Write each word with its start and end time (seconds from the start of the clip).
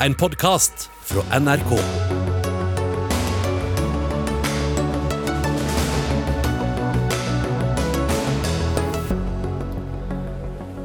en 0.00 0.14
podkast 0.14 0.90
fra 1.00 1.38
NRK. 1.40 1.72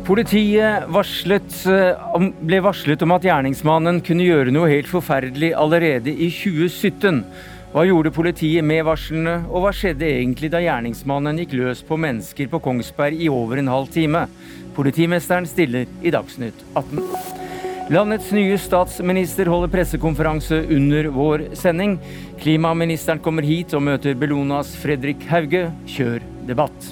Politiet 0.05 0.87
varslet, 0.87 1.65
eh, 1.65 2.29
ble 2.41 2.59
varslet 2.63 3.01
om 3.01 3.11
at 3.11 3.23
gjerningsmannen 3.23 4.01
kunne 4.03 4.27
gjøre 4.27 4.51
noe 4.51 4.69
helt 4.71 4.87
forferdelig 4.87 5.53
allerede 5.55 6.11
i 6.11 6.29
2017. 6.31 7.23
Hva 7.71 7.85
gjorde 7.87 8.11
politiet 8.11 8.63
med 8.63 8.83
varslene, 8.83 9.45
og 9.47 9.63
hva 9.63 9.71
skjedde 9.71 10.07
egentlig 10.07 10.51
da 10.51 10.59
gjerningsmannen 10.59 11.39
gikk 11.39 11.55
løs 11.55 11.83
på 11.87 11.99
mennesker 11.99 12.51
på 12.51 12.59
Kongsberg 12.59 13.15
i 13.19 13.29
over 13.31 13.57
en 13.57 13.71
halv 13.71 13.91
time? 13.91 14.27
Politimesteren 14.75 15.47
stiller 15.47 15.87
i 16.03 16.11
Dagsnytt 16.11 16.59
18. 16.75 17.40
Landets 17.89 18.29
nye 18.31 18.57
statsminister 18.61 19.49
holder 19.49 19.71
pressekonferanse 19.73 20.61
under 20.69 21.07
vår 21.15 21.43
sending. 21.57 21.97
Klimaministeren 22.39 23.19
kommer 23.19 23.45
hit 23.47 23.73
og 23.73 23.81
møter 23.87 24.13
Bellonas 24.15 24.75
Fredrik 24.77 25.25
Hauge. 25.31 25.65
Kjør 25.89 26.21
debatt. 26.47 26.91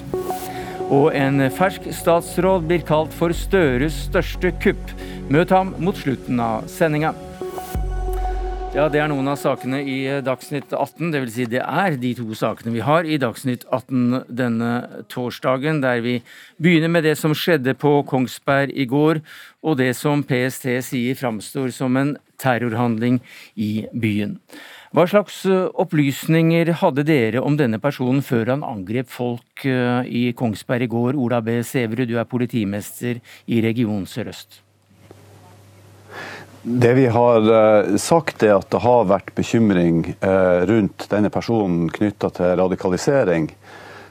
Og 0.90 1.14
en 1.14 1.46
fersk 1.54 1.86
statsråd 1.94 2.66
blir 2.66 2.82
kalt 2.86 3.14
for 3.14 3.30
Støres 3.36 4.08
største 4.08 4.50
kupp. 4.62 4.94
Møt 5.30 5.54
ham 5.54 5.76
mot 5.78 5.96
slutten 5.96 6.42
av 6.42 6.66
sendinga. 6.68 7.14
Ja, 8.70 8.84
det 8.86 9.00
er 9.02 9.08
noen 9.10 9.26
av 9.26 9.34
sakene 9.34 9.80
i 9.82 9.96
Dagsnytt 10.22 10.70
18. 10.70 11.08
Det 11.10 11.20
vil 11.24 11.30
si 11.34 11.46
det 11.50 11.58
er 11.58 11.96
de 11.98 12.12
to 12.14 12.36
sakene 12.38 12.70
vi 12.70 12.84
har 12.86 13.02
i 13.02 13.16
Dagsnytt 13.18 13.64
18 13.66 14.28
denne 14.30 14.68
torsdagen, 15.10 15.80
der 15.82 15.98
vi 16.04 16.20
begynner 16.62 16.92
med 16.94 17.02
det 17.02 17.16
som 17.18 17.34
skjedde 17.34 17.74
på 17.74 17.96
Kongsberg 18.06 18.70
i 18.70 18.86
går, 18.86 19.24
og 19.66 19.80
det 19.82 19.90
som 19.98 20.22
PST 20.22 20.68
sier 20.86 21.18
framstår 21.18 21.74
som 21.74 21.98
en 21.98 22.14
terrorhandling 22.38 23.18
i 23.58 23.88
byen. 23.90 24.38
Hva 24.94 25.08
slags 25.10 25.42
eh, 25.50 25.66
opplysninger 25.74 26.70
hadde 26.78 27.08
dere 27.10 27.42
om 27.42 27.58
denne 27.58 27.82
personen 27.82 28.22
før 28.22 28.54
han 28.54 28.66
angrep 28.66 29.10
folk 29.10 29.66
eh, 29.66 30.06
i 30.06 30.24
Kongsberg 30.38 30.86
i 30.86 30.92
går? 30.94 31.18
Ola 31.18 31.42
B. 31.42 31.58
Sæverud, 31.66 32.06
du 32.06 32.20
er 32.22 32.34
politimester 32.38 33.18
i 33.50 33.62
Region 33.66 34.06
Sør-Øst. 34.06 34.62
Det 36.62 36.92
vi 36.94 37.06
har 37.08 37.46
eh, 37.48 37.94
sagt 37.96 38.42
er 38.44 38.58
at 38.58 38.68
det 38.68 38.82
har 38.84 39.06
vært 39.08 39.30
bekymring 39.32 40.02
eh, 40.12 40.60
rundt 40.68 41.06
denne 41.08 41.30
personen 41.32 41.86
knytta 41.88 42.28
til 42.36 42.52
radikalisering. 42.60 43.46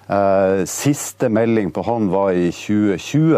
Eh, 0.09 0.63
Siste 0.65 1.29
melding 1.29 1.69
på 1.75 1.83
han 1.85 2.07
var 2.09 2.33
i 2.33 2.47
2020, 2.49 3.37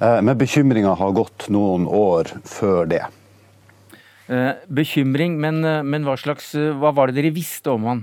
eh, 0.00 0.20
men 0.24 0.38
bekymringa 0.40 0.94
har 0.96 1.12
gått 1.18 1.50
noen 1.52 1.84
år 1.84 2.32
før 2.48 2.88
det. 2.88 3.04
Bekymring, 4.70 5.34
men, 5.42 5.58
men 5.90 6.04
hva 6.06 6.12
slags 6.14 6.52
Hva 6.54 6.92
var 6.94 7.10
det 7.10 7.16
dere 7.16 7.32
visste 7.34 7.72
om 7.72 7.88
han? 7.88 8.02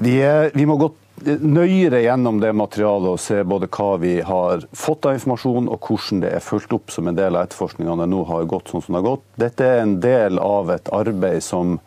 Vi, 0.00 0.14
er, 0.24 0.48
vi 0.56 0.64
må 0.64 0.78
gå 0.80 0.88
nøyere 1.24 2.02
gjennom 2.04 2.40
det 2.42 2.52
materialet 2.56 3.14
og 3.14 3.20
se 3.22 3.42
både 3.44 3.68
hva 3.72 3.90
vi 4.02 4.16
har 4.26 4.64
fått 4.76 5.06
av 5.06 5.16
informasjon 5.16 5.70
og 5.70 5.88
hvordan 5.88 6.20
det 6.24 6.34
er 6.36 6.44
fulgt 6.44 6.74
opp 6.76 6.92
som 6.94 7.08
en 7.08 7.18
del 7.18 7.36
av 7.36 7.46
etterforskningene 7.46 8.06
nå 8.10 8.24
har 8.28 8.48
gått 8.50 8.72
sånn 8.72 8.84
som 8.84 8.94
det 8.96 9.02
har 9.02 9.08
gått. 9.10 9.24
Dette 9.40 9.68
er 9.68 9.82
en 9.82 9.96
del 10.02 10.38
av 10.42 10.70
et 10.74 10.92
arbeid 10.92 11.42
som 11.44 11.78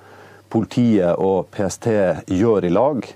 politiet 0.52 1.19
og 1.19 1.50
PST 1.52 1.88
gjør 2.31 2.67
i 2.67 2.73
lag. 2.73 3.08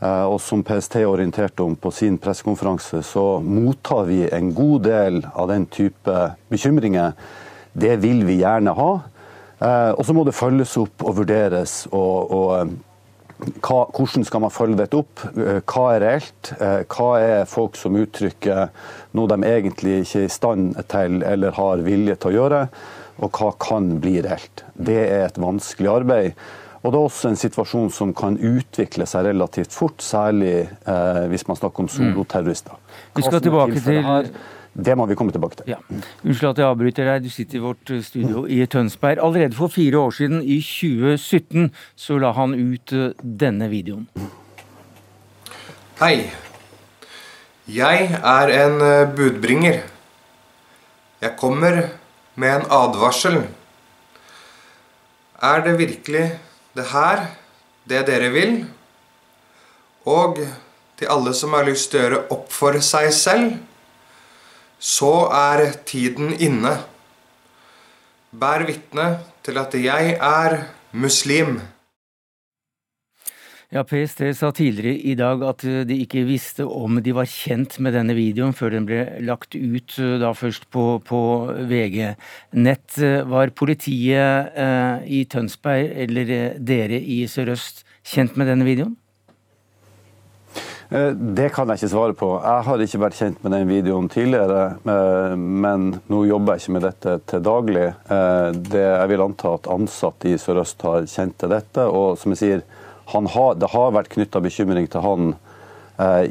Eh, 0.00 0.24
Og 0.24 0.40
som 0.40 0.62
PST 0.64 1.02
orienterte 1.04 1.62
om 1.62 1.76
på 1.76 1.90
sin 1.92 2.16
pressekonferanse, 2.18 3.02
så 3.04 3.40
mottar 3.44 4.06
vi 4.08 4.22
en 4.32 4.54
god 4.54 4.82
del 4.82 5.26
av 5.34 5.48
den 5.48 5.66
type 5.66 6.34
bekymringer. 6.48 7.12
Det 7.72 7.96
vil 8.00 8.24
vi 8.24 8.40
gjerne 8.40 8.74
ha. 8.74 8.92
Eh, 9.60 9.90
Og 9.92 10.04
så 10.06 10.14
må 10.14 10.24
det 10.24 10.34
følges 10.34 10.76
opp 10.76 11.04
og 11.04 11.16
vurderes. 11.16 11.86
og, 11.92 12.30
og 12.32 12.60
eh, 12.60 12.72
hva, 13.64 13.80
hvordan 13.96 14.24
skal 14.26 14.40
man 14.44 14.50
følge 14.54 14.76
dette 14.80 14.98
opp? 15.00 15.22
Eh, 15.36 15.60
Hva 15.64 15.84
er 15.96 16.00
reelt? 16.04 16.52
Eh, 16.60 16.82
Hva 16.90 17.10
er 17.20 17.44
folk 17.50 17.76
som 17.80 17.96
uttrykker 17.96 18.68
noe 19.16 19.30
de 19.32 19.38
egentlig 19.48 20.00
ikke 20.04 20.22
er 20.22 20.28
i 20.28 20.32
stand 20.32 20.74
til 20.92 21.22
eller 21.26 21.56
har 21.56 21.84
vilje 21.86 22.16
til 22.20 22.30
å 22.30 22.36
gjøre? 22.38 22.62
Og 23.20 23.30
hva 23.36 23.50
kan 23.60 23.98
bli 24.00 24.18
reelt? 24.24 24.64
Det 24.76 24.98
er 25.10 25.26
et 25.26 25.40
vanskelig 25.40 25.90
arbeid. 25.92 26.32
Og 26.80 26.92
det 26.94 26.96
er 26.96 27.04
også 27.10 27.28
en 27.28 27.36
situasjon 27.36 27.90
som 27.92 28.14
kan 28.16 28.38
utvikle 28.40 29.04
seg 29.06 29.26
relativt 29.26 29.74
fort, 29.76 30.00
særlig 30.00 30.62
eh, 30.88 31.26
hvis 31.28 31.44
man 31.48 31.58
snakker 31.60 31.84
om 31.84 31.90
soloterrorister. 31.92 32.78
Vi 33.16 33.22
skal 33.26 33.40
tilbake 33.44 33.82
til- 33.84 34.32
Det 34.72 34.94
må 34.94 35.06
vi 35.10 35.16
komme 35.18 35.34
tilbake 35.34 35.60
til. 35.60 35.72
Ja. 35.72 35.78
Unnskyld 36.22 36.52
at 36.52 36.60
jeg 36.62 36.68
avbryter 36.70 37.08
deg, 37.08 37.24
du 37.26 37.32
sitter 37.32 37.58
i 37.58 37.62
vårt 37.64 37.90
eh, 37.90 38.02
studio 38.06 38.44
i 38.46 38.60
Tønsberg. 38.70 39.18
Allerede 39.18 39.58
for 39.58 39.72
fire 39.72 39.98
år 39.98 40.14
siden, 40.14 40.42
i 40.42 40.60
2017, 40.62 41.72
så 41.98 42.18
la 42.22 42.30
han 42.36 42.54
ut 42.54 42.94
eh, 42.94 43.10
denne 43.20 43.70
videoen. 43.72 44.06
Hei. 46.00 46.30
Jeg 47.70 48.06
er 48.14 48.52
en 48.60 48.78
eh, 48.86 49.08
budbringer. 49.16 49.82
Jeg 51.20 51.36
kommer 51.38 51.82
med 52.40 52.54
en 52.54 52.70
advarsel. 52.72 53.42
Er 55.42 55.64
det 55.66 55.78
virkelig 55.78 56.26
det 56.78 56.86
her 56.92 57.26
det 57.90 58.06
dere 58.06 58.30
vil? 58.32 58.54
Og 60.06 60.38
til 60.96 61.10
alle 61.10 61.34
som 61.36 61.52
har 61.56 61.66
lyst 61.68 61.90
til 61.90 62.00
å 62.00 62.04
gjøre 62.04 62.22
opp 62.32 62.54
for 62.54 62.78
seg 62.84 63.10
selv, 63.16 63.58
så 64.80 65.28
er 65.28 65.66
tiden 65.86 66.32
inne. 66.40 66.78
Bær 68.32 68.64
vitne 68.64 69.18
til 69.44 69.60
at 69.60 69.76
jeg 69.76 70.16
er 70.16 70.62
muslim. 70.92 71.60
Ja, 73.70 73.84
PST 73.86 74.24
sa 74.34 74.48
tidligere 74.50 74.96
i 75.06 75.12
dag 75.14 75.44
at 75.46 75.62
de 75.62 75.96
ikke 76.02 76.24
visste 76.26 76.64
om 76.66 76.96
de 76.98 77.12
var 77.14 77.28
kjent 77.30 77.76
med 77.78 77.94
denne 77.94 78.16
videoen 78.18 78.54
før 78.56 78.72
den 78.74 78.88
ble 78.88 79.04
lagt 79.22 79.54
ut, 79.54 79.94
eh, 79.94 80.16
da 80.18 80.32
først 80.34 80.66
på, 80.74 80.86
på 81.06 81.20
VG 81.70 82.16
nett. 82.58 82.98
Eh, 82.98 83.22
Var 83.30 83.54
politiet 83.54 84.58
eh, 84.58 85.06
i 85.06 85.22
Tønsberg, 85.30 85.86
eller 86.02 86.34
eh, 86.34 86.58
dere 86.58 86.98
i 86.98 87.22
Sør-Øst, 87.30 87.84
kjent 88.10 88.34
med 88.34 88.50
denne 88.50 88.66
videoen? 88.66 88.96
Eh, 90.90 91.10
Det 91.14 91.52
kan 91.54 91.68
jeg 91.70 91.78
ikke 91.78 91.92
svare 91.92 92.14
på. 92.18 92.28
Jeg 92.42 92.66
har 92.66 92.82
ikke 92.82 93.00
vært 93.04 93.18
kjent 93.18 93.44
med 93.44 93.52
den 93.54 93.68
videoen 93.70 94.08
tidligere, 94.10 94.62
eh, 94.90 95.36
men 95.36 96.00
nå 96.10 96.24
jobber 96.26 96.56
jeg 96.56 96.64
ikke 96.64 96.74
med 96.76 96.86
dette 96.88 97.20
til 97.30 97.44
daglig. 97.46 97.86
Eh, 98.10 98.50
Det, 98.52 98.82
jeg 98.82 99.08
vil 99.08 99.22
anta 99.22 99.54
at 99.54 99.70
ansatte 99.70 100.28
i 100.28 100.38
Sør-Øst 100.38 100.82
har 100.82 101.06
kjent 101.06 101.38
til 101.38 101.48
dette. 101.48 101.86
Og 101.86 102.18
som 102.18 102.32
jeg 102.32 102.38
sier, 102.38 102.62
han 103.14 103.26
har, 103.26 103.54
det 103.54 103.70
har 103.70 103.92
vært 103.92 104.10
knytta 104.10 104.40
bekymring 104.40 104.88
til 104.90 105.00
han 105.00 105.34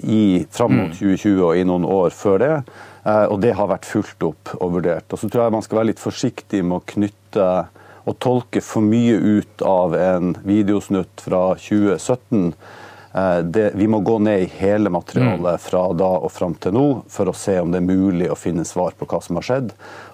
i, 0.02 0.48
fram 0.50 0.72
mot 0.72 0.92
2020 0.98 1.44
og 1.46 1.56
i 1.56 1.64
noen 1.64 1.86
år 1.86 2.10
før 2.10 2.40
det. 2.40 2.64
Og 3.30 3.40
det 3.40 3.54
har 3.54 3.68
vært 3.68 3.86
fulgt 3.86 4.24
opp 4.24 4.56
og 4.60 4.72
vurdert. 4.74 5.06
Og 5.14 5.20
så 5.20 5.30
tror 5.30 5.44
jeg 5.44 5.52
man 5.52 5.62
skal 5.62 5.78
være 5.78 5.90
litt 5.92 6.00
forsiktig 6.00 6.64
med 6.66 6.80
å 6.80 6.86
knytte 6.88 7.68
og 8.08 8.18
tolke 8.18 8.64
for 8.66 8.82
mye 8.82 9.20
ut 9.20 9.62
av 9.62 9.94
en 9.94 10.34
videosnutt 10.42 11.22
fra 11.22 11.54
2017. 11.54 12.56
Eh, 13.16 13.40
Det, 13.42 13.72
vi 13.76 13.88
må 13.90 14.00
gå 14.06 14.20
ned 14.22 14.44
i 14.44 14.50
hele 14.60 14.90
materialet 14.94 15.62
fra 15.64 15.82
da 15.98 16.10
og 16.20 16.30
fram 16.32 16.54
til 16.62 16.76
nå 16.76 16.86
for 17.10 17.32
å 17.32 17.34
se 17.36 17.56
om 17.60 17.72
det 17.74 17.82
er 17.82 17.88
mulig 17.88 18.30
å 18.30 18.38
finne 18.38 18.66
svar 18.68 18.94
på 19.00 19.08
hva 19.10 19.22
som 19.24 19.40
har 19.40 19.48
skjedd, 19.48 19.72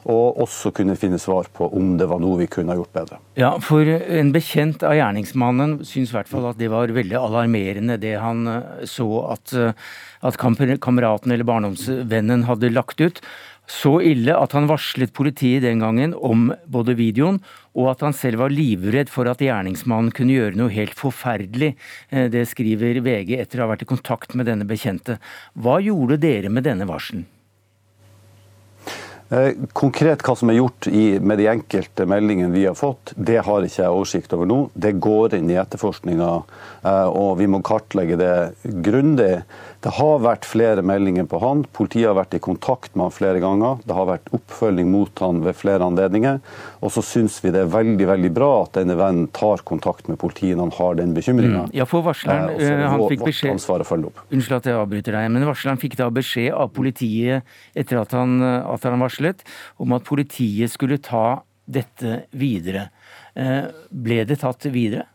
og 0.07 0.39
også 0.45 0.71
kunne 0.75 0.95
finne 0.95 1.19
svar 1.19 1.49
på 1.51 1.67
om 1.75 1.97
det 1.99 2.07
var 2.07 2.21
noe 2.23 2.39
vi 2.39 2.47
kunne 2.47 2.71
ha 2.71 2.79
gjort 2.79 2.93
bedre. 2.95 3.19
Ja, 3.35 3.51
for 3.59 3.83
en 3.83 4.31
bekjent 4.31 4.83
av 4.85 4.95
gjerningsmannen 4.95 5.79
syns 5.83 6.13
i 6.13 6.17
hvert 6.19 6.31
fall 6.31 6.47
at 6.51 6.57
det 6.61 6.71
var 6.71 6.87
veldig 6.95 7.19
alarmerende 7.19 7.99
det 7.99 8.15
han 8.21 8.47
eh, 8.47 8.85
så 8.87 9.09
at, 9.33 9.51
eh, 9.53 9.73
at 10.25 10.39
kamper- 10.39 10.77
kameraten 10.79 11.31
eller 11.35 11.43
barndomsvennen 11.47 12.47
hadde 12.47 12.71
lagt 12.71 13.01
ut. 13.01 13.19
Så 13.67 13.97
ille 14.05 14.35
at 14.37 14.53
han 14.53 14.69
varslet 14.69 15.13
politiet 15.15 15.63
den 15.65 15.81
gangen 15.81 16.13
om 16.13 16.51
både 16.69 16.95
videoen, 16.97 17.39
og 17.75 17.91
at 17.91 18.03
han 18.05 18.13
selv 18.13 18.43
var 18.43 18.53
livredd 18.53 19.09
for 19.11 19.29
at 19.29 19.41
gjerningsmannen 19.41 20.13
kunne 20.15 20.37
gjøre 20.37 20.59
noe 20.59 20.73
helt 20.73 20.95
forferdelig. 20.97 21.73
Eh, 22.09 22.29
Det 22.29 22.45
skriver 22.47 23.01
VG 23.01 23.39
etter 23.39 23.59
å 23.59 23.65
ha 23.65 23.73
vært 23.73 23.87
i 23.87 23.91
kontakt 23.93 24.35
med 24.35 24.45
denne 24.45 24.67
bekjente. 24.69 25.17
Hva 25.57 25.79
gjorde 25.81 26.21
dere 26.21 26.49
med 26.49 26.63
denne 26.63 26.85
varselen? 26.85 27.25
Eh, 29.33 29.55
Konkret 29.73 30.21
hva 30.21 30.35
som 30.37 30.51
er 30.53 30.59
gjort 30.59 30.85
i, 30.91 31.17
med 31.17 31.39
de 31.41 31.47
enkelte 31.49 32.05
meldingene 32.05 32.53
vi 32.53 32.67
har 32.67 32.75
fått, 32.77 33.15
det 33.17 33.39
har 33.47 33.65
ikke 33.65 33.81
jeg 33.81 33.93
oversikt 33.93 34.35
over 34.37 34.49
nå. 34.49 34.59
Det 34.77 34.93
går 35.01 35.33
inn 35.39 35.49
i 35.49 35.57
etterforskninga, 35.57 36.29
eh, 36.85 37.07
og 37.09 37.39
vi 37.41 37.47
må 37.49 37.63
kartlegge 37.65 38.19
det 38.21 38.35
grundig. 38.85 39.41
Det 39.85 39.91
har 39.99 40.21
vært 40.23 40.47
flere 40.49 40.81
meldinger 40.81 41.27
på 41.29 41.37
han. 41.43 41.59
Politiet 41.77 42.07
har 42.09 42.15
vært 42.17 42.33
i 42.33 42.39
kontakt 42.41 42.95
med 42.97 43.05
han 43.05 43.13
flere 43.13 43.41
ganger. 43.43 43.83
Det 43.85 43.93
har 43.93 44.07
vært 44.09 44.31
oppfølging 44.33 44.89
mot 44.89 45.21
han 45.21 45.43
ved 45.45 45.53
flere 45.59 45.85
anledninger. 45.85 46.39
Og 46.81 46.93
så 46.95 47.03
syns 47.05 47.35
vi 47.43 47.51
det 47.53 47.61
er 47.61 47.69
veldig 47.69 48.07
veldig 48.09 48.31
bra 48.33 48.49
at 48.63 48.79
denne 48.79 48.95
vennen 48.97 49.27
tar 49.37 49.61
kontakt 49.69 50.09
med 50.09 50.17
politiet 50.17 50.57
når 50.57 50.71
han 50.71 50.75
har 50.79 50.97
den 51.03 51.13
bekymringa. 51.13 51.67
Ja, 51.77 51.85
for 51.85 52.01
varsleren, 52.07 52.55
og 52.55 52.57
så 52.63 52.71
er 52.71 52.81
det 52.81 52.87
eh, 52.87 52.89
han 52.95 53.03
vår- 53.03 53.13
fikk 53.13 53.25
beskjed 53.29 53.53
ansvar 53.53 53.85
å 53.85 53.89
følge 53.91 54.09
opp. 54.09 54.25
Unnskyld 54.33 54.57
at 54.57 54.71
jeg 54.71 54.79
avbryter 54.81 55.19
deg, 55.19 55.31
men 55.37 55.49
varsleren 55.51 55.81
fikk 55.85 55.99
da 56.01 56.09
beskjed 56.17 56.49
av 56.57 56.73
politiet 56.73 57.57
etter 57.77 58.01
at 58.01 58.17
han, 58.17 58.39
at 58.41 58.89
han 58.89 59.05
varslet 59.05 59.45
om 59.77 59.93
at 59.93 60.07
politiet 60.09 60.73
skulle 60.73 60.97
ta 60.97 61.27
dette 61.69 62.23
videre. 62.33 62.89
Eh, 63.37 63.69
ble 63.93 64.23
det 64.25 64.41
tatt 64.41 64.65
videre? 64.73 65.05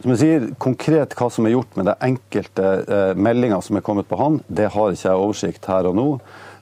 Som 0.00 0.14
jeg 0.14 0.20
sier, 0.22 0.44
Konkret 0.56 1.12
hva 1.18 1.26
som 1.28 1.44
er 1.44 1.52
gjort 1.52 1.74
med 1.76 1.90
det 1.90 1.98
enkelte 2.06 2.68
eh, 2.88 3.10
meldinger 3.20 3.60
som 3.64 3.76
er 3.76 3.84
kommet 3.84 4.08
på 4.08 4.16
han, 4.16 4.38
det 4.48 4.70
har 4.72 4.94
ikke 4.94 5.10
jeg 5.10 5.24
oversikt 5.26 5.68
her 5.68 5.88
og 5.90 5.98
nå. 5.98 6.06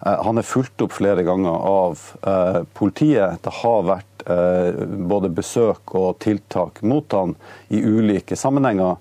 Eh, 0.02 0.18
han 0.26 0.40
er 0.40 0.46
fulgt 0.46 0.82
opp 0.82 0.96
flere 0.96 1.22
ganger 1.26 1.54
av 1.70 2.02
eh, 2.18 2.60
politiet. 2.74 3.38
Det 3.46 3.54
har 3.60 3.86
vært 3.86 4.26
eh, 4.26 4.82
både 5.14 5.30
besøk 5.38 5.94
og 5.94 6.18
tiltak 6.24 6.82
mot 6.82 7.14
han 7.14 7.36
i 7.70 7.84
ulike 7.86 8.38
sammenhenger. 8.38 8.98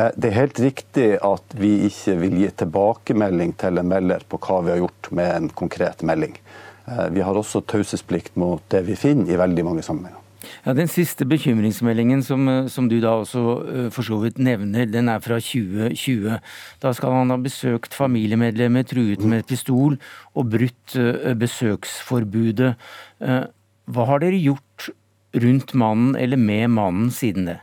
Eh, 0.00 0.10
det 0.16 0.32
er 0.32 0.40
helt 0.40 0.64
riktig 0.64 1.10
at 1.20 1.60
vi 1.60 1.76
ikke 1.90 2.16
vil 2.24 2.40
gi 2.40 2.50
tilbakemelding 2.64 3.52
til 3.60 3.84
en 3.84 3.92
melder 3.92 4.24
på 4.24 4.40
hva 4.48 4.62
vi 4.64 4.78
har 4.78 4.84
gjort 4.86 5.12
med 5.12 5.32
en 5.36 5.52
konkret 5.60 6.00
melding. 6.08 6.40
Eh, 6.88 7.08
vi 7.12 7.20
har 7.28 7.36
også 7.36 7.60
taushetsplikt 7.68 8.40
mot 8.40 8.64
det 8.72 8.86
vi 8.88 8.96
finner 8.96 9.28
i 9.28 9.42
veldig 9.44 9.68
mange 9.68 9.84
sammenhenger. 9.84 10.23
Ja, 10.64 10.72
Den 10.72 10.88
siste 10.88 11.26
bekymringsmeldingen 11.28 12.22
som, 12.24 12.48
eh, 12.48 12.66
som 12.72 12.88
du 12.88 12.96
da 13.00 13.18
også 13.20 13.40
uh, 13.68 13.90
for 13.92 14.02
så 14.02 14.16
vidt 14.22 14.38
nevner, 14.38 14.86
den 14.88 15.10
er 15.12 15.20
fra 15.20 15.36
2020. 15.36 16.38
Da 16.80 16.92
skal 16.96 17.12
han 17.12 17.28
ha 17.28 17.36
besøkt 17.36 17.92
familiemedlemmer, 17.92 18.86
truet 18.88 19.20
med 19.28 19.44
pistol 19.44 19.98
og 20.32 20.48
brutt 20.54 20.96
uh, 20.96 21.34
besøksforbudet. 21.36 22.74
Hva 23.20 24.08
har 24.08 24.24
dere 24.24 24.40
gjort 24.40 24.88
rundt 25.36 25.74
mannen 25.76 26.16
eller 26.16 26.40
med 26.40 26.72
mannen 26.72 27.12
siden 27.12 27.52
det? 27.52 27.58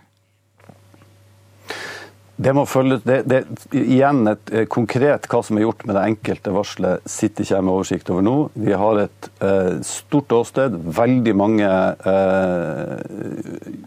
Det 2.41 2.53
må 2.57 2.63
følges, 2.65 3.03
det, 3.05 3.19
det, 3.29 3.41
igjen 3.75 4.25
et 4.31 4.51
eh, 4.53 4.67
konkret 4.71 5.27
hva 5.29 5.41
som 5.45 5.59
er 5.59 5.65
gjort 5.67 5.83
med 5.85 5.97
det 5.97 6.05
enkelte 6.09 6.53
varselet, 6.55 7.03
sitter 7.09 7.45
ikke 7.45 7.53
jeg 7.53 7.65
med 7.67 7.73
oversikt 7.75 8.09
over 8.13 8.25
nå. 8.25 8.35
Vi 8.57 8.73
har 8.81 9.01
et 9.03 9.29
eh, 9.45 9.73
stort 9.85 10.33
åsted, 10.33 10.77
veldig 10.97 11.35
mange 11.38 11.67
eh, 11.69 12.95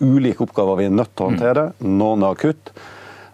ulike 0.04 0.46
oppgaver 0.46 0.78
vi 0.82 0.86
er 0.90 0.94
nødt 0.94 1.10
til 1.14 1.26
å 1.26 1.32
håndtere. 1.32 1.66
Noen 1.82 2.22
er 2.22 2.36
akutt. 2.36 2.70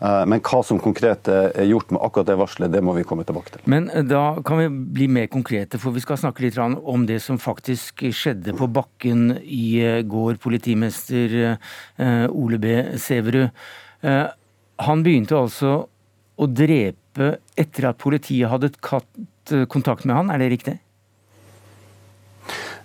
Eh, 0.00 0.24
men 0.32 0.40
hva 0.46 0.62
som 0.64 0.80
konkret 0.80 1.28
er 1.28 1.68
gjort 1.68 1.92
med 1.92 2.00
akkurat 2.00 2.32
det 2.32 2.38
varselet, 2.40 2.72
det 2.72 2.84
må 2.86 2.96
vi 2.96 3.04
komme 3.04 3.28
tilbake 3.28 3.58
til. 3.58 3.66
Men 3.68 3.92
eh, 3.92 4.06
da 4.08 4.24
kan 4.46 4.62
vi 4.62 4.72
bli 4.72 5.12
mer 5.20 5.28
konkrete, 5.32 5.82
for 5.82 5.92
vi 5.92 6.04
skal 6.06 6.22
snakke 6.22 6.46
litt 6.46 6.56
om 6.60 7.04
det 7.10 7.20
som 7.20 7.36
faktisk 7.40 8.06
skjedde 8.08 8.56
på 8.56 8.72
bakken 8.72 9.34
i 9.44 10.00
går, 10.00 10.40
politimester 10.40 11.58
Ole 12.00 12.60
B. 12.62 12.76
Sæverud. 12.96 13.50
Han 14.86 15.02
begynte 15.04 15.36
altså 15.36 15.72
å 16.40 16.46
drepe 16.48 17.34
etter 17.58 17.90
at 17.90 17.98
politiet 18.00 18.48
hadde 18.48 18.72
tatt 18.78 19.52
eh, 19.52 19.66
kontakt 19.68 20.06
med 20.08 20.16
han, 20.16 20.30
er 20.32 20.40
det 20.40 20.48
riktig? 20.54 20.76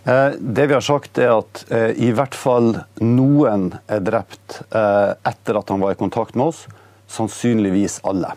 Eh, 0.04 0.36
det 0.36 0.66
vi 0.68 0.76
har 0.76 0.84
sagt 0.84 1.22
er 1.22 1.38
at 1.38 1.64
eh, 1.72 1.94
i 1.96 2.12
hvert 2.16 2.36
fall 2.36 2.74
noen 3.00 3.70
er 3.88 4.04
drept 4.04 4.60
etter 4.76 5.62
at 5.62 5.72
han 5.72 5.84
var 5.84 5.96
i 5.96 6.00
kontakt 6.00 6.36
med 6.36 6.52
oss. 6.52 6.66
Sannsynligvis 7.12 8.02
alle. 8.10 8.34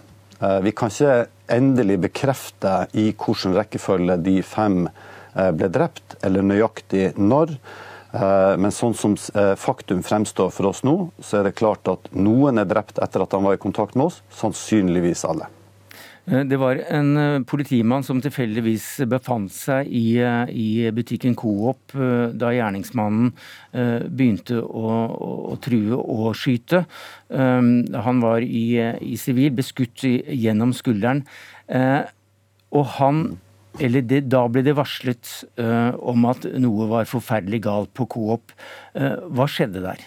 Vi 0.62 0.70
kan 0.76 0.92
ikke 0.92 1.24
endelig 1.50 1.96
bekrefte 2.04 2.72
i 2.94 3.08
hvilken 3.10 3.56
rekkefølge 3.56 4.18
de 4.22 4.34
fem 4.46 4.84
ble 5.34 5.70
drept, 5.72 6.14
eller 6.22 6.44
nøyaktig 6.46 7.08
når. 7.18 7.56
Eh, 8.12 8.54
men 8.56 8.72
sånn 8.72 8.96
som 8.96 9.14
eh, 9.36 9.52
faktum 9.60 10.00
fremstår 10.06 10.50
for 10.54 10.70
oss 10.70 10.80
nå, 10.86 10.96
så 11.20 11.40
er 11.40 11.48
det 11.48 11.58
klart 11.58 11.88
at 11.92 12.08
noen 12.16 12.60
er 12.60 12.68
drept 12.68 13.00
etter 13.04 13.24
at 13.24 13.36
han 13.36 13.44
var 13.44 13.58
i 13.58 13.62
kontakt 13.62 13.98
med 13.98 14.08
oss. 14.08 14.22
Sannsynligvis 14.32 15.26
alle. 15.28 15.50
Eh, 16.24 16.40
det 16.48 16.56
var 16.60 16.80
en 16.88 17.44
politimann 17.48 18.06
som 18.06 18.22
tilfeldigvis 18.24 18.86
befant 19.12 19.52
seg 19.52 19.90
i, 19.92 20.16
i 20.48 20.88
butikken 20.94 21.36
Coop 21.36 21.92
da 21.92 22.52
gjerningsmannen 22.54 23.34
begynte 24.08 24.62
å, 24.62 24.94
å, 25.52 25.58
true 25.64 25.98
og 25.98 26.30
skyte. 26.38 26.86
Han 27.28 28.22
var 28.24 28.44
i 28.44 29.16
sivil, 29.20 29.52
beskutt 29.56 30.04
gjennom 30.04 30.72
skulderen. 30.76 31.26
Og 31.68 32.84
han 32.96 33.22
eller 33.78 34.06
det, 34.10 34.24
da 34.32 34.44
ble 34.50 34.64
det 34.66 34.76
varslet 34.78 35.32
uh, 35.60 35.94
om 35.98 36.28
at 36.30 36.46
noe 36.58 36.88
var 36.90 37.10
forferdelig 37.10 37.62
galt 37.66 37.92
på 37.96 38.08
Coop. 38.10 38.54
Uh, 38.96 39.18
hva 39.34 39.48
skjedde 39.50 39.84
der? 39.84 40.06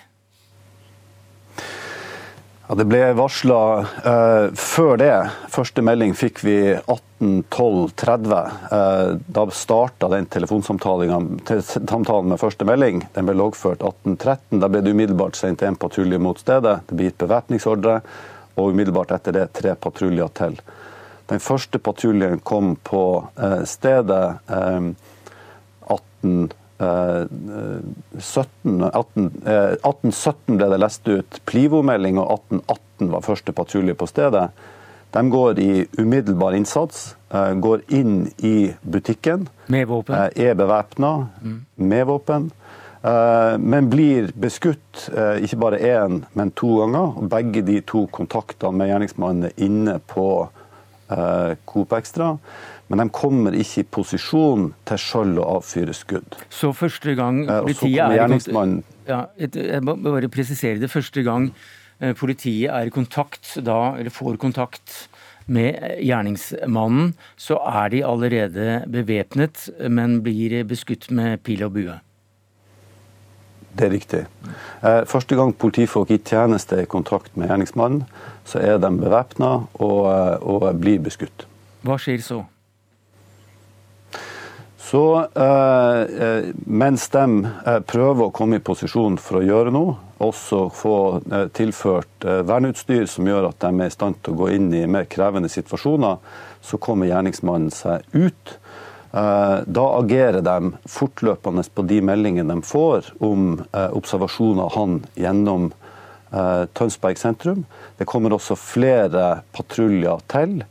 Ja, 2.71 2.75
det 2.79 2.85
ble 2.87 2.99
varsla 3.19 3.55
uh, 3.83 4.45
før 4.55 4.93
det. 5.01 5.11
Første 5.51 5.83
melding 5.83 6.13
fikk 6.15 6.37
vi 6.47 6.53
18.12.30. 6.79 8.35
Uh, 8.71 9.17
da 9.27 9.43
starta 9.51 10.07
den 10.13 10.29
telefonsamtalen 10.31 12.29
med 12.31 12.39
første 12.39 12.67
melding. 12.69 13.01
Den 13.11 13.27
ble 13.27 13.35
loggført 13.35 13.83
18.13. 13.83 14.61
Da 14.63 14.69
ble 14.71 14.79
det 14.85 14.93
umiddelbart 14.95 15.35
sendt 15.35 15.65
en 15.67 15.75
patrulje 15.75 16.21
mot 16.23 16.39
stedet. 16.39 16.77
Det 16.87 16.95
ble 16.95 17.09
gitt 17.09 17.19
bevæpningsordre, 17.19 17.97
og 18.55 18.71
umiddelbart 18.71 19.11
etter 19.17 19.35
det 19.35 19.49
tre 19.59 19.75
patruljer 19.75 20.31
til. 20.39 20.55
Den 21.31 21.39
første 21.39 21.79
patruljen 21.79 22.41
kom 22.43 22.73
på 22.83 23.23
eh, 23.39 23.63
stedet 23.63 24.43
1817 24.51 26.51
1817 28.91 30.57
ble 30.59 30.67
det 30.73 30.79
lest 30.81 31.07
ut 31.07 31.39
Plivo-melding, 31.47 32.19
og 32.19 32.33
1818 32.35 33.13
var 33.13 33.23
første 33.23 33.55
patrulje 33.55 33.95
på 33.95 34.03
stedet. 34.11 34.51
De 35.15 35.21
går 35.31 35.59
i 35.63 35.87
umiddelbar 36.01 36.51
innsats, 36.57 37.15
eh, 37.31 37.53
går 37.63 37.79
inn 37.95 38.27
i 38.43 38.75
butikken. 38.83 39.47
Med 39.71 39.87
våpen? 39.87 40.15
Eh, 40.15 40.49
er 40.49 40.53
bevæpna 40.59 41.27
mm. 41.41 41.59
med 41.75 42.05
våpen. 42.11 42.51
Men 43.01 43.89
blir 43.89 44.29
beskutt 44.37 45.09
ikke 45.41 45.57
bare 45.57 45.81
én, 45.81 46.21
men 46.37 46.53
to 46.53 46.83
ganger. 46.83 47.17
Begge 47.33 47.65
de 47.65 47.81
to 47.81 48.05
kontakter 48.13 48.69
med 48.69 48.91
gjerningsmannen 48.91 49.47
er 49.47 49.55
inne 49.57 49.97
på 50.05 50.53
Coop 51.69 51.93
Extra. 51.97 52.35
Men 52.91 52.99
de 52.99 53.07
kommer 53.15 53.55
ikke 53.55 53.85
i 53.85 53.87
posisjon 53.87 54.71
til 54.89 54.99
sjøl 54.99 55.37
å 55.39 55.47
avfyre 55.57 55.95
skudd. 55.95 56.35
Så 56.51 56.73
første 56.75 57.15
gang 57.15 57.45
eh, 57.45 57.61
politiet 57.63 58.01
er 58.03 58.17
ja, 59.07 59.21
Jeg 59.37 59.83
må 59.87 59.95
bare 60.03 60.31
presisere 60.31 60.81
det. 60.81 60.91
Første 60.91 61.23
gang 61.23 61.49
eh, 62.01 62.11
politiet 62.19 62.67
er 62.73 62.89
i 62.89 62.93
kontakt, 62.93 63.55
da, 63.63 63.95
eller 63.95 64.11
får 64.11 64.41
kontakt 64.41 65.05
med 65.51 65.79
gjerningsmannen, 66.03 67.13
så 67.39 67.57
er 67.65 67.89
de 67.91 68.03
allerede 68.05 68.67
bevæpnet, 68.91 69.69
men 69.89 70.19
blir 70.23 70.61
beskutt 70.67 71.09
med 71.11 71.41
pil 71.47 71.65
og 71.65 71.75
bue. 71.79 71.97
Det 73.71 73.85
er 73.87 73.93
riktig. 73.93 74.19
Første 75.07 75.37
gang 75.39 75.53
politifolk 75.55 76.09
i 76.11 76.17
tjeneste 76.19 76.75
er 76.75 76.83
i 76.83 76.89
kontakt 76.91 77.37
med 77.39 77.47
gjerningsmannen, 77.47 78.01
så 78.43 78.59
er 78.59 78.81
de 78.83 78.89
bevæpna 78.99 79.51
og, 79.79 80.01
og, 80.43 80.65
blir 80.81 80.99
beskutt. 80.99 81.45
Hva 81.87 81.95
skjer 82.01 82.19
så? 82.25 82.41
Så 84.91 85.03
eh, 85.23 86.49
mens 86.67 87.05
de 87.13 87.25
eh, 87.47 87.77
prøver 87.87 88.25
å 88.25 88.33
komme 88.35 88.57
i 88.59 88.63
posisjon 88.65 89.15
for 89.21 89.39
å 89.39 89.43
gjøre 89.45 89.71
noe, 89.71 89.93
også 90.21 90.65
få 90.75 90.95
eh, 91.31 91.45
tilført 91.55 92.25
eh, 92.27 92.41
verneutstyr 92.49 93.05
som 93.07 93.29
gjør 93.29 93.47
at 93.51 93.61
de 93.63 93.71
er 93.71 93.87
i 93.87 93.93
stand 93.93 94.19
til 94.19 94.35
å 94.35 94.41
gå 94.41 94.49
inn 94.57 94.67
i 94.75 94.83
mer 94.91 95.07
krevende 95.11 95.51
situasjoner, 95.53 96.19
så 96.65 96.79
kommer 96.81 97.07
gjerningsmannen 97.07 97.71
seg 97.71 98.03
ut. 98.11 98.57
Eh, 99.11 99.57
da 99.65 99.85
agerer 99.99 100.41
de 100.45 100.73
fortløpende 100.89 101.63
på 101.75 101.85
de 101.87 102.01
meldingene 102.05 102.55
de 102.55 102.65
får 102.65 103.13
om 103.19 103.53
eh, 103.59 103.89
observasjoner 103.91 104.69
av 104.69 104.75
han 104.77 104.99
gjennom 105.19 105.71
Eh, 106.31 106.65
Tønsberg 106.73 107.17
sentrum. 107.19 107.65
Det 107.97 108.07
kommer 108.07 108.33
også 108.33 108.55
flere 108.55 109.41
patruljer 109.55 110.23
til. 110.31 110.61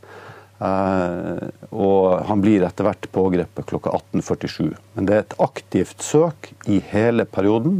Og 0.61 2.03
han 2.27 2.41
blir 2.43 2.61
etter 2.67 2.85
hvert 2.85 3.07
pågrepet 3.13 3.65
klokka 3.71 3.95
18.47. 3.97 4.75
Men 4.93 5.07
det 5.09 5.15
er 5.15 5.23
et 5.23 5.37
aktivt 5.41 6.05
søk 6.05 6.51
i 6.69 6.77
hele 6.91 7.25
perioden. 7.25 7.79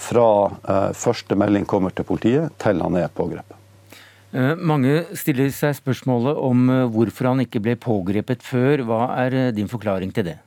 Fra 0.00 0.28
første 0.96 1.36
melding 1.36 1.68
kommer 1.68 1.92
til 1.92 2.08
politiet, 2.08 2.56
til 2.64 2.80
han 2.80 2.96
er 2.96 3.12
pågrepet. 3.12 3.61
Mange 4.32 5.02
stiller 5.18 5.50
seg 5.52 5.74
spørsmålet 5.76 6.38
om 6.40 6.70
hvorfor 6.94 7.28
han 7.28 7.42
ikke 7.44 7.60
ble 7.60 7.74
pågrepet 7.76 8.40
før. 8.46 8.80
Hva 8.88 9.02
er 9.26 9.52
din 9.52 9.68
forklaring 9.68 10.14
til 10.16 10.30
det? 10.30 10.38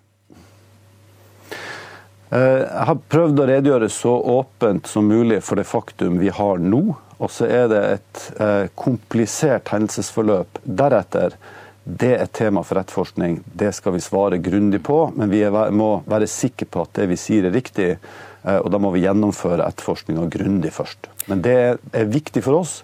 Eh, 2.34 2.62
jeg 2.66 2.86
har 2.90 3.02
prøvd 3.14 3.42
å 3.42 3.48
redegjøre 3.50 3.90
så 3.94 4.14
åpent 4.40 4.90
som 4.90 5.06
mulig 5.08 5.42
for 5.46 5.60
det 5.60 5.68
faktum 5.70 6.18
vi 6.22 6.32
har 6.34 6.62
nå. 6.62 6.84
Og 7.16 7.32
så 7.32 7.48
er 7.48 7.70
det 7.72 7.84
et 7.94 8.24
eh, 8.42 8.66
komplisert 8.76 9.70
hendelsesforløp 9.72 10.60
deretter. 10.66 11.38
Det 11.86 12.16
er 12.18 12.32
tema 12.34 12.64
for 12.66 12.82
etterforskning. 12.82 13.40
Det 13.46 13.70
skal 13.78 13.96
vi 13.96 14.04
svare 14.04 14.42
grundig 14.44 14.82
på. 14.84 15.00
Men 15.16 15.32
vi 15.32 15.44
må 15.72 15.92
være 16.10 16.30
sikre 16.32 16.68
på 16.68 16.84
at 16.84 16.96
det 16.98 17.08
vi 17.14 17.20
sier 17.20 17.48
er 17.48 17.56
riktig. 17.56 17.92
Eh, 17.96 18.58
og 18.58 18.72
da 18.74 18.82
må 18.82 18.92
vi 18.96 19.06
gjennomføre 19.06 19.68
etterforskninga 19.70 20.28
grundig 20.34 20.74
først. 20.76 21.12
Men 21.30 21.46
det 21.46 21.60
er 21.78 22.10
viktig 22.10 22.44
for 22.46 22.66
oss 22.66 22.80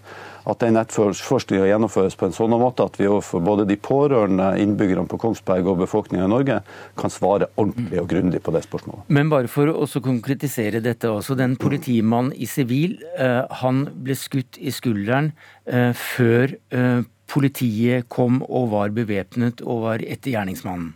at 0.52 0.62
den 0.64 0.80
etterforskninga 0.80 1.68
gjennomføres 1.70 2.18
på 2.20 2.28
en 2.28 2.36
sånn 2.36 2.56
måte 2.60 2.86
at 2.88 2.98
vi 3.00 3.10
overfor 3.10 3.44
både 3.46 3.66
de 3.70 3.78
pårørende, 3.80 4.52
innbyggerne 4.62 5.10
på 5.10 5.20
Kongsberg 5.22 5.70
og 5.72 5.82
befolkninga 5.86 6.28
i 6.28 6.32
Norge 6.32 6.60
kan 7.00 7.14
svare 7.14 7.50
ordentlig 7.56 8.02
og 8.02 8.10
grundig 8.12 8.44
på 8.44 8.54
det 8.56 8.64
spørsmålet. 8.68 9.08
Men 9.14 9.32
bare 9.32 9.52
for 9.52 9.72
å 9.72 9.88
konkretisere 10.02 10.82
dette 10.84 11.10
også. 11.10 11.38
Den 11.40 11.58
politimannen 11.60 12.34
i 12.36 12.48
sivil, 12.50 12.98
eh, 13.18 13.44
han 13.62 13.86
ble 14.04 14.18
skutt 14.18 14.60
i 14.60 14.74
skulderen 14.74 15.32
eh, 15.66 15.92
før 15.98 16.56
eh, 16.74 17.04
politiet 17.32 18.10
kom 18.12 18.42
og 18.44 18.72
var 18.74 18.96
bevæpnet 18.96 19.64
og 19.64 19.86
var 19.86 20.04
etter 20.04 20.36
gjerningsmannen. 20.36 20.96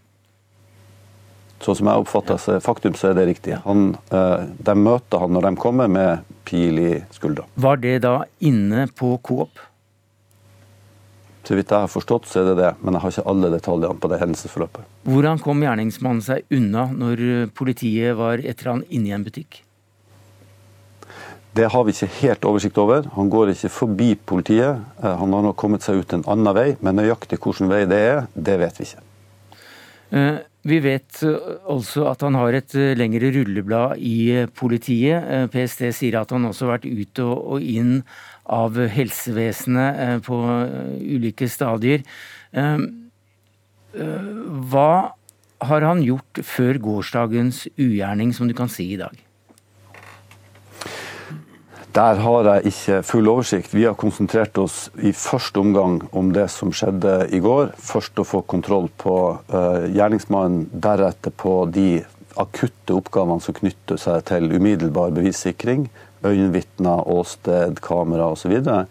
Sånn 1.66 1.80
som 1.80 1.90
jeg 1.90 2.04
oppfatter 2.04 2.60
faktum, 2.62 2.94
så 2.94 3.10
er 3.10 3.16
det 3.18 3.24
riktig. 3.32 3.56
Han, 3.64 3.96
de 4.06 4.76
møter 4.78 5.24
han 5.24 5.34
når 5.34 5.48
de 5.48 5.52
kommer 5.58 5.90
med 5.90 6.36
pil 6.46 6.78
i 6.78 6.92
skuldra. 7.16 7.48
Var 7.58 7.80
det 7.82 7.96
da 8.06 8.20
inne 8.46 8.86
på 8.94 9.16
Coop? 9.26 9.64
Så 11.46 11.58
vidt 11.58 11.70
jeg 11.70 11.86
har 11.86 11.92
forstått, 11.92 12.26
så 12.30 12.42
er 12.42 12.48
det 12.50 12.56
det, 12.58 12.72
men 12.82 12.96
jeg 12.96 13.04
har 13.04 13.14
ikke 13.14 13.30
alle 13.30 13.52
detaljene 13.54 14.02
på 14.02 14.10
det 14.10 14.18
hendelsesforløpet. 14.22 14.88
Hvordan 15.06 15.42
kom 15.42 15.62
gjerningsmannen 15.62 16.24
seg 16.26 16.58
unna 16.58 16.88
når 16.94 17.22
politiet 17.58 18.18
var 18.18 18.42
etter 18.42 18.72
han 18.72 18.82
inne 18.90 19.12
i 19.12 19.16
en 19.18 19.26
butikk? 19.26 19.62
Det 21.56 21.70
har 21.72 21.86
vi 21.88 21.94
ikke 21.94 22.10
helt 22.18 22.46
oversikt 22.50 22.80
over. 22.82 23.06
Han 23.16 23.30
går 23.32 23.54
ikke 23.54 23.70
forbi 23.72 24.10
politiet. 24.28 24.82
Eh, 25.00 25.14
han 25.22 25.38
har 25.38 25.46
nå 25.46 25.54
kommet 25.56 25.86
seg 25.86 26.02
ut 26.02 26.18
en 26.18 26.26
annen 26.28 26.58
vei, 26.58 26.66
men 26.84 26.98
nøyaktig 27.00 27.40
hvilken 27.40 27.70
vei 27.72 27.86
det 27.88 28.00
er, 28.10 28.26
det 28.34 28.58
vet 28.60 28.82
vi 28.82 28.90
ikke. 28.90 29.04
Eh, 30.12 30.42
vi 30.66 30.80
vet 30.82 31.20
altså 31.70 32.08
at 32.10 32.24
han 32.26 32.38
har 32.40 32.56
et 32.58 32.74
lengre 32.98 33.30
rulleblad 33.36 34.00
i 34.02 34.46
politiet. 34.58 35.50
PST 35.54 35.84
sier 35.94 36.18
at 36.18 36.34
han 36.34 36.48
også 36.50 36.66
har 36.66 36.80
vært 36.80 36.88
ut 36.90 37.22
og 37.26 37.62
inn 37.62 38.00
av 38.52 38.78
helsevesenet 38.78 40.02
eh, 40.02 40.18
på 40.26 40.40
eh, 40.46 40.96
ulike 41.18 41.50
stadier. 41.50 42.06
Eh, 42.54 42.86
hva 43.96 44.92
har 45.66 45.88
han 45.88 46.04
gjort 46.04 46.42
før 46.46 46.82
gårsdagens 46.84 47.66
ugjerning, 47.80 48.34
som 48.36 48.50
du 48.50 48.54
kan 48.58 48.70
si 48.72 48.92
i 48.94 49.00
dag? 49.00 49.25
Der 51.96 52.20
har 52.20 52.48
jeg 52.50 52.74
ikke 52.74 52.96
full 53.08 53.30
oversikt. 53.32 53.72
Vi 53.72 53.86
har 53.88 53.96
konsentrert 53.96 54.58
oss 54.60 54.90
i 55.00 55.14
første 55.16 55.62
omgang 55.62 56.02
om 56.12 56.34
det 56.36 56.50
som 56.52 56.74
skjedde 56.76 57.30
i 57.32 57.40
går. 57.40 57.72
Først 57.80 58.20
å 58.20 58.26
få 58.28 58.42
kontroll 58.44 58.90
på 59.00 59.16
uh, 59.54 59.86
gjerningsmannen, 59.88 60.66
deretter 60.74 61.32
på 61.32 61.62
de 61.72 62.02
akutte 62.36 62.98
oppgavene 62.98 63.40
som 63.40 63.56
knytter 63.56 64.02
seg 64.02 64.26
til 64.28 64.52
umiddelbar 64.52 65.16
bevissikring 65.16 65.88
øyenvitner, 66.26 67.08
åsted, 67.08 67.80
kamera 67.86 68.28
osv. 68.34 68.58
Så, 68.60 68.84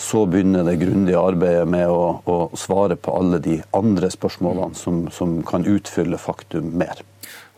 så 0.00 0.24
begynner 0.26 0.64
det 0.64 0.78
grundige 0.80 1.20
arbeidet 1.20 1.68
med 1.68 1.92
å, 1.92 2.20
å, 2.24 2.40
svare 2.56 2.96
på 2.96 3.14
alle 3.20 3.40
de 3.44 3.60
andre 3.76 4.10
spørsmålene 4.12 4.78
som, 4.78 5.06
som 5.12 5.40
kan 5.44 5.66
utfylle 5.68 6.20
faktum 6.20 6.72
mer. 6.80 7.04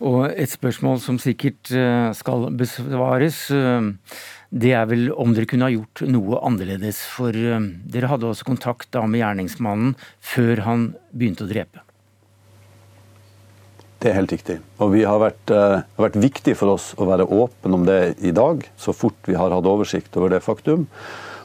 Og 0.03 0.25
et 0.27 0.51
spørsmål 0.51 0.99
som 0.99 1.19
sikkert 1.23 1.71
eh, 1.71 2.09
skal 2.19 2.49
besvares, 2.59 3.45
eh, 3.55 3.93
det 4.53 4.75
er 4.77 4.85
vel 4.91 5.07
om 5.17 5.33
dere 5.33 5.49
kunne 5.49 5.69
ha 5.69 5.73
gjort 5.73 6.03
noe 6.13 6.41
annerledes. 6.45 7.01
For 7.15 7.33
eh, 7.33 7.71
dere 7.95 8.11
hadde 8.13 8.29
også 8.29 8.49
kontakt 8.51 8.91
da 8.93 9.07
med 9.09 9.23
gjerningsmannen 9.23 9.97
før 10.21 10.67
han 10.67 10.93
begynte 11.11 11.47
å 11.47 11.51
drepe. 11.51 11.85
Det 14.03 14.11
er 14.11 14.19
helt 14.19 14.33
riktig. 14.35 14.59
Og 14.83 14.93
vi 14.97 15.05
har 15.07 15.21
vært, 15.23 15.51
uh, 15.55 15.85
vært 15.95 16.19
viktig 16.19 16.57
for 16.59 16.75
oss 16.75 16.89
å 16.99 17.07
være 17.07 17.29
åpne 17.31 17.77
om 17.77 17.85
det 17.87 18.17
i 18.27 18.33
dag, 18.35 18.65
så 18.75 18.91
fort 18.91 19.31
vi 19.31 19.37
har 19.39 19.55
hatt 19.55 19.69
oversikt 19.71 20.19
over 20.19 20.33
det 20.33 20.41
faktum. 20.43 20.89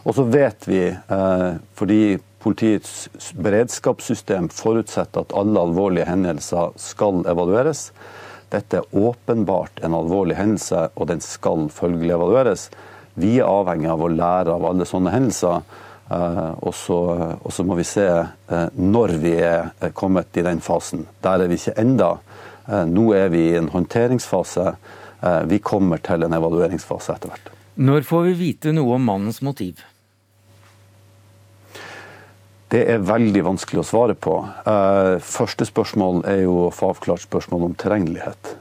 Og 0.01 0.15
så 0.17 0.25
vet 0.25 0.65
vi, 0.65 0.87
uh, 0.89 1.61
fordi 1.77 2.17
politiets 2.41 3.29
beredskapssystem 3.37 4.49
forutsetter 4.49 5.21
at 5.21 5.37
alle 5.37 5.67
alvorlige 5.69 6.09
hendelser 6.09 6.73
skal 6.81 7.21
evalueres. 7.29 7.91
Dette 8.49 8.81
er 8.81 8.99
åpenbart 9.05 9.83
en 9.85 9.93
alvorlig 9.93 10.39
hendelse, 10.39 10.87
og 10.95 11.11
den 11.11 11.21
skal 11.21 11.69
følgelig 11.69 12.17
evalueres. 12.17 12.69
Vi 13.17 13.37
er 13.39 13.49
avhengig 13.49 13.89
av 13.89 14.03
å 14.05 14.11
lære 14.13 14.53
av 14.53 14.65
alle 14.69 14.85
sånne 14.85 15.13
hendelser. 15.13 15.65
Uh, 16.07 16.53
og, 16.63 16.71
så, 16.77 16.97
og, 17.41 17.49
så, 17.51 17.65
må 17.67 17.75
vi 17.75 17.83
se 17.83 18.05
uh, 18.07 18.67
når 18.79 19.17
vi 19.19 19.33
er 19.43 19.91
kommet 19.97 20.37
i 20.39 20.45
den 20.45 20.61
fasen. 20.63 21.03
Der 21.25 21.43
er 21.43 21.51
vi 21.51 21.57
ikke 21.59 21.75
enda. 21.81 22.15
Nå 22.67 23.05
er 23.15 23.29
vi 23.31 23.45
i 23.47 23.55
en 23.55 23.69
håndteringsfase. 23.71 24.73
vi 25.47 25.57
kommer 25.63 26.01
til 26.03 26.25
en 26.25 26.33
evalueringsfase 26.35 27.13
etter 27.13 27.31
hvert. 27.31 27.45
Når 27.79 28.03
får 28.03 28.25
vi 28.25 28.33
vite 28.41 28.73
noe 28.75 28.97
om 28.97 29.05
mannens 29.07 29.39
motiv? 29.39 29.79
Det 32.67 32.81
er 32.91 33.07
veldig 33.07 33.45
vanskelig 33.47 33.79
å 33.79 33.87
svare 33.87 34.17
på. 34.19 34.35
Første 35.23 35.63
spørsmål 35.69 36.25
er 36.27 36.41
jo 36.41 36.57
å 36.65 36.73
få 36.75 36.91
avklart 36.91 37.23
spørsmål 37.23 37.69
om 37.69 37.79
tilregnelighet. 37.79 38.51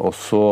Og 0.00 0.16
så 0.16 0.42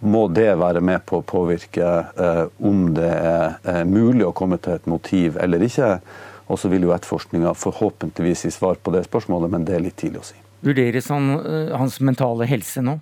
må 0.00 0.28
det 0.32 0.54
være 0.56 0.80
med 0.84 1.04
på 1.08 1.20
å 1.20 1.26
påvirke 1.26 1.88
eh, 2.16 2.44
om 2.64 2.88
det 2.96 3.10
er 3.12 3.58
eh, 3.68 3.82
mulig 3.84 4.24
å 4.26 4.34
komme 4.36 4.58
til 4.62 4.76
et 4.76 4.88
motiv 4.88 5.36
eller 5.42 5.62
ikke. 5.66 5.98
Og 6.46 6.60
så 6.60 6.70
vil 6.72 6.86
jo 6.86 6.94
etterforskninga 6.94 7.52
forhåpentligvis 7.58 8.46
gi 8.46 8.54
svar 8.54 8.78
på 8.80 8.94
det 8.94 9.04
spørsmålet, 9.08 9.52
men 9.52 9.66
det 9.68 9.76
er 9.76 9.84
litt 9.84 9.98
tidlig 10.00 10.22
å 10.22 10.28
si. 10.30 10.38
Vurderes 10.64 11.10
han, 11.12 11.28
eh, 11.42 11.74
hans 11.76 12.00
mentale 12.00 12.48
helse 12.48 12.84
nå? 12.86 12.96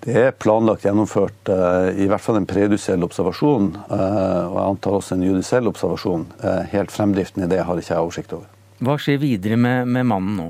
Det 0.00 0.14
er 0.16 0.30
planlagt 0.32 0.86
gjennomført 0.86 1.50
i 2.00 2.06
hvert 2.08 2.24
fall 2.24 2.38
en 2.38 2.46
prejudisiell 2.48 3.02
observasjon, 3.04 3.66
og 3.84 4.54
jeg 4.54 4.62
antar 4.62 4.94
også 4.96 5.12
en 5.12 5.26
judisiell 5.26 5.68
observasjon. 5.68 6.22
Helt 6.72 6.94
fremdriften 6.94 7.44
i 7.44 7.48
det 7.50 7.58
har 7.68 7.76
ikke 7.76 7.92
jeg 7.92 8.06
oversikt 8.06 8.32
over. 8.32 8.46
Hva 8.80 8.96
skjer 8.96 9.20
videre 9.20 9.58
med, 9.60 9.90
med 9.92 10.08
mannen 10.08 10.38
nå? 10.38 10.46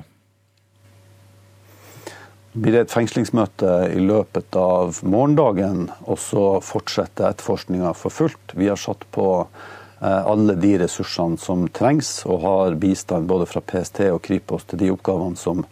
Blir 2.52 2.74
det 2.74 2.84
et 2.84 2.92
fengslingsmøte 2.92 3.74
i 3.94 4.00
løpet 4.02 4.56
av 4.58 4.98
morgendagen, 5.06 5.84
og 6.10 6.18
så 6.18 6.44
fortsetter 6.64 7.28
etterforskninga 7.28 7.92
for 7.94 8.14
fullt. 8.14 8.54
Vi 8.58 8.66
har 8.70 8.80
satt 8.80 9.04
på 9.14 9.26
eh, 9.44 10.22
alle 10.26 10.56
de 10.58 10.72
ressursene 10.82 11.38
som 11.38 11.68
trengs, 11.70 12.24
og 12.26 12.42
har 12.42 12.78
bistand 12.82 13.30
både 13.30 13.46
fra 13.50 13.62
PST 13.62 14.02
og 14.10 14.22
Kripos 14.26 14.66
til 14.66 14.82
de 14.82 14.90
oppgavene 14.94 15.38
som, 15.38 15.62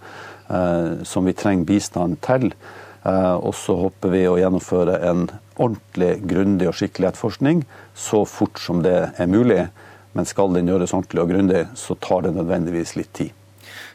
eh, 0.46 1.02
som 1.02 1.26
vi 1.26 1.34
trenger 1.34 1.66
bistand 1.66 2.20
til. 2.26 2.52
Eh, 3.02 3.34
og 3.34 3.54
så 3.58 3.74
håper 3.82 4.14
vi 4.14 4.22
å 4.30 4.38
gjennomføre 4.38 5.00
en 5.10 5.26
ordentlig, 5.58 6.14
grundig 6.30 6.70
og 6.70 6.78
skikkelig 6.78 7.10
etterforskning 7.10 7.64
så 7.98 8.22
fort 8.28 8.62
som 8.62 8.84
det 8.86 9.00
er 9.18 9.30
mulig. 9.30 9.66
Men 10.14 10.26
skal 10.26 10.54
den 10.54 10.70
gjøres 10.70 10.94
ordentlig 10.94 11.24
og 11.24 11.34
grundig, 11.34 11.66
så 11.78 11.98
tar 11.98 12.26
det 12.26 12.36
nødvendigvis 12.38 12.94
litt 12.98 13.12
tid. 13.18 13.37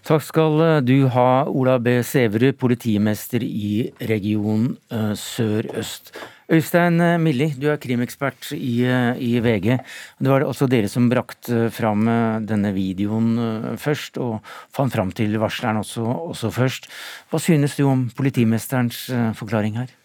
Takk 0.04 0.24
skal 0.26 0.60
eh, 0.60 0.78
du 0.84 1.08
ha, 1.14 1.46
Ola 1.48 1.78
B. 1.80 2.02
Sæverud, 2.04 2.58
politimester 2.60 3.44
i 3.44 3.88
region 4.04 4.74
eh, 4.92 5.14
Sør-Øst. 5.16 6.12
Øystein 6.52 7.00
eh, 7.00 7.16
Milli, 7.24 7.48
du 7.56 7.70
er 7.72 7.80
krimekspert 7.80 8.50
i, 8.58 8.84
i, 8.84 9.32
VG. 9.40 9.78
Det 10.20 10.34
var 10.34 10.44
også 10.44 10.68
dere 10.68 10.92
som 10.92 11.08
brakte 11.08 11.70
fram 11.72 12.04
denne 12.44 12.74
videoen 12.76 13.32
først, 13.80 14.20
og 14.20 14.44
fant 14.76 14.92
fram 14.92 15.16
til 15.16 15.40
varsleren 15.40 15.80
også, 15.80 16.04
også 16.36 16.52
først. 16.52 16.92
Hva 17.32 17.40
synes 17.40 17.80
du 17.80 17.88
om 17.88 18.10
politimesterens 18.18 19.06
forklaring 19.40 19.80
her? 19.80 20.00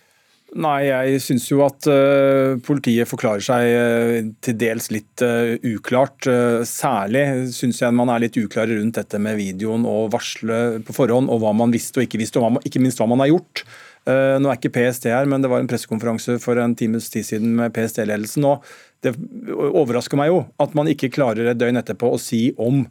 Nei, 0.56 0.86
jeg 0.86 1.18
syns 1.20 1.44
jo 1.50 1.58
at 1.60 1.84
uh, 1.92 2.56
politiet 2.64 3.08
forklarer 3.10 3.42
seg 3.44 3.66
uh, 3.68 4.30
til 4.40 4.54
dels 4.56 4.86
litt 4.94 5.20
uh, 5.20 5.58
uklart. 5.74 6.24
særlig 6.64 7.50
syns 7.52 7.82
jeg 7.82 7.92
man 7.92 8.08
er 8.14 8.22
litt 8.24 8.38
uklar 8.40 8.70
rundt 8.70 8.96
dette 8.96 9.20
med 9.20 9.36
videoen 9.36 9.84
og 9.88 10.08
varsle 10.14 10.80
på 10.86 10.96
forhånd, 10.96 11.28
og 11.28 11.42
hva 11.42 11.52
man 11.52 11.74
visste 11.74 12.00
og 12.00 12.08
ikke 12.08 12.22
visste, 12.22 12.40
og 12.40 12.56
man, 12.56 12.64
ikke 12.64 12.80
minst 12.80 13.02
hva 13.02 13.10
man 13.10 13.20
har 13.24 13.32
gjort. 13.34 13.66
nå 14.08 14.48
er 14.48 14.56
ikke 14.56 14.72
PST 14.72 15.10
her, 15.12 15.28
men 15.28 15.44
det 15.44 15.50
var 15.52 15.60
en 15.60 15.68
pressekonferanse 15.68 16.38
for 16.40 16.56
en 16.56 16.74
times 16.74 17.10
tid 17.12 17.28
siden 17.28 17.52
med 17.58 17.74
PST-ledelsen. 17.76 18.48
og 18.48 18.64
Det 19.04 19.12
overrasker 19.52 20.16
meg 20.16 20.32
jo 20.32 20.46
at 20.56 20.72
man 20.78 20.88
ikke 20.88 21.12
klarer 21.12 21.50
et 21.52 21.60
døgn 21.60 21.76
etterpå 21.76 22.14
å 22.14 22.22
si 22.22 22.54
om 22.56 22.86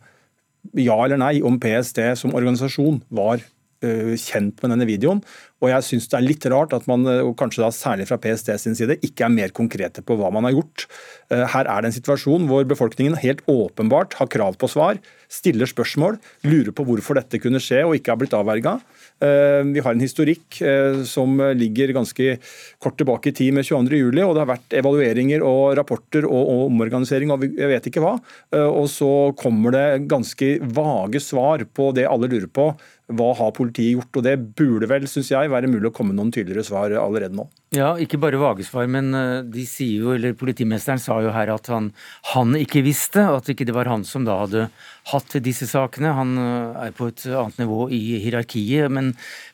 ja 0.78 0.98
eller 1.00 1.18
nei 1.18 1.40
om 1.42 1.58
PST 1.58 2.04
som 2.22 2.38
organisasjon 2.38 3.02
var 3.10 3.42
kjent 3.82 4.62
med 4.64 4.74
denne 4.74 4.88
videoen. 4.90 5.22
Og 5.64 5.72
jeg 5.72 5.86
syns 5.88 6.06
det 6.12 6.18
er 6.20 6.26
litt 6.26 6.46
rart 6.54 6.74
at 6.76 6.86
man, 6.90 7.06
og 7.08 7.34
kanskje 7.40 7.64
da 7.64 7.72
særlig 7.74 8.06
fra 8.10 8.20
PST 8.22 8.52
sin 8.62 8.78
side, 8.78 9.00
ikke 9.06 9.26
er 9.26 9.34
mer 9.34 9.54
konkrete 9.58 10.04
på 10.06 10.18
hva 10.20 10.30
man 10.34 10.46
har 10.46 10.54
gjort. 10.54 10.86
Eh, 11.34 11.46
her 11.50 11.66
er 11.66 11.82
det 11.82 11.90
en 11.90 11.96
situasjon 11.98 12.46
hvor 12.50 12.68
befolkningen 12.70 13.18
helt 13.24 13.42
åpenbart 13.50 14.20
har 14.20 14.30
krav 14.30 14.60
på 14.62 14.70
svar, 14.70 15.02
stiller 15.34 15.68
spørsmål, 15.68 16.20
lurer 16.48 16.72
på 16.72 16.86
hvorfor 16.88 17.18
dette 17.18 17.42
kunne 17.44 17.60
skje 17.60 17.82
og 17.84 17.98
ikke 17.98 18.14
har 18.14 18.20
blitt 18.22 18.36
avverga. 18.38 18.78
Eh, 19.18 19.64
vi 19.74 19.82
har 19.82 19.98
en 19.98 20.04
historikk 20.04 20.60
eh, 20.62 21.02
som 21.10 21.42
ligger 21.58 21.96
ganske 21.98 22.38
kort 22.84 23.00
tilbake 23.02 23.34
i 23.34 23.36
tid 23.42 23.58
med 23.58 23.66
22.07, 23.66 24.22
og 24.28 24.36
det 24.38 24.44
har 24.44 24.52
vært 24.54 24.78
evalueringer 24.78 25.46
og 25.46 25.74
rapporter 25.80 26.28
og 26.30 26.68
omorganisering 26.68 27.34
og 27.34 27.48
jeg 27.50 27.72
vet 27.74 27.90
ikke 27.90 28.04
hva. 28.04 28.14
Og 28.68 28.86
så 28.92 29.10
kommer 29.40 29.74
det 29.74 30.06
ganske 30.10 30.54
vage 30.62 31.22
svar 31.24 31.66
på 31.66 31.90
det 31.98 32.06
alle 32.08 32.30
lurer 32.30 32.50
på. 32.54 32.70
Hva 33.08 33.30
har 33.40 33.54
politiet 33.56 33.94
gjort? 33.94 34.18
Og 34.20 34.24
det 34.26 34.34
burde 34.58 34.88
vel, 34.92 35.06
synes 35.08 35.30
jeg, 35.32 35.48
være 35.48 35.70
mulig 35.72 35.88
å 35.88 35.94
komme 35.96 36.12
noen 36.16 36.28
tydeligere 36.36 36.66
svar 36.68 36.92
allerede 37.00 37.38
nå. 37.38 37.46
Ja, 37.72 37.94
ikke 38.04 38.20
bare 38.20 38.40
vage 38.42 38.66
svar, 38.68 38.90
men 38.92 39.16
eh, 39.16 39.46
de 39.48 39.64
sier 39.68 40.04
jo, 40.04 40.12
eller 40.12 40.36
politimesteren 40.36 41.00
sa 41.00 41.16
jo 41.24 41.32
her 41.32 41.54
at 41.54 41.70
han, 41.72 41.94
han 42.34 42.58
ikke 42.60 42.82
visste, 42.84 43.24
at 43.32 43.48
ikke 43.52 43.64
det 43.68 43.76
var 43.78 43.88
han 43.88 44.04
som 44.08 44.26
da 44.28 44.36
hadde 44.42 44.66
hatt 45.14 45.38
disse 45.46 45.70
sakene. 45.72 46.12
Han 46.18 46.34
eh, 46.42 46.82
er 46.90 46.98
på 46.98 47.08
et 47.08 47.24
annet 47.32 47.62
nivå 47.64 47.86
i 47.96 48.02
hierarkiet. 48.26 48.92
Men, 48.92 49.14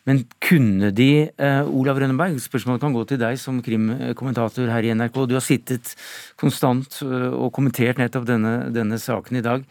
men 0.09 0.23
kunne 0.41 0.89
de, 0.97 1.11
eh, 1.29 1.69
Olav 1.69 2.01
Rønneberg, 2.01 2.41
spørsmålet 2.41 2.81
kan 2.81 2.97
gå 2.97 3.05
til 3.11 3.21
deg 3.21 3.37
som 3.41 3.61
krimkommentator 3.65 4.73
her 4.73 4.89
i 4.89 4.95
NRK. 4.97 5.19
Du 5.29 5.37
har 5.37 5.45
sittet 5.45 5.93
konstant 6.41 7.03
og 7.05 7.51
kommentert 7.53 8.01
nettopp 8.01 8.25
denne, 8.31 8.55
denne 8.73 8.97
saken 9.01 9.37
i 9.37 9.45
dag. 9.45 9.69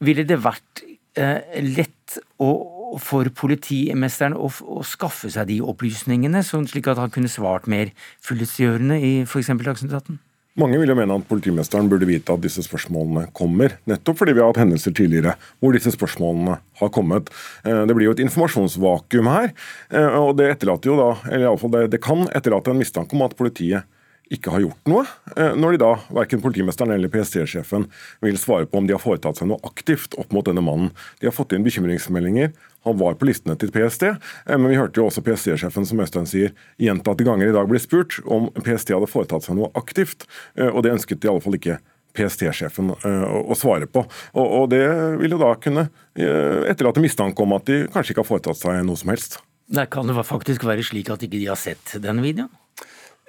Ville 0.00 0.22
det 0.28 0.38
vært 0.38 0.84
lett 1.16 2.20
å 2.38 2.50
for 2.98 3.28
politimesteren 3.36 4.34
å, 4.34 4.50
skaffe 4.86 5.30
seg 5.30 5.50
de 5.50 5.60
opplysningene, 5.62 6.42
slik 6.42 6.88
at 6.90 6.98
han 7.00 7.12
kunne 7.14 7.30
svart 7.30 7.68
mer 7.70 7.92
fyllestgjørende 8.24 8.98
i 8.98 9.12
f.eks. 9.22 9.52
Dagsnytt 9.60 9.94
18? 9.94 10.18
Mange 10.58 10.80
vil 10.80 10.90
jo 10.90 10.96
mene 10.98 11.14
at 11.14 11.28
politimesteren 11.28 11.86
burde 11.88 12.08
vite 12.08 12.34
at 12.34 12.42
disse 12.42 12.64
spørsmålene 12.66 13.28
kommer, 13.36 13.76
nettopp 13.88 14.18
fordi 14.18 14.34
vi 14.34 14.42
har 14.42 14.50
hatt 14.50 14.58
hendelser 14.60 14.92
tidligere 14.96 15.36
hvor 15.62 15.76
disse 15.76 15.92
spørsmålene 15.94 16.56
har 16.80 16.90
kommet. 16.92 17.30
Eh, 17.62 17.84
det 17.86 17.94
blir 17.96 18.08
jo 18.08 18.16
et 18.16 18.24
informasjonsvakuum 18.26 19.30
her, 19.30 19.54
eh, 19.94 20.18
og 20.18 20.34
det 20.40 20.50
etterlater 20.56 20.90
jo 20.90 20.98
da, 20.98 21.12
eller 21.30 21.46
iallfall 21.46 21.72
det, 21.76 21.84
det 21.94 22.02
kan 22.02 22.26
etterlate 22.34 22.74
en 22.74 22.82
mistanke 22.82 23.16
om 23.16 23.24
at 23.28 23.38
politiet 23.38 23.86
ikke 24.30 24.52
har 24.54 24.62
gjort 24.62 24.90
noe, 24.90 25.04
eh, 25.36 25.56
når 25.58 25.74
de 25.74 25.80
da, 25.82 25.90
verken 26.14 26.42
politimesteren 26.42 26.94
eller 26.94 27.10
PST-sjefen 27.10 27.88
vil 28.22 28.38
svare 28.38 28.68
på 28.70 28.78
om 28.78 28.86
de 28.86 28.94
har 28.94 29.02
foretatt 29.02 29.40
seg 29.40 29.50
noe 29.50 29.58
aktivt 29.66 30.14
opp 30.20 30.30
mot 30.34 30.46
denne 30.46 30.62
mannen. 30.64 30.92
De 31.18 31.26
har 31.26 31.34
fått 31.34 31.56
inn 31.56 31.66
bekymringsmeldinger. 31.66 32.52
Han 32.86 32.98
var 33.00 33.18
på 33.18 33.26
listene 33.28 33.58
til 33.58 33.72
PST, 33.74 34.06
eh, 34.12 34.56
men 34.56 34.70
vi 34.70 34.78
hørte 34.78 35.02
jo 35.02 35.08
også 35.08 35.24
PST-sjefen 35.26 35.88
som 35.88 36.02
Øystein 36.02 36.30
sier, 36.30 36.54
gjentatte 36.78 37.26
ganger 37.26 37.50
i 37.50 37.56
dag 37.56 37.68
bli 37.70 37.82
spurt 37.82 38.20
om 38.24 38.48
PST 38.62 38.94
hadde 38.94 39.10
foretatt 39.10 39.48
seg 39.48 39.58
noe 39.58 39.72
aktivt, 39.74 40.28
eh, 40.56 40.70
og 40.70 40.84
det 40.86 40.94
ønsket 40.94 41.26
i 41.26 41.32
alle 41.32 41.42
fall 41.42 41.58
ikke 41.58 41.80
PST-sjefen 42.14 42.90
å 42.90 43.54
svare 43.54 43.86
på. 43.86 44.02
Og 44.34 44.64
Det 44.72 44.82
vil 45.20 45.30
jo 45.30 45.38
da 45.38 45.52
kunne 45.54 45.84
etterlate 46.18 46.98
mistanke 46.98 47.38
om 47.38 47.54
at 47.54 47.70
de 47.70 47.84
kanskje 47.86 48.16
ikke 48.16 48.24
har 48.24 48.30
foretatt 48.32 48.58
seg 48.58 48.80
noe 48.82 48.98
som 48.98 49.12
helst. 49.14 49.38
Det 49.70 49.86
kan 49.94 50.10
det 50.10 50.16
faktisk 50.26 50.66
være 50.66 50.82
slik 50.82 51.12
at 51.14 51.22
ikke 51.22 51.38
de 51.38 51.46
har 51.46 51.60
sett 51.60 51.94
denne 52.02 52.24
videoen? 52.24 52.50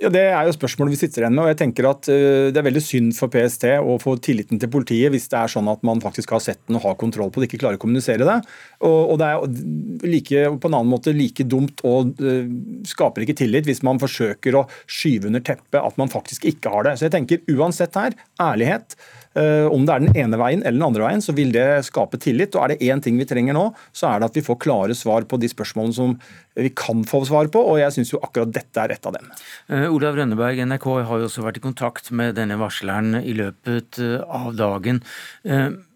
Ja, 0.01 0.10
Det 0.10 0.22
er 0.34 0.48
jo 0.48 0.53
spørsmålet 0.55 0.96
vi 0.96 1.00
sitter 1.03 1.22
igjen 1.22 1.36
med. 1.36 1.43
og 1.43 1.51
jeg 1.51 1.60
tenker 1.60 1.88
at 1.91 2.08
uh, 2.10 2.50
Det 2.50 2.58
er 2.58 2.65
veldig 2.65 2.81
synd 2.81 3.13
for 3.13 3.29
PST 3.29 3.67
å 3.77 4.00
få 4.01 4.15
tilliten 4.17 4.60
til 4.62 4.72
politiet 4.74 5.13
hvis 5.13 5.29
det 5.29 5.38
er 5.38 5.51
sånn 5.53 5.70
at 5.70 5.84
man 5.86 6.01
faktisk 6.01 6.34
har 6.34 6.41
sett 6.41 6.62
den 6.65 6.79
og 6.79 6.88
har 6.88 6.98
kontroll 6.98 7.29
på 7.29 7.41
det, 7.41 7.50
ikke 7.50 7.62
klarer 7.62 7.77
å 7.77 7.84
kommunisere 7.84 8.25
det. 8.25 8.39
Og, 8.88 9.13
Det 9.22 9.29
er 9.29 10.10
like, 10.10 10.43
på 10.58 10.72
en 10.72 10.77
annen 10.79 10.91
måte 10.91 11.13
like 11.13 11.46
dumt 11.46 11.84
og 11.86 12.17
uh, 12.17 12.50
skaper 12.88 13.27
ikke 13.27 13.38
tillit 13.43 13.70
hvis 13.70 13.84
man 13.86 14.01
forsøker 14.01 14.58
å 14.58 14.65
skyve 14.89 15.29
under 15.29 15.43
teppet 15.46 15.81
at 15.81 16.01
man 16.01 16.10
faktisk 16.10 16.50
ikke 16.50 16.74
har 16.74 16.89
det. 16.89 16.98
Så 16.98 17.08
jeg 17.08 17.15
tenker 17.17 17.46
uansett 17.53 17.98
her, 18.00 18.17
ærlighet. 18.41 18.98
Eh, 19.32 19.68
om 19.72 19.86
det 19.88 19.94
er 19.94 20.04
den 20.04 20.18
ene 20.26 20.40
veien 20.40 20.64
eller 20.66 20.76
den 20.78 20.88
andre 20.90 21.06
veien, 21.06 21.24
så 21.24 21.36
vil 21.36 21.54
det 21.56 21.66
skape 21.88 22.20
tillit. 22.22 22.56
Og 22.56 22.66
er 22.66 22.74
det 22.74 22.92
én 22.92 23.04
ting 23.04 23.20
vi 23.20 23.28
trenger 23.30 23.56
nå, 23.56 23.70
så 23.96 24.10
er 24.12 24.22
det 24.22 24.32
at 24.32 24.40
vi 24.40 24.46
får 24.46 24.60
klare 24.64 24.98
svar 24.98 25.28
på 25.30 25.40
de 25.42 25.50
spørsmålene 25.52 25.96
som 25.96 26.18
vi 26.60 26.72
kan 26.76 27.06
få 27.08 27.24
svar 27.30 27.48
på, 27.52 27.62
og 27.64 27.80
jeg 27.80 27.96
syns 27.96 28.12
jo 28.12 28.20
akkurat 28.20 28.52
dette 28.52 28.84
er 28.84 28.92
et 28.92 29.08
av 29.08 29.16
dem. 29.16 29.30
Uh, 29.72 29.88
Olav 29.88 30.18
Rønneberg, 30.20 30.60
NRK 30.68 30.88
har 31.08 31.22
jo 31.22 31.30
også 31.30 31.46
vært 31.46 31.62
i 31.62 31.64
kontakt 31.64 32.12
med 32.12 32.36
denne 32.36 32.60
varsleren 32.60 33.22
i 33.22 33.38
løpet 33.38 34.02
uh, 34.04 34.20
av 34.28 34.52
dagen. 34.60 35.00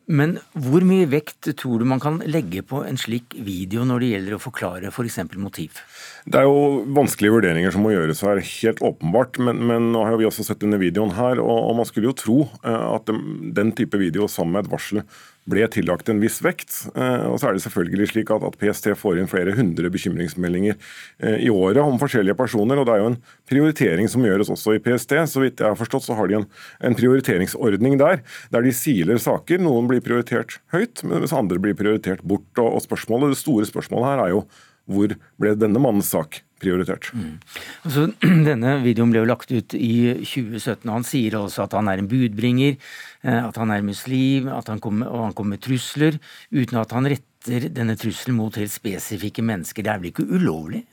Men 0.05 0.35
hvor 0.53 0.83
mye 0.85 1.07
vekt 1.09 1.47
tror 1.57 1.81
du 1.81 1.88
man 1.89 2.01
kan 2.01 2.19
legge 2.29 2.62
på 2.65 2.83
en 2.85 2.97
slik 3.00 3.33
video 3.41 3.85
når 3.89 4.03
det 4.03 4.09
gjelder 4.12 4.35
å 4.38 4.41
forklare 4.43 4.91
f.eks. 4.91 5.17
For 5.25 5.41
motiv? 5.41 5.79
Det 6.29 6.41
er 6.41 6.45
jo 6.45 6.83
vanskelige 6.93 7.33
vurderinger 7.33 7.74
som 7.74 7.85
må 7.85 7.95
gjøres 7.95 8.21
her, 8.25 8.41
helt 8.45 8.83
åpenbart. 8.85 9.39
Men, 9.41 9.63
men 9.65 9.89
nå 9.95 10.03
har 10.05 10.19
vi 10.21 10.27
også 10.29 10.45
sett 10.45 10.62
denne 10.62 10.79
videoen 10.81 11.15
her, 11.17 11.41
og, 11.41 11.57
og 11.71 11.79
man 11.81 11.89
skulle 11.89 12.12
jo 12.12 12.17
tro 12.21 12.38
eh, 12.62 12.85
at 12.91 13.09
den 13.09 13.74
type 13.77 13.97
video 14.01 14.29
sammen 14.29 14.59
med 14.59 14.67
et 14.67 14.75
varsel 14.75 15.01
ble 15.49 15.65
tillagt 15.69 16.09
en 16.09 16.21
viss 16.21 16.39
vekt. 16.43 16.73
Eh, 16.97 17.25
og 17.29 17.37
så 17.39 17.49
er 17.49 17.57
det 17.57 17.63
selvfølgelig 17.65 18.09
slik 18.11 18.31
at, 18.33 18.45
at 18.47 18.57
PST 18.61 18.91
får 18.97 19.19
inn 19.21 19.29
flere 19.29 19.53
hundre 19.57 19.91
bekymringsmeldinger 19.93 20.75
eh, 20.75 21.37
i 21.45 21.51
året 21.53 21.81
om 21.83 21.99
forskjellige 22.01 22.37
personer. 22.39 22.81
og 22.81 22.87
Det 22.87 22.95
er 22.95 23.03
jo 23.03 23.11
en 23.13 23.19
prioritering 23.49 24.10
som 24.12 24.25
gjøres 24.25 24.49
også 24.53 24.75
i 24.75 24.81
PST. 24.84 25.17
Så 25.29 25.43
vidt 25.43 25.62
jeg 25.62 25.69
har 25.69 25.79
forstått 25.79 26.08
så 26.08 26.17
har 26.17 26.31
de 26.31 26.39
en, 26.41 26.47
en 26.89 26.97
prioriteringsordning 26.97 27.99
der, 28.01 28.23
der 28.53 28.65
de 28.65 28.73
siler 28.75 29.21
saker. 29.21 29.62
Noen 29.62 29.89
blir 29.91 30.03
prioritert 30.05 30.60
høyt, 30.73 31.05
mens 31.05 31.36
andre 31.36 31.62
blir 31.62 31.77
prioritert 31.77 32.25
bort. 32.25 32.49
og, 32.58 32.71
og 32.79 32.86
spørsmålet, 32.86 33.36
Det 33.36 33.43
store 33.43 33.69
spørsmålet 33.69 34.13
her 34.13 34.25
er 34.25 34.34
jo 34.38 34.45
hvor 34.86 35.13
ble 35.41 35.55
denne 35.58 35.81
mannens 35.81 36.12
sak 36.13 36.44
prioritert? 36.62 37.10
Mm. 37.13 37.36
Altså, 37.88 38.08
denne 38.50 38.78
videoen 38.86 39.13
ble 39.13 39.24
jo 39.24 39.30
lagt 39.30 39.54
ut 39.54 39.76
i 39.78 39.96
2017. 40.22 40.88
og 40.88 40.94
Han 40.94 41.08
sier 41.08 41.38
også 41.39 41.65
at 41.65 41.78
han 41.78 41.91
er 41.91 42.02
en 42.02 42.10
budbringer, 42.12 42.80
eh, 43.26 43.41
at 43.41 43.60
han 43.62 43.74
er 43.76 43.86
muslim, 43.86 44.50
at 44.54 44.72
han 44.72 44.84
kommer, 44.84 45.12
og 45.12 45.30
han 45.30 45.38
kommer 45.38 45.58
med 45.58 45.65
trusler, 45.65 46.20
uten 46.56 46.82
at 46.82 46.96
han 46.96 47.12
retter 47.12 47.70
denne 47.70 47.98
trusselen 48.00 48.39
mot 48.39 48.56
helt 48.58 48.74
spesifikke 48.74 49.46
mennesker. 49.46 49.86
Det 49.86 49.94
er 49.94 50.02
vel 50.02 50.13
ikke 50.13 50.30
ulovlig? 50.30 50.86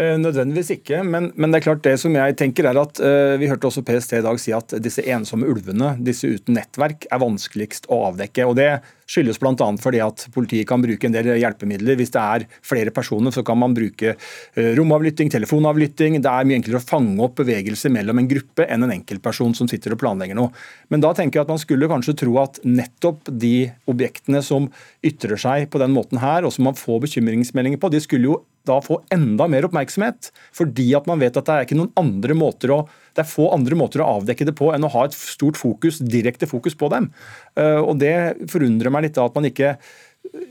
Eh, 0.00 0.16
nødvendigvis 0.16 0.70
ikke, 0.78 1.02
men, 1.04 1.26
men, 1.36 1.50
det 1.50 1.58
er 1.58 1.64
klart 1.66 1.82
det 1.84 1.98
som 2.00 2.14
jeg 2.16 2.36
tenker 2.40 2.64
er 2.70 2.78
at 2.80 3.00
uh, 3.04 3.34
Vi 3.36 3.48
hørte 3.50 3.68
også 3.68 3.82
PST 3.84 4.14
i 4.16 4.22
dag 4.24 4.38
si 4.40 4.54
at 4.56 4.72
disse 4.80 5.02
ensomme 5.12 5.48
ulvene, 5.50 5.90
disse 6.00 6.30
uten 6.30 6.56
nettverk, 6.56 7.04
er 7.12 7.20
vanskeligst 7.20 7.90
å 7.92 7.98
avdekke. 8.06 8.46
og 8.48 8.54
Det 8.56 8.70
skyldes 9.10 9.40
bl.a. 9.42 9.66
fordi 9.82 10.00
at 10.00 10.24
politiet 10.32 10.68
kan 10.70 10.80
bruke 10.80 11.04
en 11.04 11.12
del 11.12 11.28
hjelpemidler. 11.34 11.98
Hvis 12.00 12.14
det 12.14 12.22
er 12.22 12.46
flere 12.64 12.94
personer, 12.96 13.34
så 13.34 13.44
kan 13.44 13.58
man 13.60 13.74
bruke 13.76 14.14
uh, 14.14 14.70
romavlytting, 14.78 15.32
telefonavlytting. 15.34 16.16
Det 16.24 16.32
er 16.32 16.48
mye 16.48 16.60
enklere 16.62 16.80
å 16.80 16.86
fange 16.94 17.20
opp 17.26 17.36
bevegelser 17.42 17.92
mellom 17.92 18.22
en 18.22 18.30
gruppe 18.30 18.70
enn 18.70 18.86
en 18.86 18.94
enkeltperson 18.96 19.52
som 19.58 19.68
sitter 19.68 19.98
og 19.98 20.00
planlegger 20.00 20.38
noe. 20.38 20.54
Men 20.88 21.04
da 21.04 21.12
tenker 21.18 21.42
jeg 21.42 21.48
at 21.48 21.52
man 21.52 21.60
skulle 21.60 21.90
kanskje 21.92 22.16
tro 22.22 22.38
at 22.40 22.62
nettopp 22.64 23.28
de 23.28 23.68
objektene 23.90 24.40
som 24.46 24.70
ytrer 25.04 25.36
seg 25.44 25.68
på 25.68 25.82
den 25.82 25.92
måten 25.92 26.22
her, 26.24 26.46
og 26.46 26.56
som 26.56 26.70
man 26.70 26.78
får 26.78 27.04
bekymringsmeldinger 27.04 27.82
på, 27.82 27.92
de 27.92 28.00
skulle 28.06 28.32
jo 28.32 28.40
da 28.70 28.80
få 28.84 29.00
enda 29.14 29.48
mer 29.50 29.66
oppmerksomhet. 29.68 30.30
Fordi 30.56 30.90
at 30.98 31.08
man 31.10 31.20
vet 31.22 31.36
at 31.36 31.46
det 31.46 31.56
er 31.56 31.68
ikke 31.68 31.80
noen 31.80 31.94
andre 32.00 32.38
måter 32.38 32.74
å 32.76 32.82
det 33.16 33.24
er 33.24 33.26
få 33.26 33.48
andre 33.50 33.74
måter 33.74 34.02
å 34.04 34.10
avdekke 34.20 34.46
det 34.46 34.54
på 34.58 34.68
enn 34.70 34.86
å 34.86 34.92
ha 34.94 35.02
et 35.06 35.16
stort 35.16 35.58
fokus, 35.58 35.98
direkte 35.98 36.46
fokus 36.46 36.76
på 36.78 36.88
dem. 36.92 37.10
Eh, 37.58 37.80
og 37.80 37.98
Det 37.98 38.46
forundrer 38.52 38.92
meg 38.94 39.08
litt 39.08 39.18
da 39.18 39.26
at 39.26 39.34
man 39.34 39.48
ikke 39.50 39.74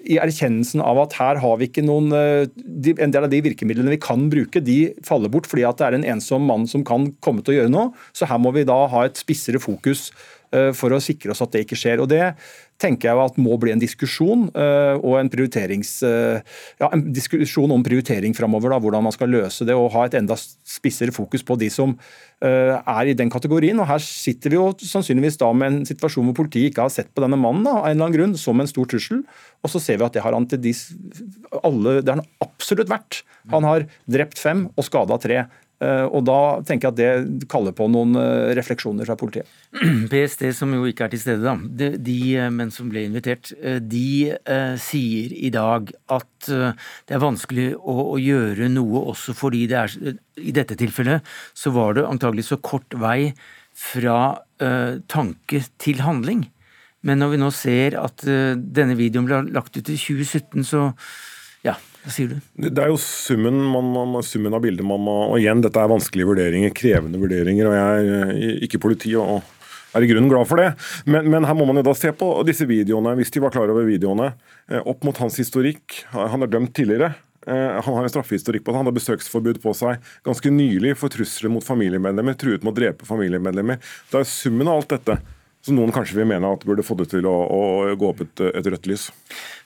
i 0.09 0.17
erkjennelsen 0.19 0.81
av 0.83 0.97
at 1.03 1.13
her 1.19 1.39
har 1.43 1.59
vi 1.59 1.67
ikke 1.69 1.83
noen 1.85 2.09
eh, 2.15 2.47
En 2.89 3.13
del 3.13 3.27
av 3.27 3.29
de 3.31 3.41
virkemidlene 3.45 3.93
vi 3.93 4.01
kan 4.01 4.25
bruke, 4.31 4.63
de 4.65 4.95
faller 5.05 5.31
bort 5.31 5.47
fordi 5.49 5.65
at 5.67 5.79
det 5.79 5.87
er 5.87 5.97
en 5.99 6.07
ensom 6.15 6.47
mann 6.49 6.65
som 6.67 6.83
kan 6.87 7.09
komme 7.23 7.43
til 7.45 7.53
å 7.53 7.57
gjøre 7.59 7.73
noe. 7.73 7.93
Så 8.11 8.27
her 8.29 8.41
må 8.41 8.51
vi 8.55 8.65
da 8.67 8.79
ha 8.91 9.05
et 9.07 9.19
spissere 9.19 9.61
fokus 9.61 10.09
eh, 10.55 10.71
for 10.75 10.95
å 10.95 11.01
sikre 11.03 11.35
oss 11.35 11.43
at 11.45 11.53
det 11.53 11.65
ikke 11.65 11.79
skjer. 11.79 12.03
Og 12.03 12.09
Det 12.11 12.23
tenker 12.79 13.09
jeg 13.09 13.21
at 13.21 13.37
må 13.41 13.57
bli 13.59 13.73
en 13.73 13.81
diskusjon 13.81 14.47
uh, 14.55 14.95
og 14.99 15.17
en, 15.19 15.29
uh, 15.29 16.39
ja, 16.79 16.89
en 16.89 17.03
diskusjon 17.15 17.75
om 17.75 17.83
prioritering 17.85 18.35
framover. 18.37 18.73
Hvordan 18.79 19.05
man 19.05 19.15
skal 19.15 19.31
løse 19.33 19.67
det 19.67 19.75
og 19.75 19.91
ha 19.95 20.05
et 20.07 20.17
enda 20.19 20.37
spissere 20.39 21.13
fokus 21.15 21.43
på 21.45 21.57
de 21.59 21.69
som 21.73 21.95
uh, 21.95 22.75
er 22.79 23.11
i 23.11 23.17
den 23.17 23.31
kategorien. 23.31 23.79
og 23.79 23.89
Her 23.89 24.03
sitter 24.03 24.53
vi 24.53 24.59
jo 24.59 24.71
sannsynligvis 24.79 25.39
da 25.41 25.51
med 25.53 25.71
en 25.71 25.79
situasjon 25.89 26.29
hvor 26.29 26.39
politiet 26.41 26.71
ikke 26.71 26.87
har 26.87 26.93
sett 26.93 27.11
på 27.13 27.23
denne 27.25 27.39
mannen 27.39 27.67
da, 27.67 27.77
av 27.81 27.89
en 27.89 27.97
eller 27.97 28.07
annen 28.07 28.17
grunn 28.17 28.37
som 28.39 28.59
en 28.59 28.71
stor 28.71 28.89
trussel. 28.89 29.23
Og 29.63 29.73
så 29.73 29.83
ser 29.83 29.99
vi 29.99 30.07
at 30.07 30.15
det 30.15 30.23
har 30.23 30.35
han 30.35 30.47
til 30.49 30.61
de, 30.63 30.75
alle, 31.61 31.99
det 31.99 32.13
har 32.13 32.21
han 32.21 32.29
absolutt 32.45 32.91
vært. 32.91 33.23
Han 33.51 33.67
har 33.67 33.89
drept 34.09 34.39
fem 34.39 34.69
og 34.75 34.87
skada 34.87 35.19
tre. 35.21 35.43
Eh, 35.79 36.05
og 36.11 36.25
Da 36.27 36.39
tenker 36.67 36.89
jeg 36.89 36.91
at 36.91 37.29
det 37.29 37.47
kaller 37.51 37.75
på 37.75 37.87
noen 37.91 38.17
eh, 38.19 38.51
refleksjoner 38.57 39.07
fra 39.07 39.15
politiet. 39.19 39.47
PST, 40.11 40.49
som 40.55 40.73
jo 40.75 40.83
ikke 40.89 41.07
er 41.07 41.13
til 41.13 41.21
stede, 41.23 41.45
da, 41.45 41.55
de, 41.55 41.93
de 42.03 42.17
eh, 42.35 42.49
men 42.51 42.73
som 42.75 42.89
ble 42.91 43.05
invitert, 43.07 43.53
de 43.79 44.33
eh, 44.35 44.75
sier 44.81 45.35
i 45.39 45.51
dag 45.53 45.93
at 46.11 46.27
det 46.49 47.13
er 47.15 47.21
vanskelig 47.21 47.71
å, 47.77 47.95
å, 48.13 48.17
gjøre 48.19 48.69
noe 48.71 49.01
også 49.11 49.33
fordi 49.35 49.65
det 49.69 49.77
er 49.79 50.13
I 50.39 50.53
dette 50.55 50.77
tilfellet 50.79 51.25
så 51.57 51.73
var 51.75 51.97
det 51.97 52.05
antagelig 52.07 52.47
så 52.47 52.57
kort 52.63 52.95
vei 52.99 53.33
fra 53.75 54.39
eh, 54.63 54.99
tanke 55.11 55.63
til 55.79 56.03
handling. 56.03 56.47
Men 57.07 57.21
når 57.21 57.33
vi 57.33 57.39
nå 57.39 57.51
ser 57.55 57.95
at 57.99 58.23
denne 58.25 58.95
videoen 58.99 59.27
ble 59.27 59.43
lagt 59.55 59.77
ut 59.77 59.87
i 59.87 59.95
2017, 59.95 60.65
så 60.67 60.89
ja, 61.63 61.77
hva 61.99 62.13
sier 62.15 62.31
du? 62.31 62.35
Det 62.69 62.79
er 62.79 62.91
jo 62.93 62.99
summen, 63.01 63.57
man, 63.73 63.91
man, 64.13 64.23
summen 64.23 64.55
av 64.55 64.63
bildet 64.63 64.87
man 64.87 65.01
må 65.03 65.15
Og 65.33 65.39
igjen, 65.41 65.59
dette 65.65 65.81
er 65.81 65.91
vanskelige 65.91 66.29
vurderinger, 66.29 66.73
krevende 66.75 67.19
vurderinger. 67.19 67.67
og 67.67 67.75
Jeg 67.75 68.19
er 68.19 68.61
ikke 68.67 68.81
politi 68.81 69.15
og 69.19 69.41
er 69.97 70.05
i 70.05 70.09
grunnen 70.09 70.29
glad 70.31 70.47
for 70.47 70.61
det. 70.61 70.69
Men, 71.09 71.27
men, 71.31 71.47
her 71.49 71.57
må 71.57 71.67
man 71.67 71.81
jo 71.81 71.87
da 71.89 71.95
se 71.97 72.11
på 72.15 72.29
disse 72.47 72.67
videoene, 72.69 73.15
hvis 73.19 73.33
de 73.35 73.41
var 73.43 73.53
klar 73.53 73.71
over 73.73 73.87
videoene, 73.87 74.31
eh, 74.69 74.79
opp 74.79 75.03
mot 75.07 75.17
hans 75.19 75.39
historikk. 75.41 76.03
Han 76.13 76.45
er 76.45 76.51
dømt 76.51 76.75
tidligere. 76.77 77.15
Eh, 77.47 77.79
han 77.81 77.97
har 77.97 78.05
en 78.05 78.13
straffehistorikk 78.13 78.63
på 78.63 78.71
det. 78.71 78.79
Han 78.79 78.89
har 78.89 78.95
besøksforbud 78.95 79.59
på 79.63 79.73
seg 79.77 80.05
ganske 80.27 80.53
nylig 80.53 80.95
for 80.99 81.11
trusler 81.11 81.51
mot 81.51 81.65
familiemedlemmer, 81.65 82.37
truet 82.39 82.63
med 82.63 82.75
å 82.75 82.79
drepe 82.79 83.09
familiemedlemmer. 83.09 83.81
Det 84.11 84.21
er 84.21 84.29
summen 84.29 84.69
av 84.69 84.81
alt 84.81 84.95
dette 84.95 85.19
Så 85.59 85.73
noen 85.75 85.91
kanskje 85.91 86.15
vil 86.15 86.27
mene 86.29 86.47
at 86.55 86.61
burde 86.63 86.85
få 86.87 86.95
det 87.01 87.09
til 87.11 87.25
å, 87.27 87.33
å 87.51 87.95
gå 87.99 88.07
opp 88.13 88.21
et, 88.23 88.41
et, 88.47 88.67
rødt 88.71 88.87
lys. 88.87 89.09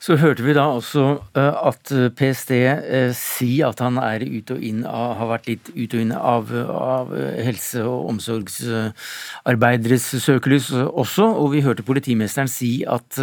Så 0.01 0.17
hørte 0.17 0.41
vi 0.41 0.55
da 0.57 0.65
også 0.73 1.03
uh, 1.37 1.67
at 1.69 1.91
PST 2.17 2.51
uh, 2.57 3.11
sier 3.13 3.69
at 3.69 3.83
han 3.83 3.99
er 4.01 4.25
ut 4.25 4.55
og 4.55 4.63
inn 4.65 4.81
av, 4.89 5.13
har 5.19 5.29
vært 5.35 5.51
litt 5.51 5.69
ut 5.69 5.93
og 5.93 6.01
inn 6.01 6.15
av, 6.17 6.49
av 6.73 7.13
helse- 7.45 7.85
og 7.85 8.09
omsorgsarbeideres 8.15 10.09
søkelys 10.23 10.71
også. 10.73 11.29
Og 11.29 11.53
vi 11.53 11.61
hørte 11.65 11.85
politimesteren 11.85 12.49
si 12.49 12.81
at, 12.89 13.21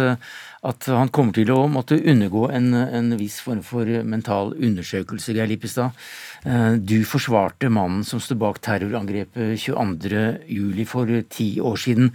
at 0.61 0.85
han 0.93 1.09
kommer 1.09 1.33
til 1.33 1.49
å 1.53 1.65
måtte 1.71 1.97
undergå 1.97 2.45
en, 2.53 2.73
en 2.77 3.13
viss 3.17 3.39
form 3.41 3.63
for 3.65 3.87
mental 4.05 4.53
undersøkelse, 4.53 5.33
Geir 5.33 5.49
Lippestad. 5.49 5.97
Uh, 6.45 6.77
du 6.77 7.01
forsvarte 7.05 7.69
mannen 7.73 8.05
som 8.05 8.21
sto 8.21 8.37
bak 8.37 8.61
terrorangrepet 8.61 9.57
22.07. 9.61 10.83
for 10.89 11.09
ti 11.33 11.49
år 11.61 11.81
siden. 11.81 12.11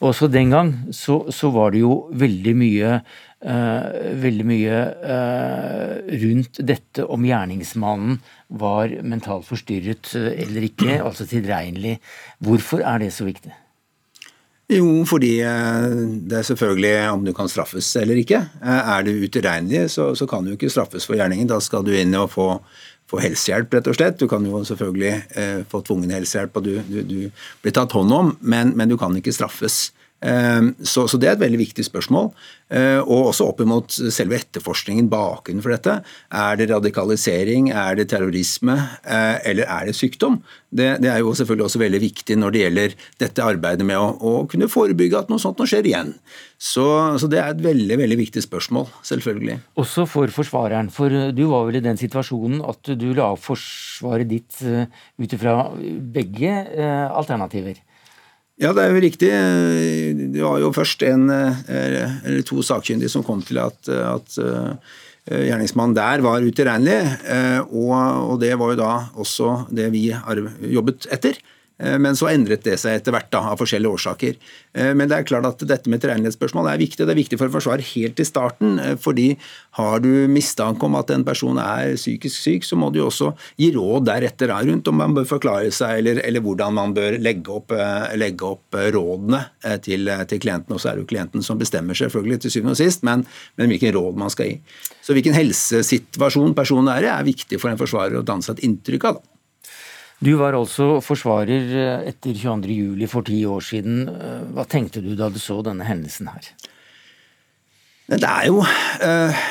Også 0.00 0.30
den 0.32 0.52
gang 0.52 0.72
så, 0.96 1.26
så 1.28 1.52
var 1.52 1.74
det 1.74 1.84
jo 1.84 2.06
veldig 2.16 2.56
mye 2.56 2.98
uh, 3.44 3.86
veldig 4.24 4.46
mye 4.48 4.82
uh, 5.04 5.96
rundt 6.24 6.60
dette 6.66 7.04
om 7.04 7.24
gjerningsmannen 7.28 8.20
var 8.60 8.96
mentalt 9.04 9.48
forstyrret 9.48 10.14
eller 10.16 10.70
ikke, 10.70 11.02
altså 11.04 11.28
tilregnelig. 11.28 11.98
Hvorfor 12.40 12.80
er 12.80 13.04
det 13.04 13.12
så 13.16 13.28
viktig? 13.28 13.52
Jo, 14.70 14.86
fordi 15.08 15.32
det 16.30 16.36
er 16.38 16.44
selvfølgelig 16.46 16.92
om 17.10 17.24
du 17.26 17.32
kan 17.34 17.48
straffes 17.50 17.88
eller 17.98 18.20
ikke. 18.20 18.38
Er 18.62 19.02
du 19.02 19.10
utilregnelig, 19.24 19.88
så, 19.96 20.12
så, 20.14 20.28
kan 20.30 20.46
du 20.46 20.52
ikke 20.54 20.70
straffes 20.70 21.08
for 21.08 21.18
gjerningen. 21.18 21.48
Da 21.50 21.58
skal 21.64 21.82
du 21.86 21.90
inn 21.96 22.14
og 22.14 22.28
få, 22.30 22.46
få 23.10 23.18
helsehjelp, 23.24 23.74
rett 23.74 23.90
og 23.90 23.98
slett. 23.98 24.20
Du 24.20 24.28
kan 24.30 24.46
jo 24.46 24.62
selvfølgelig 24.68 25.14
eh, 25.34 25.62
få 25.70 25.82
tvungen 25.86 26.14
helsehjelp, 26.14 26.60
og 26.60 26.68
du, 26.68 26.76
du, 26.86 27.00
du, 27.02 27.16
blir 27.64 27.74
tatt 27.74 27.96
hånd 27.98 28.14
om, 28.14 28.30
men, 28.40 28.76
men 28.78 28.92
du 28.92 28.94
kan 29.00 29.16
ikke 29.18 29.34
straffes. 29.34 29.88
Ehm, 30.20 30.74
så, 30.84 31.06
så, 31.08 31.18
det 31.20 31.30
er 31.30 31.36
et 31.36 31.44
veldig 31.44 31.60
viktig 31.62 31.84
spørsmål. 31.86 32.30
Eh, 32.70 33.00
og 33.00 33.30
også 33.32 33.48
opp 33.50 33.62
imot 33.64 33.96
selve 34.12 34.36
etterforskningen, 34.38 35.08
bakgrunnen 35.10 35.64
for 35.64 35.74
dette. 35.74 35.96
Er 36.28 36.58
det 36.60 36.68
radikalisering, 36.70 37.70
er 37.72 37.96
det 37.98 38.10
terrorisme, 38.12 38.76
eh, 39.02 39.40
eller 39.50 39.66
er 39.66 39.88
det 39.88 39.96
sykdom? 39.98 40.40
Det, 40.70 41.00
det, 41.02 41.10
er 41.10 41.24
jo 41.24 41.32
selvfølgelig 41.34 41.66
også 41.66 41.82
veldig 41.82 42.02
viktig 42.04 42.36
når 42.38 42.54
det 42.54 42.62
gjelder 42.62 42.94
dette 43.24 43.42
arbeidet 43.42 43.86
med 43.88 43.98
å, 43.98 44.12
å 44.14 44.34
kunne 44.50 44.70
forebygge 44.70 45.24
at 45.24 45.32
noe 45.32 45.42
sånt 45.42 45.58
nå 45.58 45.66
skjer 45.66 45.88
igjen. 45.90 46.14
Så, 46.60 46.86
så, 47.18 47.26
det 47.30 47.40
er 47.40 47.54
et 47.54 47.64
veldig 47.64 47.98
veldig 48.04 48.20
viktig 48.20 48.44
spørsmål, 48.44 48.86
selvfølgelig. 49.08 49.58
Også 49.80 50.06
for 50.06 50.30
forsvareren, 50.30 50.92
for 50.94 51.32
du 51.34 51.44
var 51.50 51.66
vel 51.66 51.80
i 51.80 51.86
den 51.88 51.98
situasjonen 51.98 52.60
at 52.68 52.92
du 53.00 53.08
la 53.16 53.32
opp 53.32 53.42
forsvaret 53.48 54.28
ditt 54.30 54.60
eh, 54.68 54.84
ut 55.18 55.38
ifra 55.40 55.62
begge 55.80 56.58
alternativer? 57.10 57.80
Ja, 58.60 58.74
det 58.76 58.82
er 58.82 58.90
jo 58.92 59.00
riktig. 59.00 59.30
Det 60.34 60.42
var 60.44 60.58
jo 60.60 60.72
først 60.76 61.00
en 61.08 61.30
eh, 61.32 61.62
eller 61.72 62.42
to 62.44 62.60
sakkyndige 62.60 63.08
som 63.08 63.24
kom 63.24 63.40
til 63.40 63.56
at, 63.62 63.88
at 63.88 64.36
eh, 64.36 64.98
gjerningsmannen 65.48 65.96
der 65.96 66.20
var 66.24 66.44
utilregnelig. 66.44 66.98
Eh, 67.24 67.60
og, 67.72 67.94
og 68.34 68.36
det 68.42 68.52
var 68.60 68.74
jo 68.74 68.80
da 68.82 68.90
også 69.16 69.54
det 69.72 69.88
vi 69.94 70.10
jobbet 70.74 71.08
etter. 71.08 71.40
Eh, 71.80 71.98
men 71.98 72.16
så 72.18 72.28
endret 72.30 72.64
det 72.66 72.76
seg 72.80 72.98
etter 72.98 73.14
hvert 73.14 73.30
da, 73.32 73.42
av 73.52 73.60
forskjellige 73.60 73.96
årsaker. 73.96 74.36
Eh, 74.76 74.92
men 74.96 75.10
det 75.10 75.18
er 75.18 75.28
klart 75.28 75.48
at 75.48 75.64
dette 75.68 75.90
med 75.90 76.02
tilregnelighetsspørsmål 76.02 76.70
er 76.72 76.82
viktig. 76.82 77.06
Det 77.06 77.14
er 77.14 77.20
viktig 77.22 77.40
for 77.40 77.52
Forsvaret 77.54 77.92
helt 77.94 78.20
i 78.20 78.26
starten. 78.28 78.78
Eh, 78.82 78.96
fordi 79.00 79.28
har 79.80 80.04
du 80.04 80.10
mistanke 80.30 80.86
om 80.86 80.98
at 81.00 81.12
en 81.14 81.24
person 81.26 81.58
er 81.62 81.96
psykisk 81.96 82.36
syk, 82.36 82.68
så 82.68 82.78
må 82.80 82.90
du 82.92 83.00
jo 83.00 83.08
også 83.08 83.32
gi 83.60 83.70
råd 83.74 84.08
deretter 84.10 84.50
rundt 84.50 84.88
om 84.90 84.98
man 84.98 85.14
bør 85.16 85.28
forklare 85.30 85.70
seg, 85.74 86.00
eller, 86.00 86.20
eller 86.26 86.44
hvordan 86.44 86.74
man 86.76 86.94
bør 86.96 87.16
legge 87.22 87.52
opp, 87.54 87.72
legge 88.18 88.46
opp 88.46 88.76
rådene 88.94 89.40
til, 89.84 90.10
til, 90.28 90.42
klienten. 90.42 90.74
Og 90.74 90.82
så 90.82 90.90
er 90.90 90.98
det 90.98 91.04
jo 91.04 91.10
klienten 91.12 91.44
som 91.46 91.60
bestemmer, 91.60 91.96
selvfølgelig, 91.96 92.42
til 92.42 92.56
syvende 92.56 92.74
og 92.74 92.80
sist, 92.80 93.04
men, 93.06 93.24
men 93.60 93.70
hvilken 93.70 93.94
råd 93.94 94.18
man 94.20 94.32
skal 94.32 94.50
gi. 94.50 94.58
Så 95.06 95.14
hvilken 95.16 95.36
helsesituasjon 95.38 96.56
personen 96.58 96.90
er 96.92 97.06
i, 97.06 97.12
er 97.12 97.28
viktig 97.30 97.60
for 97.62 97.70
en 97.70 97.80
forsvarer 97.80 98.18
å 98.18 98.26
danne 98.26 98.44
seg 98.44 98.58
et 98.58 98.66
inntrykk 98.68 99.12
av. 99.12 99.20
da. 99.20 99.29
Du 100.20 100.34
var 100.36 100.52
altså 100.52 100.98
forsvarer 101.00 101.70
eh, 101.80 102.08
etter 102.10 102.34
22.07. 102.36 103.06
for 103.08 103.24
ti 103.24 103.38
år 103.48 103.62
siden. 103.64 104.02
Eh, 104.12 104.42
hva 104.52 104.66
tenkte 104.68 105.00
du 105.00 105.14
da 105.16 105.30
du 105.32 105.38
så 105.40 105.62
denne 105.64 105.86
hendelsen 105.88 106.28
her? 106.28 106.50
Det 108.10 108.26
er, 108.26 108.46
jo, 108.48 108.64
eh, 109.06 109.42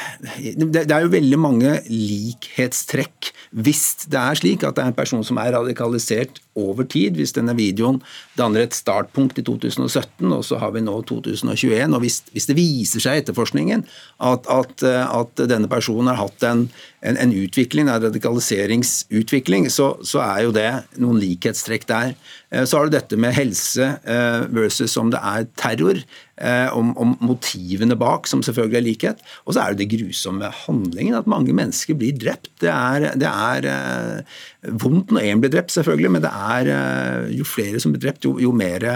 det 0.59 0.91
er 0.91 1.05
jo 1.05 1.13
veldig 1.13 1.37
mange 1.39 1.77
likhetstrekk 1.87 3.31
hvis 3.49 4.05
det 4.11 4.19
er 4.19 4.37
slik 4.37 4.63
at 4.67 4.75
det 4.77 4.83
er 4.83 4.91
en 4.91 4.97
person 4.97 5.23
som 5.25 5.39
er 5.41 5.55
radikalisert 5.55 6.37
over 6.59 6.85
tid, 6.85 7.15
hvis 7.17 7.33
denne 7.33 7.55
videoen 7.57 7.97
danner 8.37 8.65
et 8.65 8.75
startpunkt 8.77 9.39
i 9.41 9.43
2017, 9.47 10.27
og 10.27 10.43
så 10.45 10.59
har 10.61 10.73
vi 10.75 10.83
nå 10.83 10.93
2021, 11.09 11.95
og 11.95 12.03
hvis, 12.03 12.19
hvis 12.35 12.49
det 12.49 12.57
viser 12.57 13.03
seg 13.03 13.17
i 13.17 13.23
etterforskningen 13.23 13.85
at, 14.27 14.49
at, 14.51 14.85
at, 14.85 15.43
denne 15.49 15.69
personen 15.71 16.11
har 16.11 16.19
hatt 16.19 16.45
en, 16.45 16.67
en, 17.01 17.17
en 17.17 17.33
utvikling, 17.33 17.89
en 17.89 18.03
radikaliseringsutvikling, 18.03 19.69
så, 19.73 19.93
så, 20.05 20.21
er 20.25 20.45
jo 20.45 20.53
det 20.55 20.69
noen 21.01 21.17
likhetstrekk 21.21 21.87
der. 21.89 22.13
Eh, 22.51 22.67
så 22.67 22.77
har 22.77 22.89
du 22.89 22.97
dette 22.97 23.17
med 23.17 23.37
helse 23.37 23.95
eh, 24.03 24.41
versus 24.53 24.97
om 24.99 25.13
det 25.13 25.23
er 25.23 25.47
terror. 25.57 26.03
Eh, 26.39 26.71
om, 26.71 26.93
om, 26.95 27.17
motivene 27.19 27.97
bak, 27.99 28.27
som 28.31 28.39
selvfølgelig 28.45 28.77
er 28.79 28.85
likhet. 28.85 29.23
Og 29.43 29.55
så 29.55 29.63
er 29.63 29.75
det 29.75 29.83
det 29.83 29.97
grusomme 29.97 30.47
handlingen, 30.61 31.17
at 31.17 31.27
mange 31.27 31.51
mennesker 31.55 31.97
blir 31.99 32.15
drept. 32.15 32.47
Det 32.63 32.71
er, 32.71 33.09
det 33.19 33.27
er 33.27 33.67
eh, 33.67 34.39
vondt 34.79 35.11
når 35.11 35.27
én 35.27 35.43
blir 35.43 35.51
drept, 35.51 35.75
selvfølgelig, 35.75 36.13
men 36.15 36.23
det 36.23 36.31
er 36.31 36.71
eh, 36.77 37.27
jo 37.35 37.47
flere 37.47 37.83
som 37.83 37.91
blir 37.91 38.05
drept, 38.05 38.23
jo, 38.23 38.37
jo 38.39 38.53
mer 38.55 38.87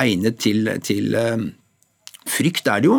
egnet 0.00 0.40
til, 0.40 0.72
til 0.86 1.12
Frykt 2.26 2.66
er 2.68 2.82
det 2.82 2.90
jo, 2.90 2.98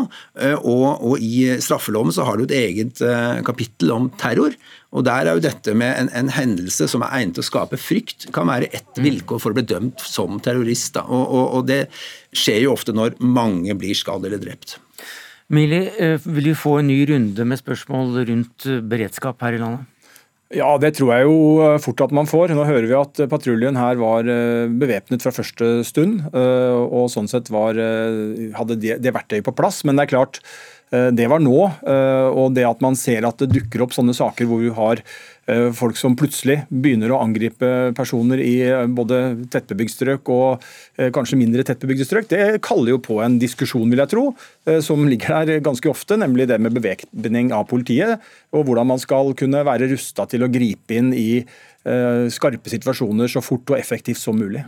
og, 0.63 0.85
og, 1.03 1.15
i 1.19 1.59
straffeloven 1.63 2.13
så 2.15 2.23
har 2.27 2.39
du 2.39 2.45
et 2.45 2.55
eget 2.55 3.01
kapittel 3.47 3.91
om 3.91 4.07
terror. 4.19 4.55
og 4.95 5.03
Der 5.03 5.27
er 5.27 5.35
jo 5.35 5.43
dette 5.43 5.75
med 5.75 5.93
en, 5.99 6.09
en 6.15 6.31
hendelse 6.31 6.87
som 6.87 7.03
er 7.03 7.13
egnet 7.19 7.35
til 7.35 7.43
å 7.43 7.49
skape 7.49 7.79
frykt, 7.81 8.29
kan 8.35 8.47
være 8.47 8.71
ett 8.71 8.95
mm. 8.95 9.03
vilkår 9.03 9.43
for 9.43 9.51
å 9.51 9.59
bli 9.59 9.65
dømt 9.67 10.03
som 10.03 10.39
terrorist. 10.43 10.95
Og, 11.03 11.23
og, 11.27 11.45
og, 11.59 11.67
Det 11.67 11.81
skjer 12.31 12.63
jo 12.65 12.73
ofte 12.73 12.95
når 12.95 13.19
mange 13.19 13.75
blir 13.79 13.97
skadd 13.97 14.25
eller 14.27 14.41
drept. 14.41 14.77
Mili, 15.53 15.85
eh, 15.95 16.19
vil 16.23 16.49
du 16.49 16.55
få 16.59 16.79
en 16.81 16.89
ny 16.91 16.97
runde 17.07 17.45
med 17.47 17.59
spørsmål 17.61 18.17
rundt 18.27 18.65
eh, 18.67 18.81
beredskap 18.83 19.43
her 19.45 19.55
i 19.55 19.61
landet? 19.61 19.85
Ja, 20.55 20.69
det 20.79 20.93
tror 20.95 21.11
jeg 21.11 21.25
jo 21.27 21.39
eh, 21.65 21.75
fort 21.83 22.05
at 22.05 22.13
man 22.15 22.29
får. 22.29 22.53
Nå 22.55 22.63
hører 22.69 22.87
vi 22.87 22.95
at 22.95 23.19
patruljen 23.31 23.79
her 23.79 23.99
var 23.99 24.29
bevæpnet 24.71 25.25
fra 25.25 25.35
første 25.35 25.81
stund, 25.87 26.23
og 26.31 27.09
sånn 27.11 27.27
sett 27.27 27.51
var, 27.53 27.75
hadde 28.55 28.79
det, 28.79 28.97
det 29.03 29.15
verktøyet 29.15 29.47
på 29.47 29.55
plass. 29.57 29.83
Men 29.87 29.99
det 29.99 30.07
er 30.07 30.13
klart, 30.15 30.39
det 30.87 31.25
var 31.27 31.43
nå. 31.43 31.57
Og 32.39 32.53
det 32.55 32.63
at 32.63 32.79
man 32.83 32.95
ser 32.95 33.27
at 33.27 33.43
det 33.43 33.51
dukker 33.51 33.83
opp 33.83 33.95
sånne 33.97 34.15
saker 34.15 34.47
hvor 34.47 34.63
vi 34.63 34.71
har 34.71 35.03
Eh, 35.03 35.36
folk 35.75 35.95
som 35.99 36.15
plutselig 36.19 36.57
begynner 36.67 37.13
å 37.13 37.21
angripe 37.23 37.69
personer 37.95 38.41
i 38.43 38.55
eh, 38.65 38.83
både 38.91 39.19
tettbebygd 39.53 39.93
strøk 39.93 40.31
og 40.33 40.65
eh, 40.97 41.07
kanskje 41.15 41.39
mindre 41.39 41.63
tettbebygde 41.67 42.07
strøk, 42.07 42.27
det 42.33 42.59
kaller 42.65 42.95
jo 42.95 42.99
på 43.03 43.21
en 43.23 43.37
diskusjon, 43.39 43.87
vil 43.91 44.03
jeg 44.03 44.11
tro, 44.11 44.25
som 44.83 45.05
ligger 45.07 45.47
der 45.47 45.63
ganske 45.63 45.89
ofte, 45.91 46.17
nemlig 46.19 46.49
det 46.49 46.59
med 46.59 46.75
bevæpning 46.75 47.53
av 47.55 47.67
politiet, 47.69 48.23
og 48.51 48.67
hvordan 48.67 48.91
man 48.91 49.01
skal 49.01 49.31
kunne 49.37 49.63
være 49.67 49.87
rusta 49.93 50.27
til 50.29 50.43
å 50.43 50.51
gripe 50.51 50.97
inn 50.97 51.13
i 51.15 51.45
skarpe 52.33 52.67
situasjoner 52.67 53.31
så 53.31 53.39
fort 53.39 53.71
og 53.71 53.77
effektivt 53.79 54.19
som 54.19 54.35
mulig. 54.35 54.65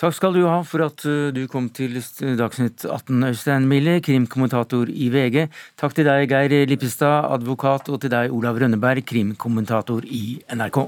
Takk 0.00 0.16
skal 0.16 0.36
du 0.36 0.44
ha 0.48 0.60
for 0.66 0.86
at 0.86 1.04
uh, 1.08 1.28
du 1.34 1.44
kom 1.50 1.68
til 1.74 1.98
Dagsnytt 2.38 2.86
18, 2.86 3.28
Øystein 3.30 3.68
Mille, 3.70 3.98
krimkommentator 4.04 4.90
i 4.90 5.10
VG. 5.12 5.46
Takk 5.80 5.98
til 5.98 6.08
deg, 6.08 6.30
Geir 6.30 6.66
Lippestad, 6.70 7.28
advokat, 7.34 7.92
og 7.92 8.00
til 8.02 8.12
deg, 8.12 8.34
Olav 8.34 8.60
Rønneberg, 8.62 9.04
krimkommentator 9.06 10.06
i 10.06 10.40
NRK. 10.54 10.84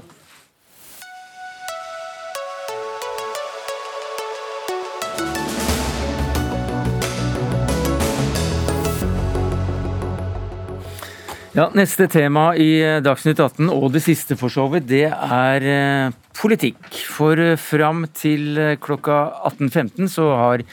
Ja, 11.53 11.67
Neste 11.77 12.07
tema 12.09 12.47
i 12.57 12.79
eh, 12.81 12.95
Dagsnytt 13.05 13.37
18, 13.37 13.67
og 13.69 13.91
det 13.93 13.99
siste 14.01 14.33
for 14.39 14.49
så 14.49 14.63
vidt, 14.73 14.87
det 14.89 15.05
er 15.05 15.65
eh, 15.69 16.15
politikk. 16.33 16.79
For 17.13 17.37
eh, 17.37 17.59
fram 17.61 18.07
til 18.17 18.57
klokka 18.81 19.19
18.15 19.51 20.09
så 20.15 20.31
har 20.33 20.63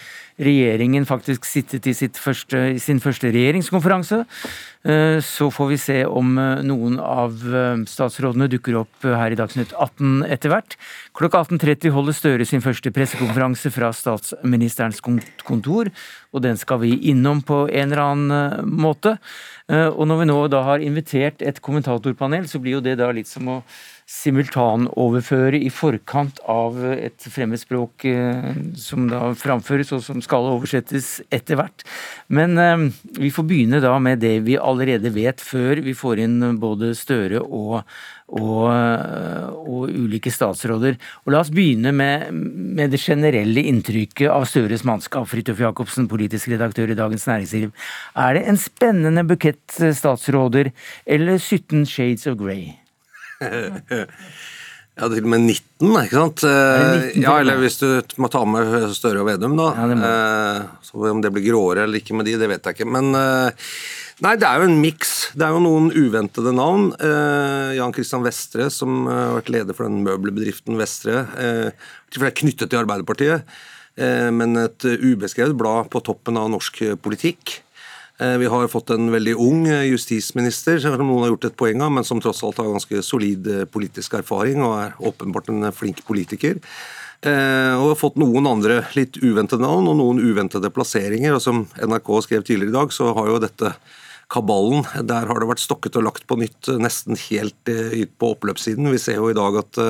regjeringen 0.41 1.05
faktisk 1.05 1.45
sittet 1.45 1.85
i 1.85 1.93
første, 2.17 2.63
sin 2.81 3.03
første 3.05 3.29
regjeringskonferanse. 3.29 4.23
Eh, 4.85 5.21
så 5.21 5.51
får 5.51 5.67
vi 5.69 5.77
se 5.79 5.99
om 6.09 6.39
eh, 6.41 6.63
noen 6.65 6.97
av 7.05 7.37
eh, 7.45 7.83
statsrådene 7.85 8.49
dukker 8.49 8.79
opp 8.81 9.05
her 9.05 9.35
i 9.35 9.37
Dagsnytt 9.37 9.75
18 9.77 10.25
etter 10.25 10.55
hvert. 10.55 10.79
Klokka 11.13 11.43
18.30 11.45 11.93
holder 11.93 12.17
Støre 12.17 12.47
sin 12.49 12.65
første 12.65 12.93
pressekonferanse 12.97 13.69
fra 13.75 13.93
statsministerens 13.93 15.03
kontor, 15.05 15.93
og 16.33 16.45
den 16.47 16.57
skal 16.57 16.81
vi 16.87 16.95
innom 17.13 17.45
på 17.45 17.67
en 17.69 17.91
eller 17.91 18.05
annen 18.07 18.73
måte. 18.81 19.19
Og 19.71 20.03
når 20.09 20.19
vi 20.19 20.27
nå 20.27 20.37
da 20.51 20.65
har 20.67 20.83
invitert 20.83 21.43
et 21.47 21.61
kommentatorpanel, 21.63 22.49
så 22.51 22.59
blir 22.63 22.79
jo 22.79 22.83
det 22.83 22.97
da 22.99 23.11
litt 23.15 23.29
som 23.31 23.47
å 23.51 23.59
simultanoverføre 24.11 25.61
i 25.63 25.69
forkant 25.71 26.41
av 26.51 26.79
et 26.91 27.27
fremmedspråk 27.31 28.03
språk 28.03 28.79
som 28.83 29.07
da 29.11 29.29
framføres 29.39 29.93
og 29.95 30.03
som 30.03 30.23
skal 30.25 30.49
oversettes 30.51 31.21
etter 31.31 31.61
hvert. 31.61 31.85
Men 32.27 32.91
vi 33.19 33.31
får 33.35 33.47
begynne 33.47 33.83
da 33.83 33.95
med 34.03 34.23
det 34.25 34.41
vi 34.47 34.59
allerede 34.71 35.13
vet, 35.15 35.43
før 35.43 35.83
vi 35.85 35.95
får 35.97 36.23
inn 36.25 36.39
både 36.61 36.93
Støre 36.99 37.43
og, 37.43 37.81
og, 38.33 38.65
og 38.71 39.91
ulike 39.91 40.33
statsråder. 40.33 40.99
Og 41.25 41.35
La 41.35 41.43
oss 41.43 41.53
begynne 41.55 41.93
med, 41.97 42.31
med 42.33 42.95
det 42.95 43.03
generelle 43.03 43.65
inntrykket 43.71 44.31
av 44.33 44.47
Støres 44.51 44.87
mannskap. 44.89 45.29
Fridtjof 45.31 45.61
Jacobsen, 45.67 46.09
politisk 46.11 46.53
redaktør 46.55 46.93
i 46.93 46.99
Dagens 46.99 47.27
Næringsliv. 47.31 47.75
Er 48.15 48.39
det 48.39 48.47
en 48.49 48.61
spennende 48.61 49.27
bukett 49.29 49.77
statsråder, 49.77 50.73
eller 51.07 51.39
17 51.39 51.85
shades 51.91 52.27
of 52.31 52.41
grey? 52.41 52.73
Ja, 55.01 55.09
til 55.09 55.25
og 55.25 55.31
med 55.33 55.47
19, 55.47 55.93
ikke 56.03 56.17
sant? 56.19 56.43
19, 56.45 57.23
ja, 57.23 57.37
Eller 57.41 57.61
hvis 57.63 57.79
du 57.81 57.87
må 58.21 58.29
ta 58.33 58.43
med 58.45 58.91
Støre 58.93 59.23
og 59.23 59.31
Vedum, 59.31 59.57
da. 59.57 59.71
Ja, 59.79 59.87
eh, 59.97 60.67
så 60.85 61.07
Om 61.09 61.23
det 61.25 61.33
blir 61.33 61.47
gråere 61.47 61.87
eller 61.87 62.03
ikke 62.03 62.19
med 62.19 62.29
de, 62.29 62.37
det 62.41 62.51
vet 62.51 62.67
jeg 62.67 62.77
ikke. 62.77 62.91
Men 62.91 63.15
eh, 63.17 63.71
nei, 64.25 64.35
det 64.41 64.49
er 64.49 64.61
jo 64.61 64.69
en 64.69 64.79
miks. 64.83 65.15
Det 65.39 65.47
er 65.47 65.55
jo 65.55 65.63
noen 65.65 65.91
uventede 65.95 66.53
navn. 66.57 66.91
Eh, 66.97 67.77
Jan 67.79 67.95
Christian 67.97 68.27
Vestre, 68.27 68.69
som 68.75 69.05
har 69.11 69.37
vært 69.39 69.53
leder 69.55 69.77
for 69.77 69.89
den 69.89 70.05
møbelbedriften 70.07 70.79
Vestre. 70.81 71.25
Det 71.35 72.23
er 72.23 72.39
knyttet 72.43 72.71
til 72.71 72.83
Arbeiderpartiet, 72.83 73.49
men 74.35 74.57
et 74.59 74.87
ubeskrevet 74.87 75.57
blad 75.59 75.91
på 75.93 76.03
toppen 76.07 76.39
av 76.41 76.49
norsk 76.53 76.83
politikk. 77.05 77.61
Eh, 78.21 78.37
vi 78.37 78.47
har 78.47 78.69
fått 78.69 78.91
en 78.93 79.09
veldig 79.13 79.33
ung 79.41 79.65
eh, 79.69 79.87
justisminister, 79.89 80.77
som 80.83 80.99
noen 81.01 81.25
har 81.25 81.31
gjort 81.33 81.47
et 81.49 81.57
poeng 81.57 81.81
av, 81.81 81.93
men 81.97 82.05
som 82.05 82.21
tross 82.21 82.43
alt 82.45 82.59
har 82.61 82.69
ganske 82.69 83.01
solid 83.05 83.47
eh, 83.49 83.63
politisk 83.65 84.19
erfaring 84.19 84.61
og 84.61 84.75
er 84.77 84.99
åpenbart 85.09 85.49
en 85.49 85.71
flink 85.73 86.05
politiker. 86.09 86.61
Og 87.21 87.83
har 87.85 87.97
fått 88.01 88.15
noen 88.17 88.47
andre 88.49 88.79
litt 88.97 89.19
uventede 89.21 89.61
navn 89.61 89.91
og 89.91 89.99
noen 89.99 90.23
uventede 90.25 90.71
plasseringer. 90.73 91.35
og 91.37 91.43
Som 91.45 91.59
NRK 91.77 92.09
skrev 92.25 92.47
tidligere 92.49 92.73
i 92.73 92.77
dag, 92.79 92.95
så 92.97 93.11
har 93.13 93.29
jo 93.29 93.43
dette 93.43 93.75
kaballen 94.31 94.85
Der 95.09 95.27
har 95.27 95.43
det 95.43 95.49
vært 95.51 95.63
stokket 95.63 95.99
og 95.99 96.07
lagt 96.07 96.27
på 96.31 96.39
nytt 96.39 96.71
nesten 96.79 97.19
helt 97.29 97.71
ut 97.71 98.13
på 98.19 98.35
oppløpssiden. 98.37 98.91
Vi 98.95 99.03
ser 99.03 99.19
jo 99.19 99.31
i 99.31 99.37
dag 99.37 99.59
at 99.59 99.81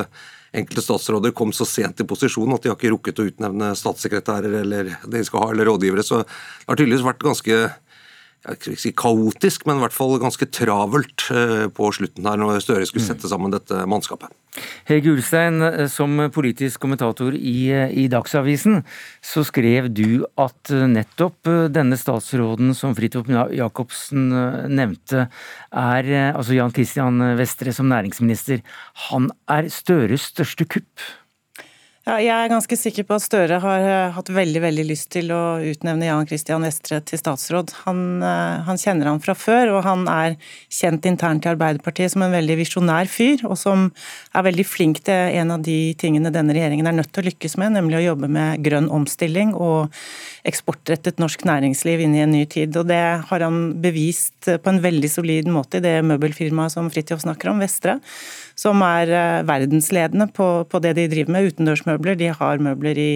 enkelte 0.51 0.83
statsråder 0.83 1.33
kom 1.35 1.53
så 1.55 1.67
sent 1.67 2.01
i 2.01 2.07
posisjon 2.07 2.51
at 2.55 2.63
de 2.63 2.71
har 2.71 2.79
ikke 2.79 2.91
rukket 2.91 3.21
å 3.21 3.27
utnevne 3.29 3.71
statssekretærer 3.77 4.57
eller 4.63 4.91
de 5.07 5.23
skal 5.27 5.45
ha, 5.45 5.51
eller 5.53 5.69
rådgivere. 5.69 6.03
Så 6.03 6.23
det 6.23 6.67
har 6.67 6.79
tydeligvis 6.79 7.05
vært 7.07 7.23
ganske 7.23 7.61
si 8.41 8.89
kaotisk, 8.97 9.67
men 9.67 9.77
i 9.77 9.83
hvert 9.83 9.93
fall 9.93 10.15
ganske 10.21 10.47
travelt 10.49 11.27
eh, 11.29 11.67
på 11.69 11.91
slutten 11.93 12.25
her 12.25 12.39
når 12.41 12.61
Støre 12.63 12.87
skulle 12.89 13.05
sette 13.05 13.29
sammen 13.29 13.53
dette 13.53 13.83
mannskapet. 13.85 14.33
Hege 14.89 15.13
Ulstein, 15.13 15.61
eh, 15.61 15.85
som 15.91 16.17
politisk 16.33 16.81
kommentator 16.81 17.37
i, 17.37 17.69
eh, 17.69 17.93
i, 17.93 18.07
Dagsavisen, 18.09 18.81
så 19.21 19.45
skrev 19.45 19.91
du 19.93 20.25
at 20.41 20.73
nettopp 20.73 21.51
denne 21.69 21.99
statsråden 22.01 22.73
som 22.77 22.97
Fridtjof 22.97 23.29
Jacobsen 23.53 24.29
nevnte, 24.73 25.27
er 25.71 26.11
altså 26.33 26.57
Jan 26.57 26.73
Christian 26.73 27.21
Vestre 27.37 27.73
som 27.75 27.87
næringsminister, 27.93 28.65
han 29.07 29.29
er 29.47 29.69
Støres 29.69 30.31
største 30.33 30.65
kupp? 30.65 31.05
Ja, 32.01 32.15
jeg 32.17 32.33
er 32.33 32.49
ganske 32.49 32.73
sikker 32.73 33.05
på 33.05 33.13
at 33.13 33.21
Støre 33.21 33.59
har 33.61 33.83
eh, 33.85 34.13
hatt 34.15 34.29
veldig 34.33 34.63
veldig 34.63 34.85
lyst 34.89 35.11
til 35.13 35.27
å 35.35 35.59
utnevne 35.61 36.07
Jan 36.07 36.25
Christian 36.25 36.65
Vestre 36.65 36.97
til 37.05 37.21
statsråd. 37.21 37.75
Han, 37.83 37.99
eh, 38.25 38.63
han 38.65 38.81
kjenner 38.81 39.11
han 39.11 39.21
fra 39.21 39.35
før, 39.37 39.75
og 39.75 39.83
han 39.85 40.07
er 40.09 40.33
kjent 40.73 41.05
internt 41.05 41.45
i 41.45 41.51
Arbeiderpartiet 41.51 42.09
som 42.15 42.25
en 42.25 42.33
veldig 42.33 42.57
visjonær 42.57 43.05
fyr, 43.05 43.45
og 43.45 43.53
som 43.61 43.91
er 44.33 44.47
veldig 44.49 44.65
flink 44.65 45.03
til 45.05 45.37
en 45.43 45.53
av 45.53 45.61
de 45.61 45.77
tingene 46.01 46.33
denne 46.33 46.57
regjeringen 46.57 46.89
er 46.89 46.97
nødt 46.97 47.13
til 47.13 47.21
å 47.21 47.29
lykkes 47.29 47.59
med, 47.61 47.77
nemlig 47.77 47.99
å 47.99 48.03
jobbe 48.07 48.33
med 48.33 48.65
grønn 48.65 48.89
omstilling 48.89 49.53
og 49.53 49.93
eksportrettet 50.49 51.21
norsk 51.21 51.45
næringsliv 51.45 52.01
inn 52.01 52.17
i 52.17 52.25
en 52.25 52.33
ny 52.33 52.47
tid. 52.49 52.81
Og 52.81 52.89
det 52.89 53.03
har 53.29 53.45
han 53.45 53.75
bevist 53.83 54.49
på 54.49 54.73
en 54.73 54.81
veldig 54.81 55.17
solid 55.19 55.53
måte 55.53 55.77
i 55.77 55.85
det 55.85 55.99
møbelfirmaet 56.09 56.73
som 56.73 56.89
Fridtjof 56.89 57.21
snakker 57.27 57.53
om, 57.53 57.61
Vestre 57.61 57.99
som 58.61 58.83
er 58.85 59.09
eh, 59.09 59.41
verdensledende 59.47 60.29
på, 60.35 60.51
på 60.69 60.83
det 60.83 60.95
de 60.99 61.09
driver 61.11 61.35
med, 61.35 61.51
utendørsmøbler. 61.51 62.19
De 62.19 62.31
har 62.37 62.63
møbler 62.63 63.01
i 63.01 63.11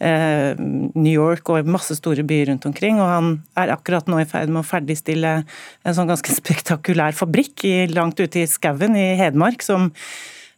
eh, 0.00 0.52
New 0.58 1.12
York 1.12 1.48
og 1.52 1.70
masse 1.70 1.96
store 2.00 2.24
byer 2.26 2.50
rundt 2.52 2.66
omkring. 2.70 3.00
Og 3.02 3.10
han 3.10 3.32
er 3.60 3.74
akkurat 3.74 4.08
nå 4.10 4.20
i 4.22 4.28
ferd 4.28 4.52
med 4.52 4.64
å 4.64 4.68
ferdigstille 4.68 5.34
en 5.44 5.96
sånn 5.96 6.10
ganske 6.10 6.36
spektakulær 6.40 7.16
fabrikk 7.16 7.66
i, 7.68 7.76
langt 7.92 8.20
ute 8.20 8.44
i 8.44 8.50
skauen 8.50 8.98
i 8.98 9.12
Hedmark, 9.20 9.64
som 9.64 9.90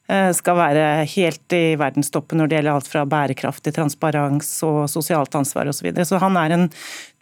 eh, 0.09 0.31
skal 0.37 0.61
være 0.61 0.87
helt 1.17 1.57
i 1.57 1.65
verdenstoppen 1.81 2.41
når 2.41 2.51
det 2.51 2.61
gjelder 2.61 2.77
alt 2.77 2.93
fra 2.93 3.07
bærekraft 3.17 3.67
til 3.67 3.77
transparens 3.77 4.53
og 4.67 4.85
sosialt 4.93 5.37
ansvar 5.39 5.69
osv. 5.71 5.81
Så, 5.81 5.89
videre. 5.91 6.09
så 6.09 6.23
han 6.23 6.39
er 6.41 6.57
en 6.57 6.69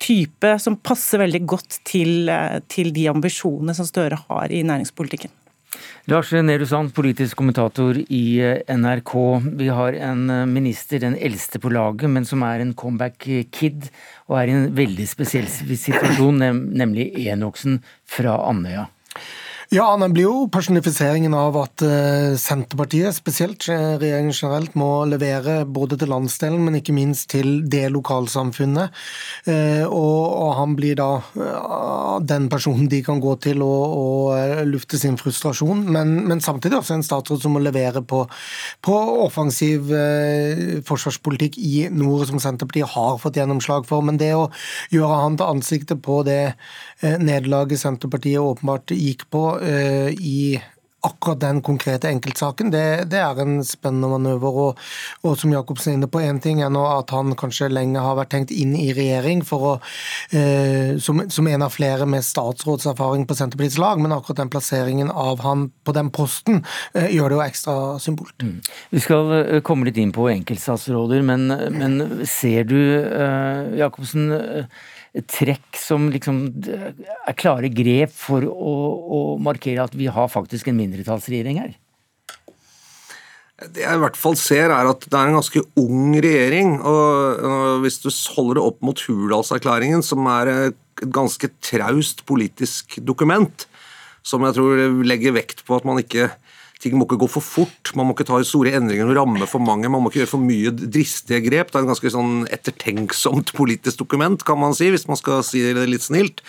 type 0.03 0.59
som 0.63 0.79
passer 0.79 1.25
veldig 1.25 1.45
godt 1.57 1.81
til, 1.89 2.29
eh, 2.31 2.61
til 2.71 2.95
de 2.95 3.09
ambisjonene 3.13 3.77
som 3.77 3.89
Støre 3.89 4.21
har 4.29 4.53
i 4.55 4.63
næringspolitikken. 4.67 5.35
Lars 6.11 6.33
Nehru 6.33 6.66
Sand, 6.68 6.92
politisk 6.92 7.38
kommentator 7.40 7.97
i 7.97 8.25
eh, 8.44 8.75
NRK. 8.77 9.14
Vi 9.61 9.68
har 9.73 9.97
en 10.11 10.27
eh, 10.31 10.42
minister, 10.51 11.01
den 11.01 11.16
eldste 11.16 11.61
på 11.62 11.73
laget, 11.73 12.11
men 12.12 12.27
som 12.29 12.44
er 12.44 12.61
en 12.61 12.75
comeback-kid, 12.77 13.88
og 14.29 14.37
er 14.40 14.51
i 14.51 14.57
en 14.59 14.68
veldig 14.77 15.07
spesiell 15.09 15.49
situasjon, 15.49 16.44
nemlig 16.77 17.11
Enoksen 17.25 17.81
fra 18.05 18.37
Andøya. 18.51 18.88
Ja, 19.72 19.87
den 19.96 20.12
blir 20.12 20.27
jo 20.27 20.48
personifiseringen 20.53 21.33
av 21.37 21.57
at 21.57 21.83
uh, 21.85 22.35
Senterpartiet, 22.37 23.16
spesielt 23.16 23.64
uh, 23.70 23.96
regjeringen 23.96 24.35
generelt, 24.37 24.74
må 24.77 25.07
levere 25.09 25.62
både 25.64 25.96
til 26.00 26.11
landsdelen, 26.12 26.61
men 26.66 26.77
ikke 26.81 26.92
minst 26.96 27.31
til 27.33 27.62
det 27.70 27.87
lokalsamfunnet. 27.94 28.92
Og, 29.44 30.24
og, 30.24 30.50
han 30.59 30.74
blir 30.77 30.96
da 30.98 31.09
den 32.24 32.46
personen 32.53 32.87
de 32.90 33.00
kan 33.05 33.20
gå 33.22 33.35
til 33.42 33.62
og, 33.64 33.94
og 33.98 34.68
lufte 34.68 34.98
sin 35.00 35.16
frustrasjon, 35.20 35.83
men, 35.92 36.14
men, 36.29 36.42
samtidig 36.44 36.79
også 36.79 36.96
en 36.96 37.05
statsråd 37.07 37.42
som 37.42 37.55
må 37.57 37.62
levere 37.62 38.03
på, 38.05 38.22
på 38.85 38.96
offensiv 39.24 39.90
forsvarspolitikk 40.88 41.59
i 41.61 41.74
nord, 41.92 42.27
som 42.31 42.40
Senterpartiet 42.42 42.92
har 42.94 43.18
fått 43.22 43.38
gjennomslag 43.40 43.87
for. 43.88 44.05
Men 44.07 44.20
det 44.20 44.33
å 44.37 44.48
gjøre 44.94 45.20
han 45.24 45.38
til 45.40 45.57
ansiktet 45.57 46.03
på 46.05 46.20
det 46.27 46.40
nederlaget 47.03 47.83
Senterpartiet 47.83 48.42
åpenbart 48.42 48.94
gikk 48.96 49.27
på 49.35 49.44
Eh, 49.62 50.11
i 50.19 50.62
akkurat 51.05 51.40
den 51.40 51.62
konkrete 51.62 52.09
enkeltsaken, 52.09 52.71
det, 52.73 52.85
det 53.12 53.21
er 53.21 53.40
en 53.43 53.59
spennende 53.67 54.09
manøver. 54.14 54.59
Og, 54.64 54.85
og 55.27 55.37
som 55.38 55.53
Jacobsen 55.53 55.93
er 55.93 55.99
inne 55.99 56.09
på, 56.11 56.23
én 56.25 56.40
ting 56.43 56.62
er 56.64 56.73
nå 56.73 56.85
at 56.88 57.12
han 57.14 57.35
kanskje 57.38 57.69
lenge 57.73 58.01
har 58.01 58.17
vært 58.19 58.33
tenkt 58.35 58.55
inn 58.55 58.73
i 58.79 58.88
regjering 58.97 59.45
for 59.47 59.69
å, 59.69 59.75
eh, 60.37 60.97
som, 61.05 61.21
som, 61.33 61.49
en 61.51 61.67
av 61.67 61.75
flere 61.75 62.09
med 62.09 62.25
statsrådserfaring 62.25 63.29
på 63.29 63.37
Senterpartiets 63.37 63.81
lag, 63.83 64.01
men 64.01 64.17
akkurat 64.17 64.40
den 64.40 64.53
plasseringen 64.55 65.12
av 65.12 65.45
han 65.45 65.69
på 65.85 65.97
den 65.97 66.11
posten 66.14 66.62
eh, 66.95 67.11
gjør 67.12 67.35
det 67.35 67.38
jo 67.38 67.45
ekstra 67.45 67.77
symbolt. 68.03 68.37
Mm. 68.40 68.57
Vi 68.97 69.05
skal 69.05 69.37
eh, 69.43 69.61
komme 69.67 69.90
litt 69.90 70.01
inn 70.01 70.14
på 70.14 70.31
enkeltstatsråder, 70.33 71.25
men, 71.27 71.49
men 71.77 72.27
ser 72.29 72.64
du, 72.71 72.81
eh, 73.05 73.75
Jacobsen, 73.83 74.31
eh, 74.33 74.85
trekk 75.31 75.79
som 75.79 76.09
liksom 76.11 76.40
er 76.66 77.37
klare 77.38 77.70
grep 77.70 78.12
for 78.14 78.42
å, 78.42 78.74
å 79.16 79.20
markere 79.42 79.85
at 79.87 79.94
vi 79.94 80.09
har 80.11 80.31
faktisk 80.33 80.70
en 80.70 80.79
mindretallsregjering 80.81 81.61
her? 81.62 81.74
Det 83.70 83.85
jeg 83.85 83.96
i 83.96 84.03
hvert 84.03 84.18
fall 84.18 84.35
ser, 84.37 84.72
er 84.74 84.88
at 84.90 85.05
det 85.07 85.14
er 85.14 85.31
en 85.31 85.38
ganske 85.38 85.62
ung 85.79 86.16
regjering. 86.18 86.81
og 86.83 87.85
Hvis 87.85 88.00
du 88.03 88.09
holder 88.35 88.59
det 88.59 88.64
opp 88.66 88.81
mot 88.83 89.05
Hurdalserklæringen, 89.07 90.03
som 90.03 90.27
er 90.27 90.50
et 90.50 91.05
ganske 91.14 91.48
traust 91.62 92.24
politisk 92.27 92.98
dokument, 93.07 93.68
som 94.27 94.42
jeg 94.46 94.57
tror 94.57 94.83
legger 95.07 95.37
vekt 95.37 95.62
på 95.68 95.79
at 95.79 95.87
man 95.87 96.00
ikke 96.03 96.33
ting 96.85 96.99
må 97.01 97.09
ikke 97.09 97.20
gå 97.25 97.31
for 97.33 97.44
fort, 97.44 97.92
man 97.97 98.09
må 98.09 98.14
ikke 98.14 98.29
ta 98.29 98.38
store 98.44 98.75
endringer 98.77 99.09
og 99.09 99.18
ramme 99.18 99.49
for 99.51 99.64
mange, 99.64 99.90
man 99.90 100.05
må 100.05 100.12
ikke 100.12 100.23
gjøre 100.23 100.35
for 100.37 100.44
mye 100.44 100.73
dristige 100.77 101.40
grep. 101.47 101.73
Det 101.73 101.81
er 101.81 101.87
en 101.87 101.92
ganske 101.94 102.12
sånn 102.14 102.33
ettertenksomt 102.53 103.55
politisk 103.57 104.05
dokument, 104.05 104.44
kan 104.47 104.61
man 104.61 104.77
si, 104.77 104.92
hvis 104.92 105.09
man 105.11 105.20
skal 105.20 105.42
si 105.47 105.64
det 105.64 105.88
litt 105.90 106.05
snilt. 106.05 106.44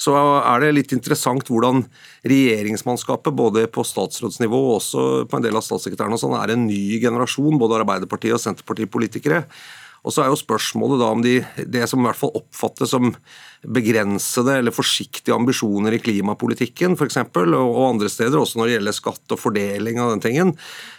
Så 0.00 0.14
er 0.16 0.64
det 0.64 0.72
litt 0.74 0.92
interessant 0.96 1.46
hvordan 1.48 1.84
regjeringsmannskapet, 2.26 3.36
både 3.36 3.68
på 3.70 3.84
statsrådsnivå 3.86 4.58
og 4.66 4.76
også 4.80 5.06
på 5.30 5.38
en 5.38 5.46
del 5.46 5.56
av 5.58 5.64
statssekretærene, 5.66 6.18
sånn, 6.20 6.34
er 6.40 6.54
en 6.54 6.66
ny 6.66 6.98
generasjon, 7.02 7.60
både 7.60 7.78
Arbeiderpartiet 7.82 8.34
og 8.36 8.42
Senterpartipolitikere. 8.42 9.44
Og 10.04 10.12
så 10.12 10.20
er 10.20 10.28
jo 10.28 10.36
spørsmålet 10.36 11.00
da 11.00 11.08
om 11.14 11.22
de, 11.24 11.38
det 11.64 11.86
som 11.88 12.02
i 12.02 12.04
hvert 12.04 12.18
fall 12.20 12.34
oppfattes 12.36 12.92
som 12.92 13.14
begrensede 13.64 14.58
eller 14.58 14.74
forsiktige 14.74 15.32
ambisjoner 15.32 15.96
i 15.96 16.00
klimapolitikken 16.04 16.98
f.eks., 16.98 17.16
og, 17.24 17.78
andre 17.86 18.10
steder, 18.12 18.36
også 18.36 18.60
når 18.60 18.68
det 18.68 18.74
gjelder 18.74 18.96
skatt 18.98 19.34
og 19.34 19.40
fordeling 19.40 20.00
av 20.02 20.12
den 20.12 20.22
tingen, 20.26 20.52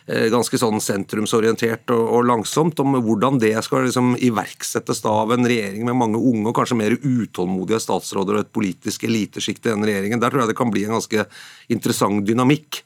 eh, 0.10 0.26
ganske 0.34 0.58
sånn 0.58 0.82
sentrumsorientert 0.82 1.94
og 1.94 2.26
langsomt, 2.26 2.82
om 2.82 2.98
hvordan 3.06 3.38
det 3.44 3.54
skal 3.68 3.86
liksom 3.86 4.16
iverksettes 4.18 5.06
da 5.06 5.14
av 5.22 5.36
en 5.36 5.46
regjering 5.46 5.86
med 5.86 6.00
mange 6.02 6.22
unge 6.22 6.50
og 6.50 6.58
kanskje 6.58 6.82
mer 6.82 6.98
utålmodige 6.98 7.84
statsråder 7.86 8.40
og 8.40 8.48
et 8.48 8.54
politisk 8.58 9.06
elitesjikt 9.06 9.68
i 9.68 9.76
den 9.76 9.86
regjeringen. 9.86 10.24
Der 10.24 10.34
tror 10.34 10.46
jeg 10.46 10.56
det 10.56 10.60
kan 10.60 10.74
bli 10.74 10.88
en 10.90 10.98
ganske 10.98 11.28
interessant 11.70 12.26
dynamikk. 12.26 12.82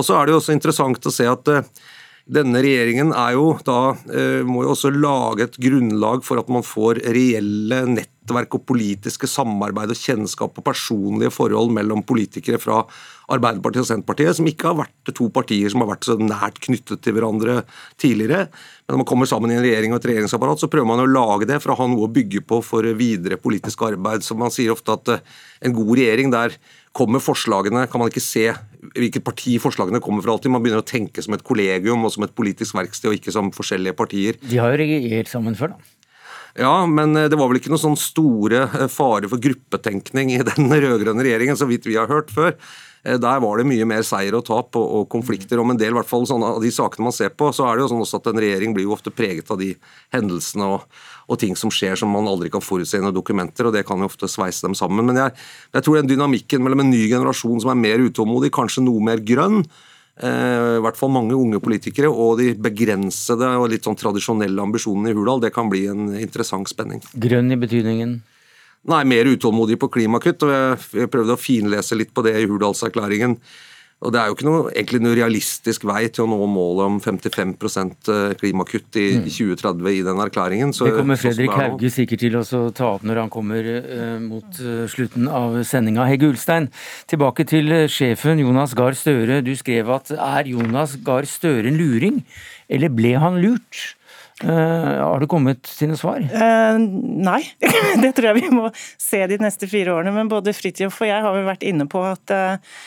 Og 0.00 0.06
så 0.06 0.16
er 0.16 0.24
det 0.24 0.32
jo 0.32 0.40
også 0.40 0.56
interessant 0.56 1.04
å 1.04 1.12
se 1.12 1.28
at 1.28 1.52
eh, 1.52 1.66
denne 2.30 2.62
regjeringen 2.62 3.10
er 3.16 3.34
jo 3.34 3.52
da, 3.66 3.96
eh, 4.14 4.40
må 4.46 4.62
jo 4.64 4.74
også 4.74 4.92
lage 4.94 5.48
et 5.48 5.58
grunnlag 5.58 6.22
for 6.26 6.38
at 6.38 6.50
man 6.52 6.62
får 6.66 7.02
reelle 7.02 7.80
nettverk 7.90 8.54
og 8.54 8.66
politiske 8.68 9.26
samarbeid 9.30 9.90
og 9.90 9.98
kjennskap 9.98 10.58
og 10.58 10.66
personlige 10.66 11.34
forhold 11.34 11.72
mellom 11.74 12.04
politikere 12.06 12.60
fra 12.62 12.84
Arbeiderpartiet 13.30 13.82
og 13.82 13.88
Senterpartiet, 13.88 14.36
som 14.38 14.46
ikke 14.46 14.70
har 14.70 14.78
vært 14.80 15.12
to 15.14 15.28
partier 15.30 15.70
som 15.70 15.82
har 15.82 15.92
vært 15.92 16.06
så 16.06 16.16
nært 16.18 16.58
knyttet 16.62 17.02
til 17.02 17.14
hverandre 17.14 17.60
tidligere. 18.00 18.48
Men 18.50 18.94
når 18.94 19.02
man 19.02 19.10
kommer 19.10 19.30
sammen 19.30 19.52
i 19.52 19.58
en 19.58 19.64
regjering 19.66 19.94
og 19.94 20.00
et 20.00 20.10
regjeringsapparat, 20.10 20.62
så 20.62 20.70
prøver 20.70 20.90
man 20.90 21.02
å 21.02 21.10
lage 21.10 21.46
det 21.50 21.60
for 21.62 21.74
å 21.74 21.78
ha 21.78 21.86
noe 21.90 22.08
å 22.08 22.14
bygge 22.14 22.42
på 22.46 22.58
for 22.66 22.86
videre 22.98 23.38
politisk 23.38 23.86
arbeid. 23.86 24.26
Så 24.26 24.38
man 24.38 24.54
sier 24.54 24.74
ofte 24.74 24.94
at 24.94 25.14
eh, 25.14 25.22
en 25.66 25.74
god 25.76 25.94
regjering 25.98 26.34
der 26.34 26.58
kommer 26.96 27.22
forslagene, 27.22 27.86
kan 27.90 28.02
man 28.02 28.10
ikke 28.10 28.24
se 28.24 28.48
hvilket 28.96 29.24
parti 29.24 29.54
forslagene 29.62 30.00
kommer 30.02 30.24
fra 30.24 30.34
alltid. 30.34 30.50
Man 30.52 30.64
begynner 30.64 30.82
å 30.82 30.86
tenke 30.86 31.22
som 31.22 31.36
et 31.36 31.46
kollegium 31.46 32.04
og 32.06 32.12
som 32.14 32.26
et 32.26 32.34
politisk 32.34 32.76
verksted, 32.78 33.10
og 33.10 33.18
ikke 33.18 33.34
som 33.34 33.52
forskjellige 33.54 33.96
partier. 33.98 34.38
De 34.42 34.58
har 34.58 34.74
jo 34.74 34.82
regjert 34.82 35.30
sammen 35.30 35.58
før, 35.58 35.76
da. 35.76 35.96
Ja, 36.58 36.86
men 36.86 37.14
eh, 37.16 37.28
det 37.30 37.38
var 37.38 37.50
vel 37.50 37.60
ikke 37.60 37.70
noen 37.70 37.82
sånn 37.82 37.98
store 38.00 38.64
eh, 38.66 38.86
fare 38.90 39.28
for 39.30 39.42
gruppetenkning 39.42 40.32
i 40.34 40.40
den 40.50 40.70
rød-grønne 40.70 41.26
regjeringen, 41.26 41.58
så 41.58 41.68
vidt 41.70 41.86
vi 41.86 41.98
har 41.98 42.10
hørt 42.10 42.32
før. 42.34 42.56
Eh, 43.04 43.16
der 43.22 43.42
var 43.44 43.60
det 43.60 43.68
mye 43.70 43.86
mer 43.88 44.02
seier 44.06 44.36
og 44.36 44.44
tap 44.48 44.76
og, 44.78 44.86
og 45.00 45.08
konflikter. 45.12 45.62
Om 45.62 45.74
en 45.74 45.80
del, 45.80 45.94
hvert 45.96 46.10
fall 46.10 46.26
sånne, 46.28 46.56
av 46.56 46.64
de 46.64 46.72
sakene 46.74 47.06
man 47.06 47.16
ser 47.16 47.32
på, 47.34 47.52
så 47.56 47.68
er 47.68 47.78
det 47.78 47.86
jo 47.86 47.92
sånn 47.94 48.04
også 48.04 48.20
at 48.20 48.30
en 48.32 48.42
regjering 48.42 48.74
blir 48.76 48.88
jo 48.88 48.96
ofte 48.96 49.14
preget 49.14 49.50
av 49.52 49.60
de 49.62 49.72
hendelsene 50.14 50.72
og, 50.74 51.02
og 51.30 51.38
ting 51.38 51.54
som 51.58 51.70
skjer 51.72 51.98
som 51.98 52.10
man 52.10 52.28
aldri 52.28 52.50
kan 52.52 52.64
forutse 52.64 52.98
gjennom 52.98 53.14
dokumenter, 53.14 53.68
og 53.68 53.76
det 53.76 53.84
kan 53.88 54.02
jo 54.02 54.08
ofte 54.10 54.28
sveise 54.30 54.66
dem 54.66 54.74
sammen. 54.78 55.06
Men 55.06 55.20
jeg, 55.22 55.36
jeg 55.76 55.86
tror 55.86 56.00
den 56.00 56.10
dynamikken 56.10 56.64
mellom 56.64 56.82
en 56.84 56.90
ny 56.90 57.04
generasjon 57.12 57.62
som 57.62 57.70
er 57.72 57.78
mer 57.78 58.02
utålmodig, 58.02 58.50
kanskje 58.54 58.84
noe 58.86 59.04
mer 59.06 59.22
grønn, 59.22 59.62
eh, 60.18 60.80
i 60.80 60.82
hvert 60.82 60.98
fall 60.98 61.14
mange 61.14 61.38
unge 61.38 61.62
politikere, 61.62 62.10
og 62.10 62.42
de 62.42 62.50
begrensede 62.58 63.52
og 63.60 63.70
litt 63.70 63.86
sånn 63.86 63.98
tradisjonelle 64.00 64.66
ambisjonene 64.66 65.14
i 65.14 65.18
Hurdal, 65.18 65.44
det 65.46 65.54
kan 65.54 65.70
bli 65.70 65.86
en 65.92 66.10
interessant 66.18 66.68
spenning. 66.70 67.04
Grønn 67.14 67.54
i 67.54 67.60
betydningen? 67.60 68.18
Nei, 68.90 69.02
mer 69.04 69.28
utålmodig 69.28 69.76
på 69.78 69.90
klimakutt. 69.92 70.42
og 70.46 70.94
Jeg 70.96 71.10
prøvde 71.12 71.36
å 71.36 71.40
finlese 71.40 71.98
litt 71.98 72.14
på 72.16 72.24
det 72.24 72.38
i 72.40 72.46
Hurdalserklæringen. 72.48 73.36
Og 74.00 74.12
Det 74.14 74.20
er 74.20 74.30
jo 74.30 74.36
ikke 74.36 74.46
noe, 74.46 74.60
egentlig 74.72 75.00
noe 75.04 75.16
realistisk 75.18 75.82
vei 75.84 76.06
til 76.08 76.24
å 76.24 76.30
nå 76.32 76.46
målet 76.48 76.86
om 76.86 76.94
55 77.04 77.50
eh, 77.52 78.30
klimakutt 78.40 78.96
i, 78.96 79.06
mm. 79.20 79.26
2030 79.28 79.90
i 79.92 80.00
den 80.06 80.22
erklæringen. 80.24 80.72
Så, 80.72 80.88
det 80.88 80.96
kommer 80.96 81.20
Fredrik 81.20 81.52
Hauge 81.52 81.90
sikkert 81.92 82.24
til 82.24 82.38
å 82.40 82.62
ta 82.72 82.94
opp 82.94 83.04
når 83.04 83.20
han 83.24 83.32
kommer 83.32 83.68
uh, 83.68 84.16
mot 84.24 84.62
uh, 84.64 84.86
slutten 84.88 85.28
av 85.28 85.58
sendinga. 85.68 86.06
Hegge 86.08 86.30
Ulstein, 86.32 86.70
tilbake 87.12 87.44
til 87.50 87.68
sjefen 87.92 88.40
Jonas 88.40 88.72
Gahr 88.78 88.96
Støre. 88.96 89.42
Du 89.44 89.52
skrev 89.58 89.92
at 89.92 90.14
er 90.16 90.48
Jonas 90.48 90.96
Gahr 91.04 91.28
Støre 91.28 91.68
en 91.68 91.76
luring, 91.76 92.22
eller 92.72 92.92
ble 92.94 93.12
han 93.20 93.36
lurt? 93.44 93.82
Uh, 94.40 94.96
har 94.96 95.20
det 95.20 95.28
kommet 95.28 95.60
til 95.68 95.90
noe 95.90 96.00
svar? 96.00 96.24
Uh, 96.24 96.80
nei, 96.80 97.42
det 98.02 98.14
tror 98.16 98.30
jeg 98.30 98.38
vi 98.38 98.54
må 98.54 98.70
se 98.72 99.20
de 99.28 99.36
neste 99.44 99.68
fire 99.68 99.92
årene. 99.92 100.14
Men 100.16 100.32
både 100.32 100.56
Fridtjof 100.56 101.02
og 101.02 101.10
jeg 101.10 101.20
har 101.26 101.36
vel 101.36 101.44
vært 101.50 101.68
inne 101.68 101.84
på 101.90 102.00
at 102.08 102.32
uh, 102.32 102.80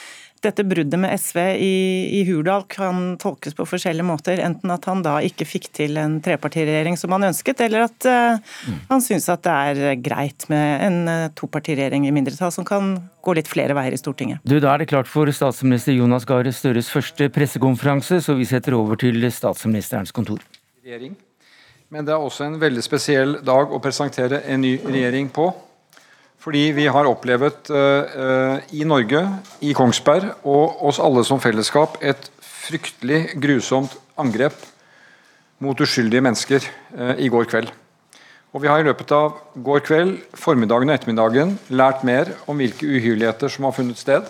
dette 0.44 0.66
bruddet 0.68 1.00
med 1.00 1.14
SV 1.20 1.40
i, 1.56 1.74
i, 2.20 2.22
Hurdal 2.28 2.66
kan 2.72 3.16
tolkes 3.22 3.56
på 3.58 3.66
forskjellige 3.68 4.06
måter. 4.08 4.42
Enten 4.44 4.74
at 4.74 4.86
han 4.90 5.04
da 5.06 5.18
ikke 5.24 5.48
fikk 5.48 5.70
til 5.76 5.98
en 6.02 6.20
trepartiregjering 6.24 7.00
som 7.00 7.16
han 7.16 7.30
ønsket, 7.30 7.64
eller 7.66 7.88
at 7.88 8.08
mm. 8.08 8.78
han 8.92 9.04
syns 9.04 9.30
at 9.32 9.44
det 9.48 9.56
er 9.56 10.02
greit 10.04 10.48
med 10.52 10.86
en 10.88 11.00
topartiregjering 11.38 12.08
i 12.08 12.14
mindretall 12.16 12.54
som 12.56 12.68
kan 12.68 12.96
gå 13.24 13.36
litt 13.38 13.50
flere 13.52 13.76
veier 13.78 13.96
i 13.96 14.00
Stortinget. 14.00 14.44
Du, 14.44 14.60
Da 14.60 14.74
er 14.74 14.84
det 14.84 14.92
klart 14.92 15.10
for 15.10 15.30
statsminister 15.32 15.96
Jonas 15.96 16.28
Gahr 16.28 16.50
Støres 16.52 16.92
første 16.92 17.30
pressekonferanse, 17.34 18.22
så 18.22 18.36
vi 18.38 18.48
setter 18.48 18.76
over 18.78 19.00
til 19.00 19.24
statsministerens 19.32 20.12
kontor. 20.12 20.44
Regjering. 20.84 21.16
Men 21.94 22.08
det 22.08 22.16
er 22.16 22.24
også 22.26 22.48
en 22.48 22.58
veldig 22.62 22.82
spesiell 22.82 23.36
dag 23.46 23.70
å 23.70 23.80
presentere 23.82 24.42
en 24.50 24.64
ny 24.66 24.78
regjering 24.82 25.30
på. 25.34 25.52
Fordi 26.44 26.64
vi 26.76 26.90
har 26.92 27.08
opplevd 27.08 27.72
uh, 27.72 28.58
i 28.76 28.84
Norge, 28.84 29.22
i 29.64 29.72
Kongsberg 29.78 30.44
og 30.44 30.82
oss 30.90 31.00
alle 31.00 31.24
som 31.24 31.40
fellesskap 31.40 31.96
et 32.04 32.28
fryktelig 32.44 33.38
grusomt 33.40 33.96
angrep 34.20 34.58
mot 35.64 35.80
uskyldige 35.80 36.24
mennesker 36.26 36.68
uh, 37.00 37.16
i 37.16 37.32
går 37.32 37.48
kveld. 37.48 37.72
Og 38.54 38.62
Vi 38.62 38.70
har 38.70 38.84
i 38.84 38.86
løpet 38.86 39.10
av 39.16 39.40
går 39.56 39.86
kveld, 39.88 40.18
formiddagen 40.38 40.92
og 40.92 40.98
ettermiddagen 40.98 41.56
lært 41.74 42.04
mer 42.06 42.36
om 42.46 42.60
hvilke 42.60 42.86
uhyrligheter 42.86 43.50
som 43.50 43.66
har 43.70 43.78
funnet 43.80 43.98
sted 43.98 44.28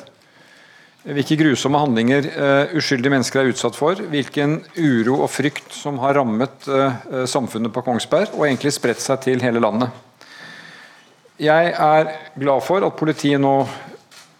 hvilke 1.03 1.35
grusomme 1.35 1.81
handlinger 1.81 2.29
uh, 2.31 2.75
uskyldige 2.77 3.11
mennesker 3.11 3.41
er 3.41 3.51
utsatt 3.51 3.75
for, 3.75 3.99
hvilken 4.07 4.61
uro 4.77 5.19
og 5.25 5.29
frykt 5.33 5.75
som 5.75 5.99
har 5.99 6.15
rammet 6.15 6.69
uh, 6.71 7.25
samfunnet 7.27 7.73
på 7.75 7.83
Kongsberg 7.83 8.31
og 8.37 8.45
egentlig 8.47 8.71
spredt 8.77 9.03
seg 9.03 9.19
til 9.25 9.43
hele 9.43 9.59
landet. 9.63 9.91
Jeg 11.41 11.71
er 11.73 12.11
glad 12.37 12.61
for 12.61 12.85
at 12.85 12.93
politiet 12.93 13.41
nå 13.41 13.63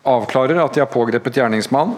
avklarer 0.06 0.60
at 0.62 0.76
de 0.76 0.84
har 0.84 0.92
pågrepet 0.94 1.40
gjerningsmann, 1.40 1.96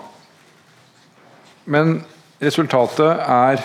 men 1.67 1.97
resultatet 2.39 3.19
er 3.19 3.59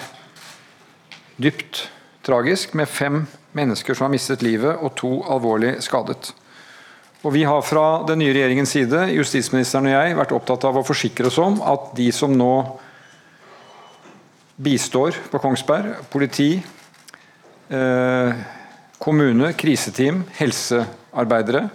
dypt 1.39 1.85
tragisk, 2.27 2.75
med 2.75 2.91
fem 2.91 3.23
mennesker 3.55 3.95
som 3.95 4.09
har 4.09 4.15
mistet 4.15 4.43
livet 4.43 4.83
og 4.83 4.97
to 4.99 5.13
alvorlig 5.31 5.77
skadet. 5.85 6.33
Og 7.23 7.33
Vi 7.33 7.45
har 7.45 7.63
fra 7.63 8.03
den 8.09 8.19
nye 8.19 8.33
regjeringens 8.33 8.73
side 8.75 9.07
justisministeren 9.15 9.87
og 9.87 9.93
jeg, 9.93 10.17
vært 10.17 10.33
opptatt 10.33 10.65
av 10.67 10.81
å 10.81 10.87
forsikre 10.87 11.29
oss 11.29 11.39
om 11.39 11.61
at 11.63 11.93
de 11.95 12.09
som 12.17 12.33
nå 12.33 12.55
bistår 14.61 15.15
på 15.31 15.39
Kongsberg, 15.39 16.01
politi, 16.11 16.63
eh, 17.71 18.41
kommune, 18.99 19.53
kriseteam, 19.55 20.25
helsearbeidere, 21.11 21.69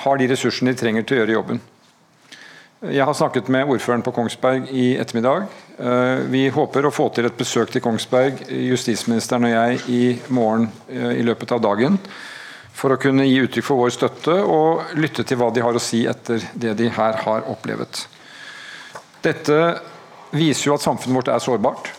har 0.00 0.18
de 0.18 0.28
ressursene 0.30 0.72
de 0.72 0.78
trenger 0.80 1.04
til 1.04 1.16
å 1.16 1.20
gjøre 1.20 1.36
jobben. 1.36 1.60
Jeg 2.80 3.04
har 3.04 3.12
snakket 3.12 3.50
med 3.52 3.68
ordføreren 3.68 4.02
på 4.02 4.12
Kongsberg 4.16 4.70
i 4.72 4.96
ettermiddag. 4.96 5.50
Eh, 5.76 6.22
vi 6.32 6.48
håper 6.48 6.86
å 6.86 6.92
få 6.94 7.10
til 7.12 7.28
et 7.28 7.36
besøk 7.36 7.70
til 7.74 7.82
Kongsberg, 7.84 8.46
justisministeren 8.48 9.44
og 9.44 9.52
jeg, 9.52 9.80
i 9.92 10.32
morgen 10.32 10.70
eh, 10.88 11.18
i 11.20 11.26
løpet 11.26 11.52
av 11.52 11.60
dagen 11.60 11.98
for 12.72 12.94
å 12.94 13.00
kunne 13.00 13.26
gi 13.26 13.42
uttrykk 13.42 13.66
for 13.66 13.82
vår 13.82 13.92
støtte 13.92 14.38
og 14.40 14.94
lytte 14.96 15.26
til 15.28 15.36
hva 15.36 15.50
de 15.52 15.60
har 15.60 15.76
å 15.76 15.82
si 15.82 16.06
etter 16.08 16.40
det 16.56 16.72
de 16.78 16.88
her 16.88 17.20
har 17.26 17.44
opplevet. 17.50 18.06
Dette 19.20 19.58
viser 20.32 20.70
jo 20.70 20.78
at 20.78 20.86
samfunnet 20.86 21.18
vårt 21.18 21.28
er 21.34 21.42
sårbart. 21.44 21.90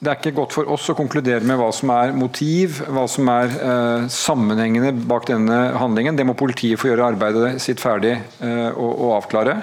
Det 0.00 0.08
er 0.08 0.16
ikke 0.16 0.32
godt 0.38 0.54
for 0.56 0.70
oss 0.72 0.86
å 0.88 0.96
konkludere 0.96 1.44
med 1.44 1.58
hva 1.60 1.68
som 1.76 1.90
er 1.92 2.14
motiv, 2.16 2.78
hva 2.88 3.02
som 3.10 3.28
er 3.28 3.50
eh, 3.52 4.06
sammenhengende 4.08 4.94
bak 5.04 5.28
denne 5.28 5.58
handlingen. 5.76 6.16
Det 6.16 6.24
må 6.24 6.32
politiet 6.40 6.80
få 6.80 6.88
gjøre 6.88 7.10
arbeidet 7.12 7.60
sitt 7.60 7.82
ferdig 7.82 8.14
eh, 8.16 8.70
og, 8.70 8.88
og, 8.88 9.10
avklare. 9.18 9.58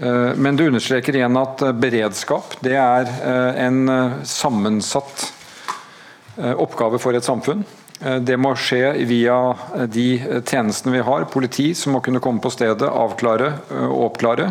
Eh, 0.00 0.32
men 0.40 0.56
det 0.56 0.70
understreker 0.70 1.20
igjen 1.20 1.36
at 1.36 1.60
beredskap 1.76 2.56
det 2.64 2.78
er 2.80 3.12
eh, 3.12 3.62
en 3.66 3.84
eh, 3.92 4.18
sammensatt 4.24 5.26
eh, 6.40 6.54
oppgave 6.56 7.02
for 7.02 7.12
et 7.12 7.28
samfunn. 7.28 7.66
Eh, 8.00 8.20
det 8.20 8.36
må 8.40 8.54
skje 8.58 8.92
via 9.08 9.38
eh, 9.76 9.86
de 9.90 10.08
eh, 10.18 10.40
tjenestene 10.42 10.96
vi 10.96 11.04
har, 11.06 11.28
politi 11.32 11.70
som 11.78 11.94
må 11.94 12.02
kunne 12.04 12.22
komme 12.22 12.42
på 12.42 12.52
stedet, 12.52 12.88
avklare 12.88 13.52
og 13.86 14.08
oppklare. 14.10 14.50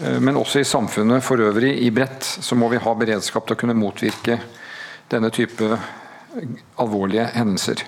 Men 0.00 0.38
også 0.40 0.62
i 0.62 0.68
samfunnet 0.68 1.24
for 1.24 1.42
øvrig 1.44 1.74
i 1.84 1.90
bredt 1.92 2.24
så 2.24 2.56
må 2.56 2.70
vi 2.72 2.80
ha 2.80 2.92
beredskap 2.96 3.44
til 3.46 3.56
å 3.56 3.60
kunne 3.60 3.76
motvirke 3.76 4.38
denne 5.12 5.28
type 5.34 5.66
alvorlige 6.80 7.26
hendelser. 7.34 7.82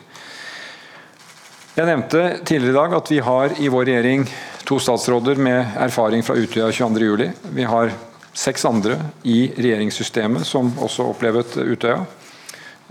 Jeg 1.73 1.89
nevnte 1.89 2.23
tidligere 2.45 2.75
i 2.75 2.77
dag 2.77 2.95
at 2.99 3.11
vi 3.15 3.21
har 3.25 3.55
i 3.65 3.71
vår 3.73 3.87
regjering 3.89 4.27
to 4.69 4.77
statsråder 4.83 5.39
med 5.41 5.79
erfaring 5.81 6.25
fra 6.27 6.37
Utøya 6.37 6.69
22.07. 6.69 7.31
Vi 7.57 7.65
har 7.65 7.95
seks 8.37 8.67
andre 8.69 8.99
i 9.25 9.47
regjeringssystemet 9.57 10.45
som 10.49 10.69
også 10.85 11.07
opplevet 11.15 11.57
Utøya. 11.57 12.03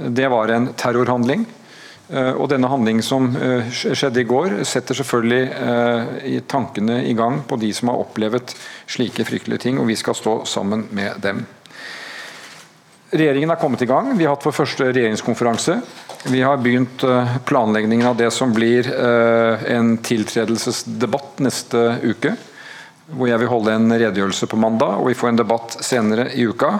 Det 0.01 0.27
var 0.33 0.49
en 0.49 0.71
terrorhandling. 0.73 1.45
Eh, 2.11 2.33
og 2.35 2.49
denne 2.51 2.67
handlingen 2.67 3.05
som 3.05 3.29
eh, 3.39 3.69
skjedde 3.71 4.19
i 4.19 4.27
går, 4.27 4.57
setter 4.67 4.97
selvfølgelig 4.99 5.45
eh, 5.47 6.41
tankene 6.51 6.99
i 7.07 7.15
gang 7.15 7.39
på 7.47 7.55
de 7.61 7.69
som 7.75 7.91
har 7.91 8.01
opplevd 8.03 8.51
slike 8.91 9.23
fryktelige 9.29 9.63
ting, 9.67 9.79
og 9.79 9.87
vi 9.87 9.95
skal 9.99 10.17
stå 10.17 10.41
sammen 10.49 10.89
med 10.91 11.21
dem. 11.23 11.45
Regjeringen 13.11 13.51
er 13.51 13.59
kommet 13.59 13.83
i 13.83 13.87
gang. 13.87 14.11
Vi 14.19 14.27
har 14.27 14.35
hatt 14.35 14.47
vår 14.47 14.55
første 14.55 14.89
regjeringskonferanse. 14.91 15.77
Vi 16.31 16.43
har 16.43 16.59
begynt 16.63 17.03
planleggingen 17.47 18.07
av 18.07 18.15
det 18.15 18.29
som 18.31 18.53
blir 18.55 18.87
en 18.87 19.97
tiltredelsesdebatt 19.99 21.41
neste 21.43 21.81
uke. 22.05 22.31
Hvor 23.11 23.27
jeg 23.27 23.41
vil 23.41 23.51
holde 23.51 23.75
en 23.75 23.91
redegjørelse 23.91 24.47
på 24.47 24.61
mandag, 24.63 25.01
og 25.01 25.09
vi 25.11 25.17
får 25.19 25.33
en 25.33 25.41
debatt 25.41 25.75
senere 25.83 26.29
i 26.39 26.47
uka. 26.47 26.71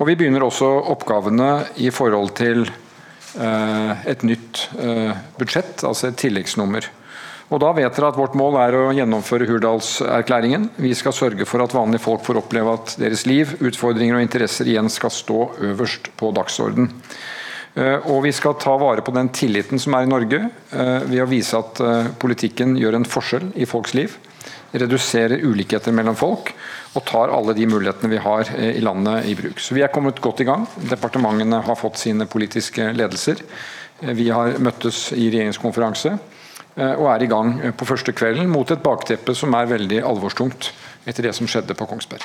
Og 0.00 0.10
vi 0.10 0.18
begynner 0.18 0.42
også 0.42 0.72
oppgavene 0.90 1.52
i 1.86 1.92
forhold 1.94 2.34
til 2.40 2.66
et 3.38 4.24
nytt 4.26 4.64
budsjett, 5.38 5.84
altså 5.86 6.08
et 6.08 6.18
tilleggsnummer. 6.18 6.88
Og 7.50 7.58
Da 7.58 7.72
vet 7.74 7.96
dere 7.96 8.12
at 8.12 8.18
vårt 8.18 8.36
mål 8.38 8.60
er 8.62 8.76
å 8.78 8.82
gjennomføre 8.94 9.48
Hurdalserklæringen. 9.48 10.68
Vi 10.78 10.92
skal 10.94 11.14
sørge 11.16 11.46
for 11.50 11.62
at 11.64 11.74
vanlige 11.74 12.04
folk 12.04 12.22
får 12.22 12.38
oppleve 12.44 12.76
at 12.78 12.94
deres 13.00 13.24
liv, 13.26 13.56
utfordringer 13.58 14.18
og 14.18 14.22
interesser 14.22 14.70
igjen 14.70 14.90
skal 14.92 15.10
stå 15.10 15.40
øverst 15.72 16.12
på 16.20 16.30
dagsorden. 16.36 16.92
Eh, 17.74 18.06
og 18.10 18.22
vi 18.22 18.32
skal 18.34 18.54
ta 18.58 18.76
vare 18.78 19.02
på 19.02 19.14
den 19.14 19.32
tilliten 19.34 19.82
som 19.82 19.94
er 19.98 20.06
i 20.06 20.10
Norge, 20.10 20.40
eh, 20.46 20.98
ved 21.10 21.22
å 21.22 21.28
vise 21.30 21.58
at 21.58 21.82
eh, 21.82 22.10
politikken 22.22 22.76
gjør 22.78 22.98
en 22.98 23.06
forskjell 23.06 23.52
i 23.58 23.66
folks 23.66 23.94
liv. 23.98 24.14
Reduserer 24.72 25.42
ulikheter 25.42 25.94
mellom 25.94 26.14
folk 26.18 26.52
og 26.94 27.04
tar 27.08 27.32
alle 27.34 27.54
de 27.58 27.66
mulighetene 27.70 28.10
vi 28.12 28.20
har 28.22 28.50
i 28.54 28.82
landet 28.82 29.26
i 29.30 29.34
bruk. 29.38 29.58
Så 29.58 29.74
Vi 29.74 29.82
er 29.82 29.90
kommet 29.90 30.20
godt 30.22 30.40
i 30.40 30.46
gang. 30.46 30.66
Departementene 30.90 31.62
har 31.66 31.78
fått 31.78 31.98
sine 31.98 32.26
politiske 32.26 32.92
ledelser. 32.94 33.42
Vi 34.00 34.28
har 34.30 34.58
møttes 34.62 35.10
i 35.12 35.26
regjeringskonferanse. 35.30 36.18
Eh, 36.78 36.94
og 36.94 37.08
er 37.10 37.24
i 37.24 37.30
gang 37.30 37.56
eh, 37.60 37.74
på 37.74 37.88
første 37.88 38.14
kvelden 38.16 38.50
mot 38.50 38.70
et 38.70 38.82
bakteppe 38.84 39.34
som 39.36 39.54
er 39.58 39.70
veldig 39.70 40.04
alvorstungt 40.06 40.70
etter 41.08 41.26
det 41.26 41.34
som 41.36 41.48
skjedde 41.50 41.74
på 41.74 41.88
Kongsberg. 41.90 42.22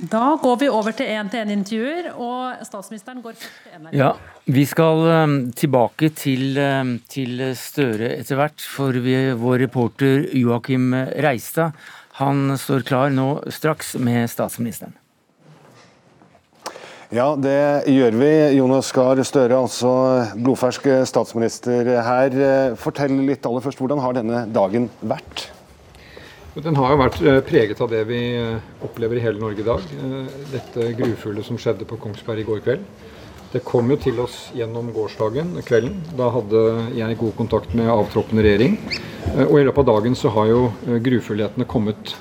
Da 0.00 0.38
går 0.40 0.56
vi 0.62 0.68
over 0.72 0.94
til 0.96 1.10
én-til-én-intervjuer, 1.12 2.06
og 2.16 2.62
statsministeren 2.64 3.18
går 3.20 3.34
først 3.36 3.58
til 3.66 3.82
NRK. 3.82 3.96
Ja, 3.98 4.14
vi 4.48 4.64
skal 4.64 5.02
um, 5.04 5.34
tilbake 5.52 6.08
til, 6.16 6.56
um, 6.56 6.94
til, 7.10 7.42
Støre 7.58 8.14
etter 8.14 8.40
hvert, 8.40 8.64
for 8.64 8.96
vi, 8.96 9.18
vår 9.36 9.66
reporter 9.66 10.24
Joakim 10.40 10.94
Reistad 11.20 11.76
han 12.20 12.56
står 12.60 12.82
klar 12.88 13.12
nå 13.12 13.28
straks 13.52 13.94
med 14.00 14.28
statsministeren. 14.32 14.96
Ja, 17.12 17.32
det 17.36 17.90
gjør 17.90 18.16
vi. 18.20 18.32
Jonas 18.56 18.92
Gahr 18.94 19.20
Støre, 19.26 19.56
altså 19.56 19.92
blodfersk 20.36 20.86
statsminister 21.10 21.88
her. 22.06 22.36
Fortell 22.80 23.16
litt 23.26 23.48
aller 23.48 23.64
først, 23.64 23.80
hvordan 23.82 24.04
har 24.04 24.20
denne 24.20 24.44
dagen 24.54 24.88
vært? 25.00 25.50
Den 26.58 26.74
har 26.74 26.90
jo 26.90 26.98
vært 26.98 27.20
eh, 27.22 27.36
preget 27.46 27.78
av 27.78 27.92
det 27.92 28.00
vi 28.08 28.18
eh, 28.34 28.56
opplever 28.82 29.20
i 29.20 29.22
hele 29.22 29.38
Norge 29.38 29.62
i 29.62 29.66
dag. 29.66 29.84
Eh, 29.94 30.32
dette 30.50 30.88
grufulle 30.98 31.44
som 31.46 31.58
skjedde 31.60 31.86
på 31.86 31.98
Kongsberg 32.02 32.42
i 32.42 32.46
går 32.48 32.64
kveld. 32.64 32.88
Det 33.52 33.62
kom 33.66 33.86
jo 33.90 33.98
til 33.98 34.18
oss 34.22 34.48
gjennom 34.54 34.90
gårsdagen, 34.94 35.52
kvelden. 35.66 36.00
Da 36.18 36.26
hadde 36.34 36.64
jeg 36.98 37.18
god 37.20 37.36
kontakt 37.38 37.72
med 37.78 37.90
avtroppende 37.90 38.44
regjering. 38.46 38.76
Og 39.46 39.56
i 39.58 39.64
løpet 39.66 39.82
av 39.82 39.88
dagen 39.88 40.14
så 40.18 40.30
har 40.34 40.50
jo 40.50 40.60
grufullhetene 41.02 41.66
kommet 41.70 42.12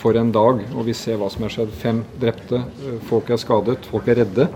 for 0.00 0.16
en 0.20 0.32
dag. 0.32 0.60
Og 0.76 0.84
vi 0.84 0.96
ser 0.96 1.16
hva 1.20 1.30
som 1.32 1.46
har 1.46 1.54
skjedd. 1.56 1.72
Fem 1.80 2.02
drepte, 2.20 2.60
folk 3.08 3.32
er 3.32 3.40
skadet, 3.40 3.88
folk 3.88 4.12
er 4.12 4.20
redde. 4.20 4.46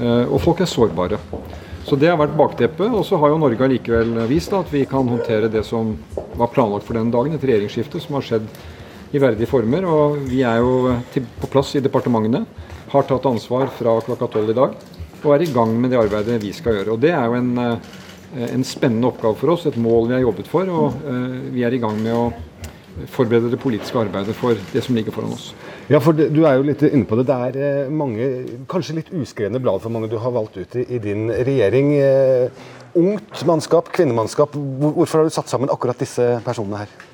Og 0.00 0.40
folk 0.46 0.64
er 0.64 0.72
sårbare. 0.72 1.20
Så 1.86 1.94
det 1.94 2.10
har 2.10 2.18
vært 2.18 2.34
bakteppet. 2.38 2.90
Og 2.90 3.04
så 3.06 3.18
har 3.22 3.30
jo 3.30 3.38
Norge 3.38 3.62
allikevel 3.62 4.16
vist 4.30 4.54
at 4.56 4.72
vi 4.74 4.84
kan 4.90 5.06
håndtere 5.06 5.50
det 5.52 5.62
som 5.66 5.94
var 6.36 6.50
planlagt 6.54 6.86
for 6.88 6.98
den 6.98 7.12
dagen, 7.14 7.36
et 7.36 7.46
regjeringsskifte 7.46 8.02
som 8.02 8.18
har 8.18 8.26
skjedd 8.26 8.48
i 9.14 9.22
verdige 9.22 9.50
former. 9.50 9.86
Og 9.86 10.18
vi 10.26 10.42
er 10.42 10.58
jo 10.64 10.96
på 11.40 11.50
plass 11.52 11.76
i 11.78 11.84
departementene. 11.84 12.42
Har 12.90 13.06
tatt 13.06 13.30
ansvar 13.30 13.70
fra 13.78 13.98
klokka 14.02 14.30
tolv 14.34 14.50
i 14.50 14.58
dag 14.58 14.76
og 15.26 15.34
er 15.34 15.44
i 15.44 15.52
gang 15.52 15.72
med 15.80 15.92
det 15.92 16.00
arbeidet 16.00 16.40
vi 16.42 16.52
skal 16.54 16.78
gjøre. 16.78 16.94
Og 16.94 17.00
Det 17.00 17.10
er 17.10 17.24
jo 17.24 17.34
en, 17.34 17.58
eh, 17.58 17.78
en 18.52 18.64
spennende 18.64 19.08
oppgave 19.08 19.36
for 19.36 19.50
oss, 19.50 19.66
et 19.66 19.76
mål 19.76 20.08
vi 20.08 20.14
har 20.14 20.20
jobbet 20.20 20.46
for. 20.46 20.62
Og 20.68 20.94
eh, 21.06 21.52
vi 21.52 21.64
er 21.64 21.74
i 21.74 21.78
gang 21.82 21.98
med 22.02 22.12
å 22.14 22.32
forberede 23.12 23.50
det 23.50 23.60
politiske 23.60 23.98
arbeidet 23.98 24.34
for 24.34 24.54
det 24.72 24.82
som 24.84 24.94
ligger 24.94 25.12
foran 25.12 25.32
oss. 25.32 25.52
Ja, 25.86 26.00
for 26.02 26.16
Du 26.18 26.40
er 26.42 26.56
jo 26.58 26.66
litt 26.66 26.82
inne 26.82 27.06
på 27.06 27.18
det. 27.20 27.28
Det 27.28 27.36
er 27.48 27.58
eh, 27.62 27.90
mange, 27.94 28.30
kanskje 28.70 28.98
litt 28.98 29.12
uskrevne 29.14 29.60
blad 29.62 29.82
for 29.84 29.94
mange 29.94 30.10
du 30.10 30.18
har 30.18 30.34
valgt 30.34 30.58
ut 30.58 30.78
i, 30.80 30.86
i 30.96 31.02
din 31.02 31.28
regjering. 31.30 31.92
Ungt 32.96 33.44
mannskap, 33.46 33.92
kvinnemannskap. 33.94 34.56
Hvorfor 34.56 35.20
har 35.20 35.28
du 35.28 35.34
satt 35.34 35.52
sammen 35.52 35.70
akkurat 35.70 36.00
disse 36.00 36.40
personene 36.46 36.86
her? 36.86 37.05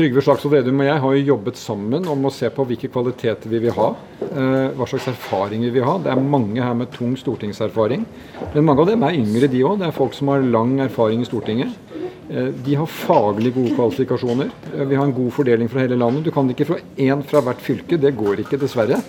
Trygve 0.00 0.22
Slagsvold 0.24 0.54
Vedum 0.54 0.78
og 0.80 0.86
jeg 0.86 1.00
har 1.02 1.12
jo 1.12 1.24
jobbet 1.28 1.58
sammen 1.60 2.06
om 2.08 2.22
å 2.24 2.30
se 2.32 2.48
på 2.56 2.64
hvilke 2.64 2.88
kvaliteter 2.88 3.50
vi 3.52 3.58
vil 3.60 3.74
ha. 3.76 3.88
Eh, 4.24 4.70
hva 4.78 4.86
slags 4.88 5.10
erfaringer 5.10 5.68
vi 5.68 5.74
vil 5.74 5.84
ha. 5.84 5.98
Det 6.00 6.08
er 6.14 6.22
mange 6.24 6.56
her 6.64 6.78
med 6.78 6.88
tung 6.94 7.10
stortingserfaring. 7.20 8.06
Men 8.54 8.64
mange 8.64 8.80
av 8.80 8.88
dem 8.88 9.04
er 9.04 9.18
yngre, 9.18 9.50
de 9.52 9.60
òg. 9.60 9.76
Det 9.82 9.90
er 9.90 9.98
folk 9.98 10.16
som 10.16 10.32
har 10.32 10.46
lang 10.56 10.72
erfaring 10.86 11.20
i 11.20 11.28
Stortinget. 11.28 11.76
Eh, 12.32 12.48
de 12.64 12.78
har 12.80 12.88
faglig 12.88 13.52
gode 13.58 13.74
kvalifikasjoner. 13.76 14.48
Eh, 14.70 14.86
vi 14.88 14.96
har 14.96 15.04
en 15.04 15.14
god 15.20 15.36
fordeling 15.36 15.68
fra 15.68 15.84
hele 15.84 16.00
landet. 16.00 16.24
Du 16.24 16.32
kan 16.32 16.48
ikke 16.48 16.70
få 16.70 16.80
én 16.96 17.20
fra 17.20 17.44
hvert 17.44 17.60
fylke, 17.60 18.00
det 18.00 18.16
går 18.16 18.46
ikke, 18.46 18.62
dessverre. 18.64 19.02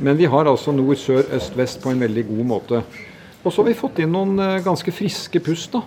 Men 0.00 0.16
vi 0.16 0.32
har 0.32 0.48
altså 0.48 0.72
nord, 0.72 0.96
sør, 0.96 1.28
øst, 1.28 1.60
vest 1.60 1.84
på 1.84 1.92
en 1.92 2.00
veldig 2.08 2.24
god 2.32 2.44
måte. 2.56 2.84
Og 3.44 3.52
så 3.52 3.60
har 3.60 3.68
vi 3.68 3.80
fått 3.84 4.00
inn 4.00 4.16
noen 4.16 4.40
ganske 4.64 4.96
friske 4.96 5.44
pust. 5.44 5.76
da. 5.76 5.84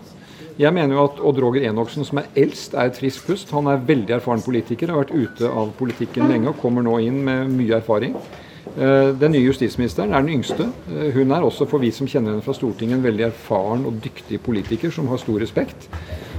Jeg 0.60 0.74
mener 0.76 0.98
jo 0.98 1.06
at 1.08 1.20
Odd 1.24 1.40
Roger 1.42 1.64
Enoksen, 1.70 2.06
som 2.08 2.20
er 2.20 2.30
eldst, 2.38 2.76
er 2.76 2.90
et 2.90 2.98
friskt 2.98 3.28
pust. 3.28 3.52
Han 3.56 3.70
er 3.72 3.84
veldig 3.88 4.18
erfaren 4.18 4.44
politiker, 4.44 4.92
har 4.92 5.04
vært 5.06 5.16
ute 5.16 5.48
av 5.48 5.72
politikken 5.78 6.28
lenge 6.32 6.52
og 6.52 6.60
kommer 6.62 6.84
nå 6.86 6.98
inn 7.06 7.22
med 7.26 7.54
mye 7.56 7.78
erfaring. 7.80 8.18
Eh, 8.72 9.12
den 9.18 9.34
nye 9.34 9.46
justisministeren 9.48 10.14
er 10.14 10.24
den 10.24 10.38
yngste. 10.38 10.68
Eh, 10.92 11.10
hun 11.16 11.32
er 11.32 11.44
også, 11.44 11.68
for 11.68 11.84
vi 11.84 11.92
som 11.96 12.08
kjenner 12.08 12.36
henne 12.36 12.46
fra 12.46 12.56
Stortinget, 12.56 13.00
en 13.00 13.06
veldig 13.08 13.28
erfaren 13.30 13.88
og 13.90 13.98
dyktig 14.04 14.42
politiker 14.44 14.94
som 14.94 15.10
har 15.12 15.22
stor 15.22 15.40
respekt. 15.42 15.88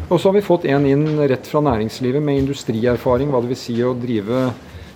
Og 0.09 0.21
så 0.21 0.29
har 0.29 0.37
vi 0.37 0.45
fått 0.45 0.69
en 0.69 0.87
inn 0.87 1.07
rett 1.19 1.49
fra 1.49 1.63
næringslivet 1.65 2.23
med 2.23 2.43
industrierfaring, 2.43 3.33
hva 3.33 3.41
det 3.43 3.53
vil 3.55 3.61
si 3.61 3.79
å 3.83 3.95
drive 3.97 4.51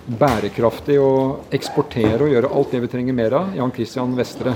bærekraftig 0.07 0.97
og 1.03 1.53
eksportere 1.53 2.21
og 2.23 2.31
gjøre 2.31 2.51
alt 2.55 2.73
det 2.73 2.83
vi 2.85 2.91
trenger 2.91 3.17
mer 3.17 3.35
av. 3.41 3.55
Jan 3.57 3.73
Christian 3.75 4.13
Vestre. 4.15 4.53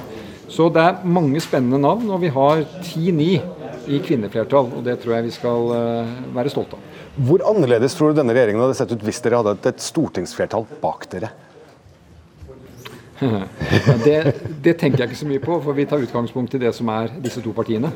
Så 0.52 0.70
det 0.72 0.84
er 0.84 1.04
mange 1.08 1.40
spennende 1.44 1.80
navn, 1.80 2.10
og 2.12 2.22
vi 2.24 2.32
har 2.32 2.64
ti-ni 2.84 3.34
i 3.88 4.02
kvinneflertall. 4.04 4.72
og 4.78 4.84
Det 4.86 4.98
tror 5.02 5.16
jeg 5.18 5.28
vi 5.30 5.36
skal 5.36 5.72
eh, 5.78 6.18
være 6.36 6.54
stolte 6.54 6.78
av. 6.78 7.00
Hvor 7.28 7.44
annerledes 7.50 7.96
tror 7.98 8.12
du 8.12 8.22
denne 8.22 8.36
regjeringen 8.36 8.64
hadde 8.64 8.78
sett 8.80 8.92
ut 8.94 9.06
hvis 9.06 9.22
dere 9.24 9.42
hadde 9.42 9.72
et 9.72 9.82
stortingsflertall 9.84 10.68
bak 10.84 11.10
dere? 11.12 11.32
Det, 13.22 14.16
det, 14.64 14.74
tenker 14.80 15.04
jeg 15.04 15.12
ikke 15.12 15.20
så 15.20 15.28
mye 15.30 15.42
på, 15.44 15.58
for 15.62 15.78
vi 15.78 15.86
tar 15.90 16.02
utgangspunkt 16.02 16.56
i 16.58 16.62
det 16.64 16.72
som 16.74 16.90
er 16.90 17.12
disse 17.22 17.44
to 17.44 17.54
partiene. 17.54 17.92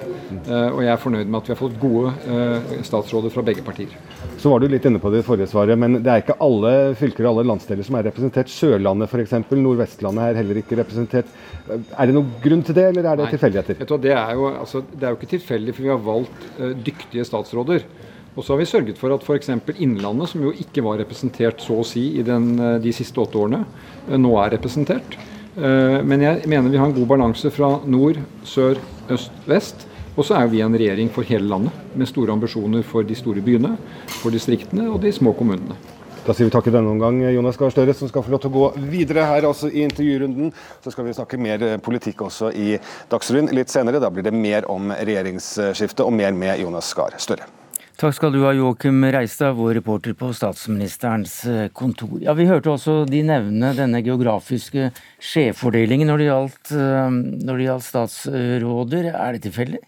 Uh, 0.46 0.70
og 0.76 0.82
jeg 0.84 0.92
er 0.94 1.02
fornøyd 1.02 1.32
med 1.32 1.40
at 1.40 1.50
vi 1.50 1.54
har 1.56 1.60
fått 1.60 1.80
gode 1.82 2.12
uh, 2.30 2.76
statsråder 2.86 3.34
fra 3.34 3.44
begge 3.48 3.66
partier. 3.66 3.96
Så 4.42 4.52
var 4.52 4.62
du 4.62 4.70
litt 4.70 4.86
inne 4.86 5.02
på 5.02 5.10
det 5.14 5.24
i 5.24 5.26
forrige 5.26 5.50
svaret, 5.50 5.80
men 5.82 5.98
det 6.06 6.12
er 6.12 6.22
ikke 6.22 6.38
alle 6.46 6.74
fylker 7.00 7.26
og 7.26 7.32
alle 7.32 7.48
landsdeler 7.54 7.88
som 7.88 7.98
er 7.98 8.08
representert. 8.12 8.54
Sørlandet 8.54 9.10
f.eks., 9.10 9.36
Nordvestlandet 9.56 10.30
er 10.30 10.42
heller 10.42 10.62
ikke 10.62 10.78
representert. 10.82 11.30
Er 11.66 12.06
det 12.06 12.16
noen 12.16 12.30
grunn 12.44 12.62
til 12.66 12.78
det, 12.78 12.90
eller 12.92 13.10
er 13.10 13.22
det 13.22 13.32
tilfeldigheter? 13.34 13.96
Det 14.06 14.14
er, 14.14 14.34
jo, 14.38 14.52
altså, 14.54 14.84
det 14.94 15.08
er 15.08 15.16
jo 15.16 15.20
ikke 15.20 15.34
tilfeldig, 15.38 15.74
for 15.74 15.88
vi 15.88 15.94
har 15.94 16.04
valgt 16.06 16.50
dyktige 16.86 17.26
statsråder. 17.26 17.88
Og 18.36 18.44
så 18.44 18.52
har 18.52 18.60
vi 18.60 18.68
sørget 18.68 19.00
for 19.00 19.16
at 19.16 19.24
f.eks. 19.24 19.50
Innlandet, 19.80 20.30
som 20.32 20.44
jo 20.44 20.52
ikke 20.52 20.84
var 20.84 21.00
representert 21.00 21.64
så 21.64 21.80
å 21.80 21.88
si 21.88 22.10
i 22.20 22.26
den, 22.26 22.52
eh, 22.60 22.78
de 22.84 22.92
siste 22.96 23.22
åtte 23.24 23.40
årene, 23.40 23.64
eh, 24.10 24.18
nå 24.20 24.36
er 24.44 24.58
representert. 24.58 25.16
Eh, 25.56 26.02
men 26.04 26.22
jeg 26.22 26.48
mener 26.52 26.70
vi 26.70 26.78
har 26.78 26.90
en 26.90 26.98
god 26.98 27.08
balanse 27.08 27.52
fra 27.52 27.80
nord, 27.88 28.20
sør, 28.44 28.78
øst, 29.10 29.32
vest. 29.48 29.88
Og 30.18 30.24
så 30.28 30.36
er 30.36 30.48
vi 30.52 30.62
en 30.64 30.76
regjering 30.76 31.10
for 31.12 31.24
hele 31.24 31.48
landet, 31.48 31.72
med 31.96 32.08
store 32.08 32.32
ambisjoner 32.32 32.84
for 32.84 33.04
de 33.04 33.16
store 33.16 33.42
byene, 33.44 33.78
for 34.22 34.32
distriktene 34.32 34.90
og 34.92 35.02
de 35.02 35.12
små 35.12 35.36
kommunene. 35.36 35.76
Da 36.26 36.34
sier 36.34 36.48
vi 36.48 36.52
takk 36.52 36.68
i 36.68 36.74
denne 36.74 36.90
omgang, 36.90 37.20
Jonas 37.22 37.58
Gahr 37.60 37.70
Støre, 37.70 37.94
som 37.94 38.10
skal 38.10 38.24
få 38.24 38.32
lov 38.32 38.42
til 38.42 38.50
å 38.50 38.56
gå 38.56 38.90
videre 38.90 39.28
her 39.30 39.46
også 39.46 39.70
i 39.70 39.84
intervjurunden. 39.86 40.52
Så 40.82 40.92
skal 40.92 41.06
vi 41.06 41.14
snakke 41.14 41.38
mer 41.38 41.78
politikk 41.78 42.24
også 42.26 42.50
i 42.56 42.80
Dagsrevyen 43.12 43.54
litt 43.54 43.70
senere. 43.70 44.02
Da 44.02 44.10
blir 44.10 44.26
det 44.26 44.34
mer 44.34 44.66
om 44.72 44.90
regjeringsskiftet 44.90 46.02
og 46.02 46.16
mer 46.18 46.34
med 46.34 46.64
Jonas 46.64 46.92
Gahr 46.98 47.14
Støre. 47.22 47.46
Takk 47.96 48.12
skal 48.12 48.34
du 48.36 48.42
ha, 48.44 48.50
Joakim 48.52 49.06
Reistad, 49.08 49.54
vår 49.56 49.78
reporter 49.78 50.12
på 50.20 50.34
statsministerens 50.36 51.36
eh, 51.48 51.68
kontor. 51.72 52.18
Ja, 52.20 52.34
Vi 52.36 52.44
hørte 52.50 52.74
også 52.74 52.96
de 53.08 53.22
nevne 53.24 53.70
denne 53.78 54.02
geografiske 54.04 54.90
skjevfordelingen 55.24 56.12
når 56.12 56.20
det 56.20 56.28
gjaldt, 56.28 56.74
eh, 56.76 57.16
når 57.48 57.62
det 57.62 57.68
gjaldt 57.70 57.88
statsråder. 57.88 59.08
Er 59.14 59.38
det 59.38 59.46
tilfeldig? 59.48 59.80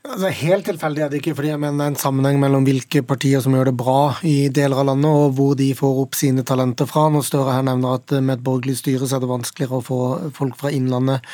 Altså, 0.00 0.30
helt 0.32 0.64
tilfeldig 0.64 1.02
er 1.04 1.10
det 1.12 1.18
ikke, 1.20 1.34
fordi 1.36 1.50
jeg 1.50 1.60
mener 1.60 1.76
det 1.76 1.84
er 1.84 1.90
en 1.92 2.00
sammenheng 2.00 2.38
mellom 2.40 2.64
hvilke 2.64 3.02
partier 3.04 3.42
som 3.44 3.52
gjør 3.52 3.68
det 3.68 3.74
bra 3.76 4.14
i 4.24 4.48
deler 4.48 4.78
av 4.80 4.86
landet, 4.88 5.12
og 5.12 5.34
hvor 5.36 5.50
de 5.58 5.66
får 5.76 5.98
opp 6.00 6.16
sine 6.16 6.40
talenter 6.48 6.88
fra. 6.88 7.02
Når 7.12 7.26
Støre 7.26 7.52
her 7.52 7.66
nevner 7.68 7.98
at 7.98 8.14
med 8.16 8.38
et 8.38 8.44
borgerlig 8.46 8.78
styre 8.78 9.04
så 9.04 9.18
er 9.18 9.20
det 9.26 9.28
vanskeligere 9.28 9.76
å 9.76 9.84
få 9.84 9.98
folk 10.38 10.56
fra 10.56 10.72
Innlandet 10.72 11.28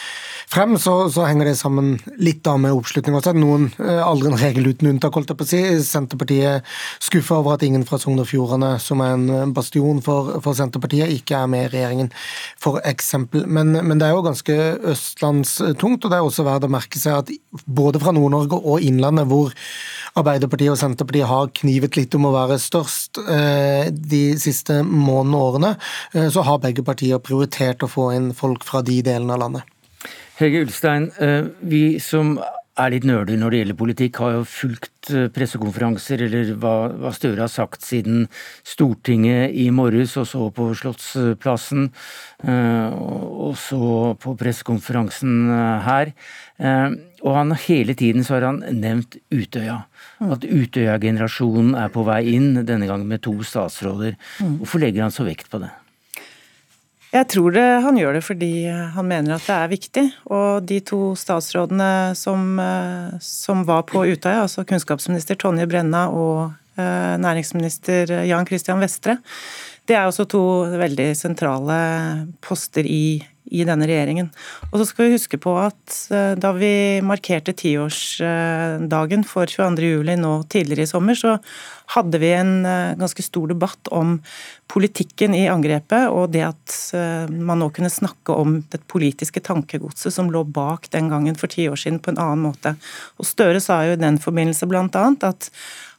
frem, 0.51 0.75
så, 0.83 0.97
så 1.15 1.29
henger 1.29 1.47
det 1.47 1.53
sammen 1.61 1.93
litt 2.19 2.41
da 2.47 2.57
med 2.59 2.75
oppslutning. 2.75 3.15
Også. 3.15 3.37
Noen, 3.39 3.69
eh, 3.79 4.01
aldri 4.03 4.33
en 4.33 4.41
regel 4.41 4.67
uten 4.73 4.91
unntak, 4.91 5.15
holdt 5.15 5.31
jeg 5.31 5.39
på 5.39 5.47
å 5.47 5.51
si. 5.53 5.63
Senterpartiet 5.87 6.67
skuffa 7.07 7.39
over 7.39 7.55
at 7.55 7.65
ingen 7.67 7.87
fra 7.87 8.01
Sogn 8.03 8.19
og 8.25 8.27
Fjordane, 8.33 8.73
som 8.83 9.05
er 9.07 9.15
en 9.15 9.55
bastion 9.55 10.03
for, 10.03 10.41
for, 10.43 10.59
Senterpartiet, 10.59 11.15
ikke 11.21 11.39
er 11.39 11.55
med 11.55 11.69
i 11.69 11.73
regjeringen, 11.77 12.11
for 12.59 12.83
eksempel. 12.83 13.47
Men, 13.47 13.77
men 13.79 14.03
det 14.03 14.11
er 14.11 14.19
jo 14.19 14.27
ganske 14.27 14.59
østlandstungt, 14.97 16.03
og 16.03 16.11
det 16.11 16.19
er 16.19 16.27
også 16.27 16.51
verdt 16.51 16.67
å 16.67 16.75
merke 16.75 16.99
seg 16.99 17.23
at 17.23 17.35
både 17.71 18.03
fra 18.03 18.15
Nord-Norge 18.17 18.56
og 18.63 18.85
Innlandet, 18.85 19.29
hvor 19.31 19.53
Arbeiderpartiet 20.17 20.73
og 20.73 20.81
Senterpartiet 20.81 21.29
har 21.29 21.53
knivet 21.59 21.97
litt 21.99 22.15
om 22.17 22.29
å 22.29 22.35
være 22.35 22.57
størst 22.61 23.21
eh, 23.21 23.93
de 23.93 24.23
siste 24.41 24.81
månedene 24.81 25.37
og 25.37 25.49
årene, 25.51 25.73
eh, 26.15 26.29
så 26.33 26.45
har 26.47 26.63
begge 26.63 26.85
partier 26.87 27.21
prioritert 27.21 27.85
å 27.85 27.91
få 27.91 28.11
inn 28.17 28.31
folk 28.37 28.65
fra 28.65 28.81
de 28.87 29.03
delene 29.05 29.37
av 29.37 29.43
landet. 29.45 29.75
Hege 30.41 30.63
Ulstein, 30.65 31.11
eh, 31.21 31.51
vi 31.61 31.99
som 32.01 32.39
er 32.77 32.93
litt 32.93 33.07
nerder 33.09 33.39
når 33.41 33.53
det 33.53 33.61
gjelder 33.61 33.79
politikk, 33.81 34.21
har 34.21 34.35
jo 34.39 34.49
fulgt 34.49 35.11
pressekonferanser 35.33 36.25
eller 36.27 36.51
hva, 36.61 36.75
hva, 36.93 37.13
Støre 37.17 37.45
har 37.45 37.53
sagt 37.53 37.85
siden 37.85 38.27
Stortinget 38.67 39.55
i 39.57 39.71
morges, 39.73 40.17
og 40.21 40.27
så 40.29 40.49
på 40.53 40.67
Slottsplassen, 40.77 41.87
og 42.45 43.57
så 43.57 44.13
på 44.21 44.35
pressekonferansen 44.37 45.49
her. 45.89 46.13
Og 47.27 47.35
han, 47.35 47.51
hele 47.67 47.97
tiden 47.99 48.25
så 48.25 48.37
har 48.37 48.47
han 48.47 48.61
nevnt 48.71 49.19
Utøya. 49.35 49.81
Mm. 50.21 50.31
At 50.37 50.47
Utøya-generasjonen 50.47 51.75
er 51.79 51.91
på 51.93 52.05
vei 52.07 52.21
inn, 52.37 52.53
denne 52.63 52.87
gangen 52.87 53.09
med 53.11 53.25
to 53.27 53.35
statsråder. 53.43 54.15
Mm. 54.39 54.61
Hvorfor 54.61 54.83
legger 54.83 55.07
han 55.07 55.15
så 55.15 55.27
vekt 55.27 55.51
på 55.51 55.61
det? 55.65 55.73
Jeg 57.17 57.29
tror 57.33 57.55
det, 57.55 57.65
han 57.85 57.97
gjør 57.97 58.19
det 58.19 58.23
fordi 58.27 58.51
han 58.69 59.09
mener 59.09 59.37
at 59.37 59.47
det 59.47 59.57
er 59.57 59.73
viktig. 59.73 60.05
Og 60.37 60.67
de 60.69 60.81
to 60.87 61.01
statsrådene 61.19 61.91
som, 62.19 62.59
eh, 62.63 63.17
som 63.23 63.65
var 63.67 63.87
på 63.91 64.05
Utøya, 64.07 64.45
altså 64.45 64.67
kunnskapsminister 64.69 65.39
Tonje 65.41 65.67
Brenna 65.71 66.07
og 66.13 66.53
eh, 66.79 67.15
næringsminister 67.23 68.21
Jan 68.29 68.47
Christian 68.47 68.83
Vestre, 68.83 69.19
det 69.87 69.95
er 69.95 70.07
også 70.07 70.27
to 70.31 70.43
veldig 70.77 71.13
sentrale 71.15 71.79
poster 72.43 72.87
i 72.87 73.23
i 73.47 73.65
denne 73.67 73.87
regjeringen. 73.89 74.29
Og 74.71 74.81
så 74.81 74.89
skal 74.89 75.07
vi 75.07 75.17
huske 75.17 75.39
på 75.41 75.55
at 75.61 75.97
eh, 76.15 76.35
da 76.41 76.53
vi 76.57 77.03
markerte 77.07 77.55
tiårsdagen 77.57 79.25
for 79.29 79.51
22.07 79.51 80.17
nå 80.21 80.33
tidligere 80.53 80.87
i 80.87 80.91
sommer, 80.91 81.19
så 81.19 81.37
hadde 81.95 82.21
vi 82.23 82.33
en 82.35 82.67
eh, 82.67 82.97
ganske 82.99 83.23
stor 83.23 83.53
debatt 83.53 83.91
om 83.95 84.19
politikken 84.73 85.37
i 85.39 85.47
angrepet, 85.51 86.09
og 86.11 86.33
det 86.35 86.45
at 86.49 86.77
eh, 86.99 87.31
man 87.31 87.63
nå 87.63 87.71
kunne 87.75 87.93
snakke 87.93 88.35
om 88.35 88.61
det 88.73 88.83
politiske 88.91 89.43
tankegodset 89.47 90.15
som 90.15 90.31
lå 90.33 90.43
bak 90.45 90.91
den 90.95 91.13
gangen 91.13 91.39
for 91.39 91.53
ti 91.53 91.69
år 91.71 91.79
siden 91.81 92.03
på 92.03 92.15
en 92.15 92.23
annen 92.23 92.47
måte. 92.49 92.75
Og 93.21 93.29
Støre 93.29 93.63
sa 93.63 93.85
jo 93.87 93.95
i 93.95 94.03
den 94.03 94.19
forbindelse 94.23 94.69
bl.a. 94.71 95.07
at 95.31 95.51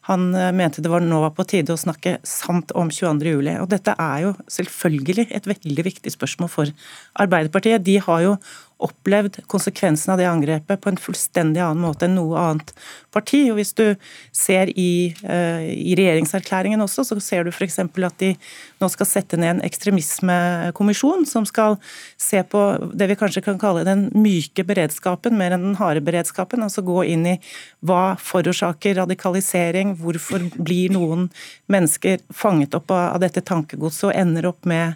han 0.07 0.29
eh, 0.35 0.53
mente 0.55 0.83
det 0.83 0.91
var 0.91 1.03
nå 1.03 1.19
var 1.23 1.33
på 1.35 1.45
tide 1.47 1.75
å 1.75 1.79
snakke 1.79 2.17
sant 2.27 2.71
om 2.79 2.91
22.07. 2.93 3.57
Og 3.59 3.67
dette 3.71 3.95
er 3.99 4.23
jo 4.23 4.33
selvfølgelig 4.51 5.27
et 5.35 5.49
veldig 5.51 5.87
viktig 5.89 6.13
spørsmål 6.13 6.51
for 6.51 6.71
Arbeiderpartiet. 7.19 7.83
De 7.83 7.97
har 8.03 8.23
jo 8.23 8.37
opplevd 8.77 9.39
konsekvensen 9.49 10.13
av 10.13 10.19
det 10.19 10.27
angrepet 10.29 10.81
på 10.81 10.91
en 10.91 10.99
fullstendig 11.01 11.61
annen 11.63 11.81
måte 11.81 12.05
enn 12.05 12.15
noe 12.17 12.37
annet 12.37 12.73
parti. 13.13 13.39
Og 13.49 13.57
Hvis 13.57 13.73
du 13.77 13.95
ser 14.35 14.69
i, 14.69 15.13
uh, 15.25 15.63
i 15.65 15.95
regjeringserklæringen 15.97 16.81
også, 16.83 17.05
så 17.07 17.17
ser 17.23 17.47
du 17.47 17.51
f.eks. 17.51 17.79
at 17.79 18.19
de 18.21 18.33
nå 18.81 18.89
skal 18.93 19.09
sette 19.09 19.39
ned 19.39 19.55
en 19.55 19.63
ekstremismekommisjon 19.65 21.25
som 21.29 21.47
skal 21.49 21.79
se 22.21 22.43
på 22.45 22.63
det 22.93 23.09
vi 23.11 23.17
kanskje 23.19 23.43
kan 23.47 23.57
kalle 23.61 23.85
den 23.87 24.07
myke 24.13 24.65
beredskapen 24.67 25.37
mer 25.37 25.55
enn 25.55 25.71
den 25.71 25.79
harde 25.81 26.03
beredskapen. 26.05 26.61
Altså 26.65 26.85
gå 26.85 27.01
inn 27.09 27.25
i 27.33 27.37
hva 27.85 28.13
forårsaker 28.21 28.99
radikalisering, 29.01 29.95
hvorfor 30.01 30.45
blir 30.57 30.93
noen 30.93 31.31
mennesker 31.71 32.21
fanget 32.33 32.77
opp 32.77 32.93
av 32.93 33.17
dette 33.23 33.41
tankegodset 33.41 34.11
og 34.11 34.15
ender 34.17 34.51
opp 34.51 34.69
med 34.69 34.95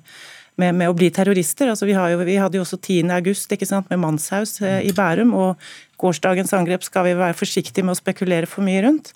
med, 0.59 0.75
med, 0.75 0.89
å 0.89 0.97
bli 0.97 1.11
terrorister. 1.13 1.71
Altså, 1.71 1.87
vi, 1.89 1.95
jo, 1.95 2.25
vi, 2.27 2.39
hadde 2.41 2.59
jo 2.59 2.65
også 2.65 2.79
10. 2.79 3.11
august 3.15 3.53
ikke 3.53 3.69
sant, 3.69 3.89
med 3.91 4.01
Manshaus 4.03 4.59
eh, 4.63 4.81
i 4.87 4.95
Bærum, 4.95 5.33
og 5.37 5.71
gårsdagens 6.01 6.53
angrep 6.57 6.85
skal 6.87 7.07
vi 7.07 7.15
være 7.19 7.37
forsiktige 7.37 7.85
med 7.85 7.95
å 7.95 8.01
spekulere 8.01 8.49
for 8.49 8.65
mye 8.65 8.83
rundt. 8.87 9.13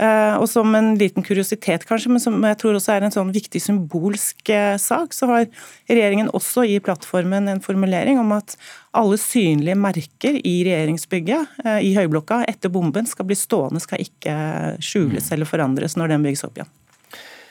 Eh, 0.00 0.34
og 0.40 0.46
som 0.48 0.72
en 0.76 0.94
liten 1.00 1.24
kuriositet, 1.26 1.84
kanskje, 1.88 2.12
men 2.12 2.22
som 2.22 2.38
jeg 2.46 2.58
tror 2.60 2.78
også 2.78 2.94
er 2.94 3.04
en 3.04 3.12
sånn 3.12 3.32
viktig 3.34 3.60
symbolsk 3.60 4.52
eh, 4.54 4.76
sak, 4.80 5.12
så 5.16 5.28
har 5.28 5.48
regjeringen 5.90 6.32
også 6.36 6.64
i 6.64 6.78
plattformen 6.84 7.50
en 7.52 7.60
formulering 7.64 8.20
om 8.22 8.32
at 8.38 8.56
alle 8.96 9.20
synlige 9.20 9.76
merker 9.78 10.40
i 10.40 10.54
regjeringsbygget 10.66 11.60
i 11.86 11.92
Høyblokka 11.94 12.40
etter 12.50 12.72
bomben 12.72 13.06
skal 13.06 13.28
bli 13.28 13.36
stående, 13.38 13.82
skal 13.84 14.02
ikke 14.02 14.34
skjules 14.82 15.28
mm. 15.28 15.34
eller 15.36 15.46
forandres 15.46 15.94
når 16.00 16.16
den 16.16 16.24
bygges 16.26 16.48
opp 16.48 16.58
igjen. 16.58 16.72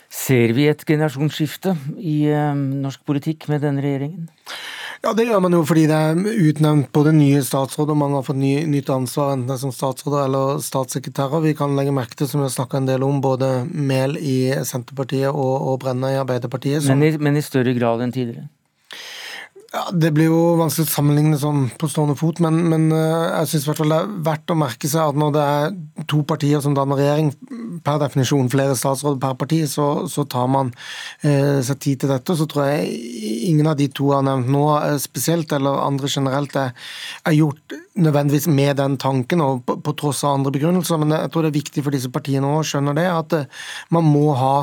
Ser 0.10 0.55
vi 0.57 0.66
et 0.70 0.82
generasjonsskifte 0.89 1.76
i 2.01 2.24
eh, 2.34 2.53
norsk 2.57 3.03
politikk 3.05 3.45
med 3.51 3.62
denne 3.62 3.84
regjeringen? 3.86 4.30
Ja, 5.03 5.14
Det 5.14 5.30
gjør 5.30 5.39
man 5.45 5.53
jo 5.55 5.62
fordi 5.64 5.86
det 5.88 5.95
er 5.95 6.18
utnevnt 6.49 6.89
både 6.91 7.14
nye 7.16 7.39
statsråder 7.45 7.93
og 7.95 7.99
mange 8.01 8.18
har 8.18 8.26
fått 8.28 8.41
ny, 8.41 8.66
nytt 8.68 8.89
ansvar, 8.91 9.32
enten 9.36 9.47
det 9.47 9.55
er 9.55 9.62
som 9.62 9.72
statsråder 9.72 10.26
eller 10.26 10.60
statssekretærer. 10.66 11.45
Vi 11.45 11.53
kan 11.55 11.78
legge 11.78 11.93
merke 11.95 12.20
til, 12.20 12.28
som 12.28 12.41
vi 12.41 12.49
har 12.49 12.55
snakka 12.57 12.82
en 12.82 12.89
del 12.89 13.05
om, 13.07 13.22
både 13.24 13.51
Mehl 13.70 14.18
i 14.20 14.51
Senterpartiet 14.68 15.30
og, 15.30 15.53
og 15.72 15.80
Brenna 15.86 16.12
i 16.12 16.20
Arbeiderpartiet. 16.20 16.84
Som... 16.84 16.99
Men, 16.99 17.14
i, 17.14 17.22
men 17.30 17.39
i 17.39 17.45
større 17.45 17.78
grad 17.78 18.03
enn 18.03 18.16
tidligere? 18.16 18.49
Ja, 19.70 19.84
Det 19.94 20.10
blir 20.18 20.32
jo 20.32 20.56
vanskelig 20.58 20.88
å 20.88 20.90
sammenligne 20.96 21.38
sånn 21.38 21.68
på 21.78 21.86
stående 21.92 22.16
fot, 22.18 22.40
men, 22.42 22.56
men 22.72 22.88
eh, 22.90 23.26
jeg 23.44 23.52
syns 23.52 23.68
det 23.68 23.86
er 23.86 24.08
verdt 24.26 24.50
å 24.50 24.58
merke 24.58 24.90
seg 24.90 25.12
at 25.12 25.20
når 25.22 25.36
det 25.36 25.44
er 25.46 25.76
to 26.10 26.24
partier 26.26 26.64
som 26.64 26.74
danner 26.74 26.98
regjering, 26.98 27.30
per 27.86 28.00
definisjon 28.02 28.50
flere 28.50 28.74
statsråder 28.80 29.22
per 29.22 29.38
parti, 29.38 29.62
så, 29.70 30.08
så 30.10 30.26
tar 30.26 30.50
man 30.50 30.74
eh, 31.22 31.62
seg 31.66 31.82
tid 31.86 32.02
til 32.02 32.14
dette. 32.16 32.34
Så 32.34 32.50
tror 32.50 32.66
jeg 32.66 32.98
ingen 33.52 33.70
av 33.70 33.78
de 33.78 33.92
to 33.94 34.10
har 34.16 34.26
nevnt 34.26 34.50
nå 34.50 34.66
eh, 34.80 34.98
spesielt, 35.02 35.54
eller 35.54 35.84
andre 35.86 36.10
generelt, 36.10 36.58
er, 36.58 36.74
er 37.30 37.38
gjort 37.38 37.78
nødvendigvis 38.00 38.50
med 38.50 38.80
den 38.82 38.98
tanken, 38.98 39.46
og 39.46 39.62
på, 39.70 39.78
på, 39.86 39.98
tross 40.02 40.24
av 40.26 40.40
andre 40.40 40.56
begrunnelser. 40.58 40.98
Men 41.04 41.14
jeg 41.20 41.34
tror 41.34 41.46
det 41.46 41.54
er 41.54 41.60
viktig 41.62 41.86
for 41.86 41.94
disse 41.94 42.10
partiene 42.14 42.58
å 42.58 42.66
skjønne 42.66 42.98
det, 42.98 43.06
at 43.14 43.38
eh, 43.38 43.68
man 43.94 44.10
må 44.10 44.32
ha 44.40 44.56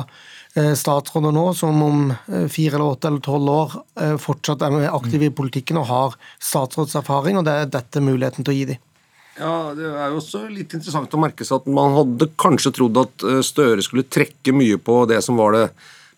statsråder 0.55 1.33
nå 1.35 1.53
som 1.53 1.81
om 1.83 2.11
eh, 2.11 2.47
fire 2.49 2.77
eller 2.77 2.95
åtte 2.95 3.07
eller 3.07 3.23
tolv 3.25 3.49
år 3.51 3.75
eh, 4.01 4.15
fortsatt 4.21 4.63
er 4.65 4.87
aktive 4.89 5.29
i 5.29 5.33
politikken 5.33 5.79
og 5.81 5.89
har 5.91 6.15
statsrådserfaring, 6.39 7.37
og 7.37 7.45
det 7.45 7.53
er 7.53 7.73
dette 7.77 8.03
muligheten 8.03 8.47
til 8.47 8.53
å 8.53 8.57
gi 8.57 8.65
dem. 8.71 8.83
Ja, 9.37 9.73
Det 9.77 9.85
er 9.85 10.09
jo 10.09 10.17
også 10.17 10.47
litt 10.49 10.73
interessant 10.73 11.13
å 11.13 11.21
merke 11.21 11.45
seg 11.45 11.59
at 11.59 11.69
man 11.69 11.93
hadde 11.93 12.31
kanskje 12.41 12.73
trodd 12.73 12.97
at 12.97 13.25
Støre 13.45 13.83
skulle 13.85 14.07
trekke 14.09 14.55
mye 14.55 14.79
på 14.81 15.03
det 15.05 15.19
som 15.21 15.37
var 15.37 15.53
det 15.53 15.67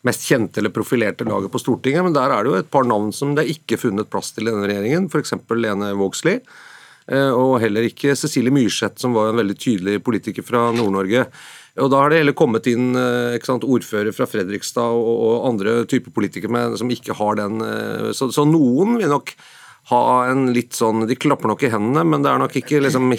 mest 0.07 0.23
kjente 0.23 0.61
eller 0.61 0.71
profilerte 0.71 1.27
laget 1.27 1.51
på 1.51 1.59
Stortinget, 1.59 2.05
men 2.05 2.15
der 2.15 2.31
er 2.31 2.45
det 2.45 2.53
jo 2.53 2.61
et 2.61 2.71
par 2.71 2.87
navn 2.87 3.11
som 3.11 3.33
det 3.35 3.43
er 3.43 3.57
ikke 3.57 3.81
funnet 3.81 4.07
plass 4.07 4.31
til 4.31 4.47
i 4.47 4.53
denne 4.53 4.69
regjeringen, 4.71 5.09
f.eks. 5.11 5.35
Lene 5.51 5.91
Vågslid. 5.99 6.47
Og 7.09 7.55
heller 7.59 7.87
ikke 7.89 8.13
Cecilie 8.15 8.53
Myrseth, 8.53 9.01
som 9.01 9.15
var 9.17 9.31
en 9.31 9.39
veldig 9.41 9.57
tydelig 9.59 9.97
politiker 10.05 10.45
fra 10.45 10.67
Nord-Norge. 10.77 11.25
Og 11.79 11.91
Da 11.91 12.01
har 12.01 12.11
det 12.11 12.21
heller 12.21 12.37
kommet 12.37 12.67
inn 12.69 12.91
eh, 12.97 13.37
sant, 13.45 13.67
ordfører 13.67 14.15
fra 14.15 14.27
Fredrikstad 14.29 14.97
og, 14.97 15.13
og 15.29 15.47
andre 15.51 15.83
typer 15.89 16.13
politikere 16.15 16.53
med, 16.53 16.77
som 16.81 16.91
ikke 16.91 17.15
har 17.19 17.39
den 17.39 17.63
eh, 17.65 18.11
så, 18.15 18.29
så, 18.35 18.45
noen 18.47 18.97
vil 18.99 19.11
nok 19.11 19.33
ha 19.89 20.01
en 20.29 20.51
litt 20.53 20.75
sånn 20.77 21.07
De 21.09 21.15
klapper 21.17 21.49
nok 21.49 21.63
i 21.65 21.71
hendene, 21.73 22.03
men 22.05 22.21
det 22.21 22.29
er 22.29 22.41
nok 22.41 22.57
ikke 22.59 22.81
liksom 22.83 23.09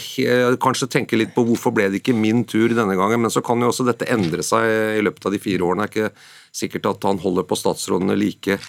Kanskje 0.62 0.90
tenke 0.92 1.18
litt 1.18 1.32
på 1.34 1.42
hvorfor 1.48 1.74
ble 1.74 1.88
det 1.90 2.02
ikke 2.02 2.14
min 2.14 2.44
tur 2.46 2.70
denne 2.76 2.94
gangen. 2.98 3.24
Men 3.24 3.32
så 3.34 3.42
kan 3.42 3.58
jo 3.62 3.72
også 3.72 3.88
dette 3.88 4.06
endre 4.12 4.44
seg 4.46 5.00
i 5.00 5.02
løpet 5.02 5.26
av 5.26 5.34
de 5.34 5.42
fire 5.42 5.66
årene. 5.66 5.88
Det 5.88 6.04
er 6.04 6.12
ikke 6.12 6.60
sikkert 6.60 6.86
at 6.92 7.06
han 7.08 7.18
holder 7.22 7.48
på 7.48 7.58
statsrådene 7.58 8.14
like 8.18 8.60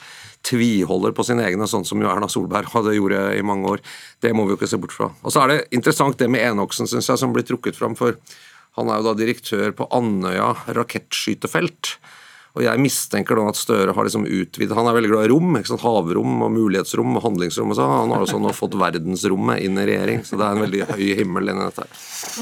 tviholder 0.46 1.14
på 1.14 1.26
sine 1.26 1.46
egne, 1.46 1.68
sånn 1.70 1.86
som 1.86 2.02
jo 2.02 2.10
Erna 2.10 2.30
Solberg 2.32 2.72
hadde 2.76 2.96
gjort 2.98 3.38
i 3.38 3.44
mange 3.46 3.76
år. 3.76 3.84
Det 4.22 4.34
må 4.34 4.48
vi 4.48 4.56
jo 4.56 4.62
ikke 4.62 4.72
se 4.72 4.82
bort 4.82 4.96
fra. 4.96 5.12
Og 5.22 5.34
Så 5.36 5.44
er 5.44 5.54
det 5.54 5.60
interessant 5.78 6.18
det 6.18 6.30
med 6.32 6.42
Enoksen, 6.48 6.90
syns 6.90 7.12
jeg, 7.12 7.22
som 7.22 7.36
blir 7.36 7.46
trukket 7.46 7.78
fram. 7.78 7.94
for 8.00 8.18
han 8.78 8.90
er 8.90 9.00
jo 9.00 9.10
da 9.10 9.18
direktør 9.20 9.74
på 9.76 9.88
Andøya 9.92 10.54
rakettskytefelt. 10.78 11.96
Og 12.52 12.66
jeg 12.66 12.82
mistenker 12.84 13.40
da 13.40 13.46
at 13.48 13.56
Støre 13.60 13.94
har 13.96 14.04
liksom 14.08 14.26
utvidet 14.28 14.76
Han 14.76 14.90
er 14.90 14.96
veldig 14.98 15.12
glad 15.14 15.28
i 15.28 15.32
rom. 15.32 15.54
ikke 15.56 15.72
sant? 15.72 15.84
Havrom 15.86 16.42
og 16.44 16.52
mulighetsrom 16.52 17.16
og 17.16 17.24
handlingsrom 17.24 17.72
og 17.72 17.80
sånn. 17.80 17.94
Han 17.94 18.12
har 18.12 18.26
også 18.26 18.42
nå 18.44 18.52
fått 18.56 18.76
verdensrommet 18.80 19.64
inn 19.64 19.80
i 19.80 19.88
regjering, 19.88 20.24
så 20.28 20.40
det 20.40 20.48
er 20.48 20.58
en 20.58 20.66
veldig 20.66 20.82
høy 20.92 21.06
himmel 21.22 21.54
inni 21.54 21.70
dette. 21.70 21.88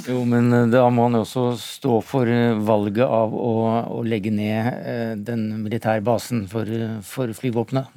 Jo, 0.09 0.23
men 0.29 0.49
eh, 0.55 0.67
da 0.73 0.87
må 0.89 1.05
han 1.07 1.19
jo 1.19 1.23
også 1.27 1.45
stå 1.61 2.01
for 2.05 2.29
eh, 2.33 2.57
valget 2.57 3.05
av 3.05 3.35
å, 3.37 3.53
å 3.99 4.01
legge 4.05 4.33
ned 4.33 4.71
eh, 4.81 5.13
den 5.29 5.45
militære 5.61 6.01
basen 6.05 6.47
for, 6.49 6.69
for 7.05 7.37
flyvåpenet. 7.37 7.93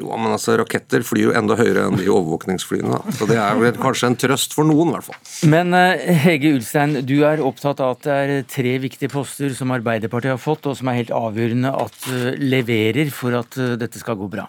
Jo, 0.00 0.10
men 0.16 0.32
altså, 0.32 0.56
Raketter 0.60 1.04
flyr 1.06 1.28
jo 1.28 1.34
enda 1.36 1.56
høyere 1.58 1.86
enn 1.88 1.98
de 2.00 2.08
overvåkningsflyene. 2.08 2.96
Da. 2.96 3.16
Så 3.18 3.28
Det 3.28 3.36
er 3.40 3.58
vel 3.60 3.80
kanskje 3.80 4.10
en 4.10 4.16
trøst 4.20 4.56
for 4.56 4.68
noen, 4.68 4.92
i 4.92 4.96
hvert 4.96 5.10
fall. 5.10 5.18
Men 5.52 5.76
uh, 5.76 6.06
Hege 6.24 6.54
Ulstein, 6.56 7.02
du 7.06 7.18
er 7.28 7.42
opptatt 7.44 7.82
av 7.84 7.98
at 7.98 8.06
det 8.06 8.16
er 8.20 8.46
tre 8.48 8.78
viktige 8.82 9.12
poster 9.12 9.52
som 9.56 9.74
Arbeiderpartiet 9.76 10.34
har 10.34 10.40
fått, 10.40 10.70
og 10.70 10.78
som 10.80 10.88
er 10.90 11.02
helt 11.02 11.12
avgjørende 11.14 11.74
at 11.84 12.08
uh, 12.08 12.32
leverer 12.40 13.12
for 13.14 13.36
at 13.42 13.60
dette 13.80 14.00
skal 14.00 14.18
gå 14.20 14.30
bra. 14.32 14.48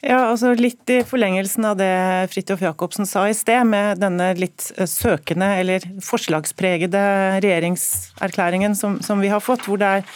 Ja, 0.00 0.30
altså 0.30 0.54
Litt 0.56 0.88
i 0.88 1.02
forlengelsen 1.04 1.66
av 1.68 1.76
det 1.76 1.92
Fridtjof 2.32 2.62
Jacobsen 2.64 3.08
sa 3.08 3.26
i 3.28 3.36
sted, 3.36 3.66
med 3.68 4.00
denne 4.00 4.32
litt 4.38 4.70
søkende 4.88 5.50
eller 5.60 5.84
forslagspregede 6.04 7.02
regjeringserklæringen 7.44 8.76
som, 8.78 8.96
som 9.04 9.20
vi 9.20 9.28
har 9.28 9.44
fått, 9.44 9.66
hvor 9.68 9.80
det 9.80 9.90
er 9.98 10.06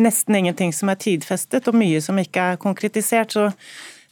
nesten 0.00 0.38
ingenting 0.40 0.72
som 0.74 0.90
er 0.90 1.00
tidfestet 1.00 1.68
og 1.70 1.76
mye 1.78 2.00
som 2.02 2.18
ikke 2.18 2.54
er 2.54 2.62
konkretisert. 2.62 3.36
så 3.36 3.50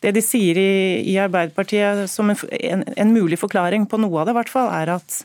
det 0.02 0.12
de 0.16 0.22
sier 0.24 0.58
i, 0.58 0.74
i 1.12 1.16
Arbeiderpartiet 1.22 2.10
som 2.10 2.32
en, 2.32 2.38
en, 2.58 2.84
en, 2.96 3.14
mulig 3.14 3.38
forklaring 3.40 3.86
på 3.86 4.00
noe 4.02 4.20
av 4.20 4.28
det, 4.28 4.34
i 4.34 4.38
hvert 4.40 4.52
fall, 4.52 4.70
er 4.74 4.96
at 4.98 5.22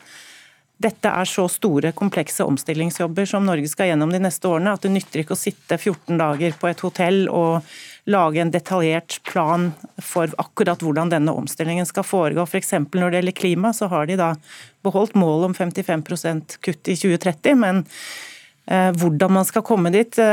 dette 0.78 1.09
er 1.09 1.25
så 1.25 1.47
store, 1.49 1.89
komplekse 1.97 2.45
omstillingsjobber 2.45 3.25
som 3.25 3.47
Norge 3.47 3.69
skal 3.71 3.89
gjennom 3.89 4.11
de 4.13 4.21
neste 4.21 4.45
årene, 4.45 4.75
at 4.78 4.86
det 4.86 4.93
nytter 4.93 5.23
ikke 5.23 5.34
å 5.34 5.39
sitte 5.39 5.80
14 5.80 6.19
dager 6.21 6.53
på 6.59 6.69
et 6.69 6.84
hotell 6.86 7.23
og 7.34 7.65
lage 8.07 8.39
en 8.39 8.53
detaljert 8.53 9.17
plan 9.28 9.71
for 9.97 10.32
akkurat 10.39 10.86
hvordan 10.86 11.09
denne 11.11 11.34
omstillingen 11.34 11.89
skal 11.89 12.05
foregå. 12.07 12.45
F.eks. 12.45 12.75
For 12.78 13.01
når 13.01 13.09
det 13.09 13.21
gjelder 13.21 13.38
klima, 13.41 13.73
så 13.73 13.89
har 13.91 14.07
de 14.07 14.19
da 14.21 14.32
beholdt 14.86 15.17
målet 15.17 15.49
om 15.49 15.57
55% 15.57 16.59
kutt 16.61 16.93
i 16.93 16.95
2030, 16.95 17.57
men 17.65 17.82
hvordan 18.68 19.32
man 19.32 19.45
skal 19.47 19.63
komme 19.63 19.91
dit, 19.93 20.18
eh, 20.20 20.26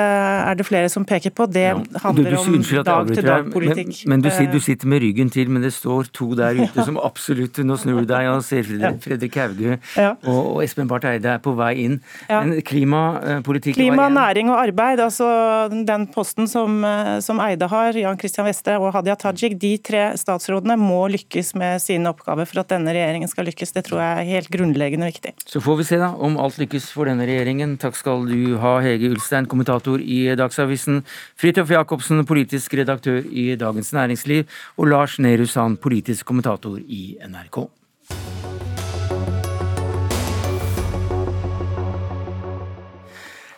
er 0.50 0.56
det 0.58 0.66
flere 0.66 0.88
som 0.90 1.04
peker 1.06 1.30
på. 1.30 1.46
Det 1.46 1.62
ja. 1.62 1.76
handler 2.02 2.34
om 2.40 2.56
dag-til-dag-politikk. 2.58 3.92
Men, 4.04 4.16
men 4.16 4.24
du, 4.24 4.30
sier, 4.34 4.50
du, 4.50 4.58
sitter 4.62 4.90
med 4.90 5.04
ryggen 5.04 5.30
til, 5.30 5.50
men 5.54 5.62
det 5.62 5.70
står 5.76 6.10
to 6.14 6.32
der 6.38 6.58
ute 6.58 6.84
som 6.88 6.98
absolutt 6.98 7.62
Nå 7.64 7.76
snur 7.78 8.02
du 8.02 8.08
deg 8.10 8.26
og 8.28 8.42
ser 8.44 8.66
Fredrik 9.00 9.36
Hauge 9.38 9.76
ja. 9.96 10.10
og, 10.26 10.40
og, 10.56 10.58
Espen 10.64 10.88
Barth 10.90 11.06
Eide 11.08 11.36
er 11.36 11.42
på 11.42 11.54
vei 11.56 11.72
inn. 11.84 12.00
Ja. 12.26 12.42
Men 12.42 12.58
klimapolitikk 12.66 13.78
Klima, 13.78 14.08
næring 14.12 14.50
og 14.50 14.58
arbeid, 14.58 15.00
altså 15.04 15.28
den 15.70 16.08
posten 16.12 16.50
som, 16.50 16.82
eh, 16.84 17.20
som 17.24 17.40
Eide 17.44 17.68
har, 17.70 17.94
Jan 17.96 18.18
Christian 18.20 18.48
Vestre 18.48 18.76
og 18.82 18.90
Hadia 18.96 19.16
Tajik, 19.20 19.56
de 19.62 19.76
tre 19.78 20.04
statsrådene 20.18 20.76
må 20.80 21.04
lykkes 21.14 21.54
med 21.60 21.82
sine 21.84 22.10
oppgaver 22.10 22.48
for 22.50 22.64
at 22.64 22.74
denne 22.74 22.94
regjeringen 22.94 23.30
skal 23.30 23.46
lykkes. 23.48 23.74
Det 23.76 23.86
tror 23.88 24.02
jeg 24.02 24.24
er 24.24 24.30
helt 24.34 24.52
grunnleggende 24.52 25.12
viktig. 25.12 25.34
Så 25.46 25.62
får 25.64 25.80
vi 25.80 25.88
se 25.92 26.02
da 26.02 26.10
om 26.18 26.36
alt 26.42 26.58
lykkes 26.60 26.90
for 26.94 27.10
denne 27.10 27.26
regjeringen. 27.28 27.78
Takk 27.80 27.98
skal 27.98 28.23
du 28.28 28.56
ha, 28.62 28.74
Hege 28.84 29.10
Ulstein, 29.12 29.48
kommentator 29.50 30.00
i 30.00 30.26
Dagsavisen, 30.38 31.02
Fridtjof 31.40 31.72
Jacobsen, 31.74 32.24
politisk 32.28 32.74
redaktør 32.80 33.22
i 33.24 33.52
Dagens 33.60 33.92
Næringsliv, 33.96 34.44
og 34.76 34.92
Lars 34.92 35.18
Nehru 35.18 35.46
Sand, 35.46 35.80
politisk 35.84 36.26
kommentator 36.26 36.78
i 36.84 37.16
NRK. 37.24 37.64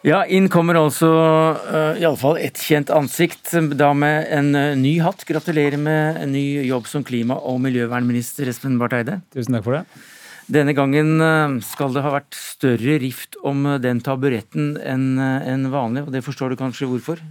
Ja, 0.07 0.21
inn 0.31 0.47
kommer 0.47 0.79
altså 0.79 1.09
uh, 1.67 1.97
iallfall 1.99 2.37
ett 2.39 2.61
kjent 2.63 2.93
ansikt, 2.95 3.51
da 3.75 3.89
med 3.91 4.29
en 4.31 4.53
uh, 4.55 4.77
ny 4.79 5.01
hatt. 5.03 5.25
Gratulerer 5.27 5.81
med 5.83 6.21
en 6.21 6.31
ny 6.31 6.45
jobb 6.69 6.87
som 6.87 7.03
klima- 7.03 7.41
og 7.43 7.59
miljøvernminister, 7.65 8.47
Espen 8.53 8.79
Barth 8.79 9.01
Eide. 9.01 9.19
Tusen 9.35 9.59
takk 9.59 9.67
for 9.67 9.81
det. 9.81 9.83
Denne 10.47 10.77
gangen 10.79 11.19
eh, 11.19 11.57
skal 11.67 11.95
det 11.95 12.05
ha 12.05 12.13
vært 12.15 12.37
større 12.39 13.01
rift 13.03 13.35
om 13.47 13.65
eh, 13.67 13.81
den 13.83 13.99
taburetten 14.05 14.77
eh, 14.79 15.49
enn 15.51 15.67
vanlig, 15.73 16.07
og 16.07 16.15
det 16.15 16.23
forstår 16.27 16.55
du 16.55 16.61
kanskje 16.61 16.87
hvorfor? 16.91 17.23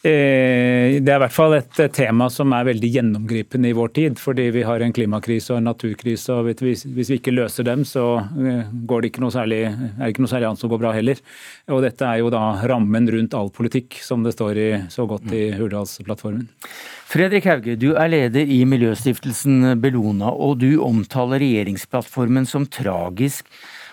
Det 0.00 1.04
er 1.04 1.18
i 1.18 1.20
hvert 1.20 1.34
fall 1.34 1.58
et 1.58 1.78
tema 1.92 2.30
som 2.32 2.54
er 2.56 2.64
veldig 2.70 2.88
gjennomgripende 2.94 3.68
i 3.68 3.74
vår 3.76 3.90
tid. 3.98 4.20
Fordi 4.20 4.46
vi 4.54 4.62
har 4.64 4.80
en 4.80 4.94
klimakrise 4.96 5.52
og 5.52 5.58
en 5.60 5.68
naturkrise. 5.68 6.32
og 6.32 6.48
Hvis 6.48 6.86
vi 6.86 7.18
ikke 7.18 7.34
løser 7.34 7.66
dem, 7.68 7.84
så 7.84 8.22
går 8.88 9.02
det 9.04 9.10
særlig, 9.34 9.58
er 9.68 10.00
det 10.00 10.12
ikke 10.14 10.24
noe 10.24 10.32
særlig 10.32 10.48
annet 10.48 10.62
som 10.62 10.72
går 10.72 10.80
bra 10.80 10.92
heller. 10.96 11.20
Og 11.68 11.82
Dette 11.84 12.06
er 12.06 12.22
jo 12.22 12.30
da 12.32 12.44
rammen 12.64 13.10
rundt 13.12 13.34
all 13.34 13.50
politikk, 13.52 13.98
som 14.00 14.24
det 14.24 14.32
står 14.32 14.56
i, 14.56 14.70
så 14.88 15.04
godt 15.06 15.28
i 15.36 15.50
Hurdalsplattformen. 15.58 16.48
Fredrik 17.10 17.44
Hauge, 17.50 17.76
du 17.76 17.90
er 17.92 18.08
leder 18.08 18.46
i 18.46 18.62
miljøstiftelsen 18.64 19.74
Bellona, 19.82 20.30
og 20.30 20.60
du 20.62 20.80
omtaler 20.80 21.42
regjeringsplattformen 21.42 22.46
som 22.48 22.64
tragisk 22.70 23.50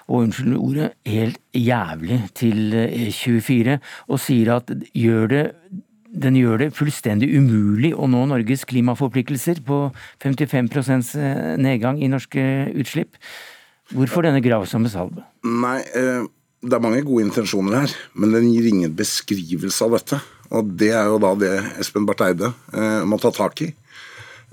og 0.08 0.22
unnskyld 0.24 0.56
ordet, 0.56 0.92
helt 1.04 1.40
jævlig 1.52 2.22
til 2.38 2.72
E24, 2.86 3.80
og 4.08 4.22
sier 4.24 4.54
at 4.56 4.72
gjør 4.96 5.28
det, 5.34 5.44
den 6.18 6.40
gjør 6.40 6.64
det 6.64 6.72
fullstendig 6.78 7.30
umulig 7.38 7.94
å 7.96 8.10
nå 8.10 8.24
Norges 8.30 8.66
klimaforpliktelser 8.70 9.62
på 9.68 9.84
55% 10.24 11.14
nedgang 11.62 12.02
i 12.02 12.10
norske 12.12 12.42
utslipp. 12.74 13.20
Hvorfor 13.96 14.26
denne 14.28 14.44
gravsomme 14.44 14.90
salve? 14.92 15.24
Nei, 15.48 15.80
eh, 15.96 16.26
det 16.64 16.76
er 16.76 16.84
mange 16.84 17.04
gode 17.08 17.28
intensjoner 17.28 17.84
her, 17.84 17.96
men 18.14 18.34
den 18.36 18.50
gir 18.52 18.68
ingen 18.68 18.96
beskrivelse 18.98 19.86
av 19.86 19.96
dette. 19.96 20.20
Og 20.52 20.72
det 20.80 20.92
er 20.96 21.08
jo 21.12 21.20
da 21.22 21.34
det 21.40 21.54
Espen 21.80 22.08
Barth 22.08 22.26
Eide 22.26 22.52
eh, 22.74 23.04
må 23.08 23.20
ta 23.22 23.32
tak 23.36 23.62
i. 23.64 23.72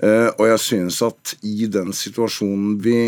Eh, 0.03 0.29
og 0.35 0.45
jeg 0.49 0.61
synes 0.63 1.01
at 1.05 1.35
i 1.43 1.67
den 1.71 1.95
situasjonen 1.95 2.75
vi 2.83 2.99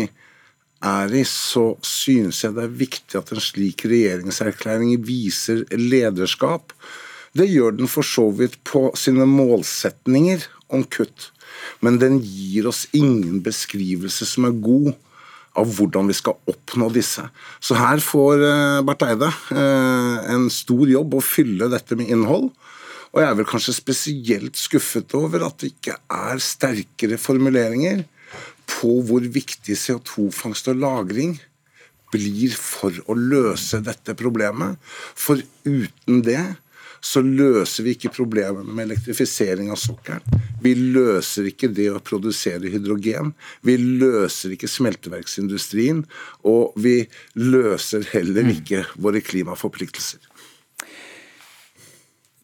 er 0.84 1.14
i, 1.16 1.24
så 1.26 1.72
synes 1.84 2.44
jeg 2.44 2.56
det 2.56 2.64
er 2.64 2.80
viktig 2.84 3.18
at 3.18 3.32
en 3.34 3.42
slik 3.42 3.84
regjeringserklæring 3.88 4.94
viser 5.04 5.64
lederskap. 5.74 6.72
Det 7.36 7.48
gjør 7.48 7.76
den 7.78 7.90
for 7.90 8.06
så 8.06 8.28
vidt 8.34 8.56
på 8.66 8.88
sine 8.98 9.26
målsetninger 9.28 10.46
om 10.72 10.84
kutt. 10.84 11.30
Men 11.84 11.98
den 12.00 12.20
gir 12.22 12.68
oss 12.70 12.86
ingen 12.96 13.42
beskrivelse 13.44 14.26
som 14.28 14.48
er 14.48 14.56
god 14.62 14.94
av 15.58 15.70
hvordan 15.74 16.08
vi 16.10 16.16
skal 16.16 16.38
oppnå 16.50 16.90
disse. 16.94 17.24
Så 17.60 17.76
her 17.78 18.02
får 18.04 18.44
eh, 18.46 18.80
Barth 18.86 19.08
Eide 19.08 19.30
eh, 19.54 20.28
en 20.34 20.46
stor 20.52 20.86
jobb 20.90 21.18
å 21.18 21.24
fylle 21.24 21.70
dette 21.72 21.98
med 21.98 22.12
innhold. 22.12 22.50
Og 23.08 23.22
jeg 23.22 23.30
er 23.30 23.38
vel 23.38 23.48
kanskje 23.48 23.74
spesielt 23.76 24.58
skuffet 24.60 25.14
over 25.16 25.46
at 25.46 25.58
det 25.62 25.72
ikke 25.72 25.96
er 26.12 26.42
sterkere 26.44 27.18
formuleringer 27.20 28.04
på 28.68 28.98
hvor 29.08 29.24
viktig 29.24 29.74
CO2-fangst 29.80 30.68
og 30.70 30.82
-lagring 30.82 31.38
blir 32.12 32.52
for 32.54 32.94
å 33.08 33.16
løse 33.16 33.80
dette 33.84 34.14
problemet. 34.16 34.76
For 35.16 35.40
uten 35.64 36.22
det 36.24 36.42
så 37.00 37.22
løser 37.22 37.86
vi 37.86 37.94
ikke 37.96 38.12
problemene 38.14 38.74
med 38.74 38.88
elektrifisering 38.88 39.70
av 39.72 39.80
sokkelen. 39.80 40.42
Vi 40.62 40.74
løser 40.74 41.48
ikke 41.50 41.70
det 41.70 41.88
å 41.92 42.02
produsere 42.02 42.70
hydrogen. 42.72 43.32
Vi 43.66 43.76
løser 43.78 44.54
ikke 44.54 44.70
smelteverksindustrien. 44.70 46.02
Og 46.48 46.74
vi 46.80 46.96
løser 47.38 48.06
heller 48.12 48.48
mm. 48.48 48.54
ikke 48.56 48.82
våre 48.98 49.22
klimaforpliktelser. 49.24 50.22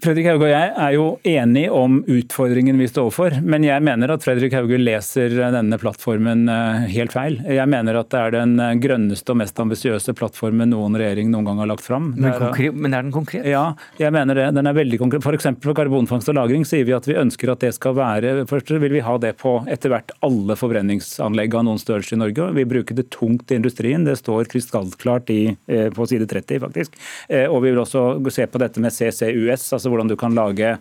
Fredrik 0.05 0.27
Hauge 0.29 0.45
og 0.45 0.51
jeg 0.53 0.73
er 0.85 0.95
jo 0.99 1.05
enige 1.25 1.71
om 1.73 1.95
utfordringen 2.13 2.77
vi 2.77 2.89
står 2.91 3.07
overfor, 3.07 3.37
men 3.41 3.65
jeg 3.65 3.81
mener 3.87 4.11
at 4.13 4.25
Fredrik 4.25 4.53
Hauge 4.53 4.77
leser 4.77 5.33
denne 5.55 5.79
plattformen 5.81 6.43
eh, 6.53 6.83
helt 6.93 7.15
feil. 7.15 7.39
Jeg 7.49 7.65
mener 7.73 7.97
at 7.97 8.11
det 8.13 8.21
er 8.21 8.35
den 8.35 8.53
grønneste 8.83 9.33
og 9.33 9.39
mest 9.41 9.63
ambisiøse 9.65 10.13
plattformen 10.19 10.75
noen 10.75 10.99
regjering 11.01 11.31
noen 11.33 11.49
gang 11.49 11.63
har 11.63 11.71
lagt 11.71 11.87
fram. 11.87 12.11
Men, 12.19 12.37
men, 12.77 12.93
er 12.93 13.07
den 13.07 13.15
konkret? 13.15 13.47
Ja, 13.49 13.63
jeg 13.97 14.13
mener 14.13 14.37
det. 14.37 14.51
Den 14.59 14.69
er 14.69 14.77
veldig 14.77 14.99
konkret. 15.01 15.25
F.eks. 15.25 15.49
For, 15.65 15.77
karbonfangst 15.79 16.29
og 16.35 16.37
-lagring 16.37 16.69
sier 16.69 16.85
vi 16.85 16.97
at 16.97 17.09
vi 17.09 17.17
ønsker 17.21 17.55
at 17.55 17.65
det 17.65 17.73
skal 17.79 17.97
være 17.97 18.35
Først 18.51 18.75
vil 18.75 18.93
vi 18.93 19.03
ha 19.05 19.17
det 19.19 19.33
på 19.41 19.55
etter 19.71 19.93
hvert 19.95 20.13
alle 20.27 20.59
forbrenningsanlegg 20.59 21.57
av 21.57 21.65
noen 21.65 21.81
størrelse 21.81 22.19
i 22.19 22.21
Norge. 22.21 22.51
Vi 22.59 22.67
bruker 22.69 22.99
det 22.99 23.09
tungt 23.15 23.49
i 23.49 23.57
industrien. 23.57 24.05
Det 24.05 24.19
står 24.21 24.53
krystallklart 24.53 25.33
eh, 25.33 25.89
på 25.95 26.09
side 26.13 26.29
30, 26.29 26.61
faktisk. 26.67 27.01
Eh, 27.29 27.49
og 27.49 27.65
vi 27.65 27.73
vil 27.73 27.81
også 27.81 28.21
se 28.35 28.45
på 28.51 28.61
dette 28.61 28.85
med 28.85 28.93
CCUS. 28.93 29.73
altså 29.73 29.94
hvordan 29.95 30.11
du 30.11 30.17
kan 30.21 30.35
lage, 30.37 30.75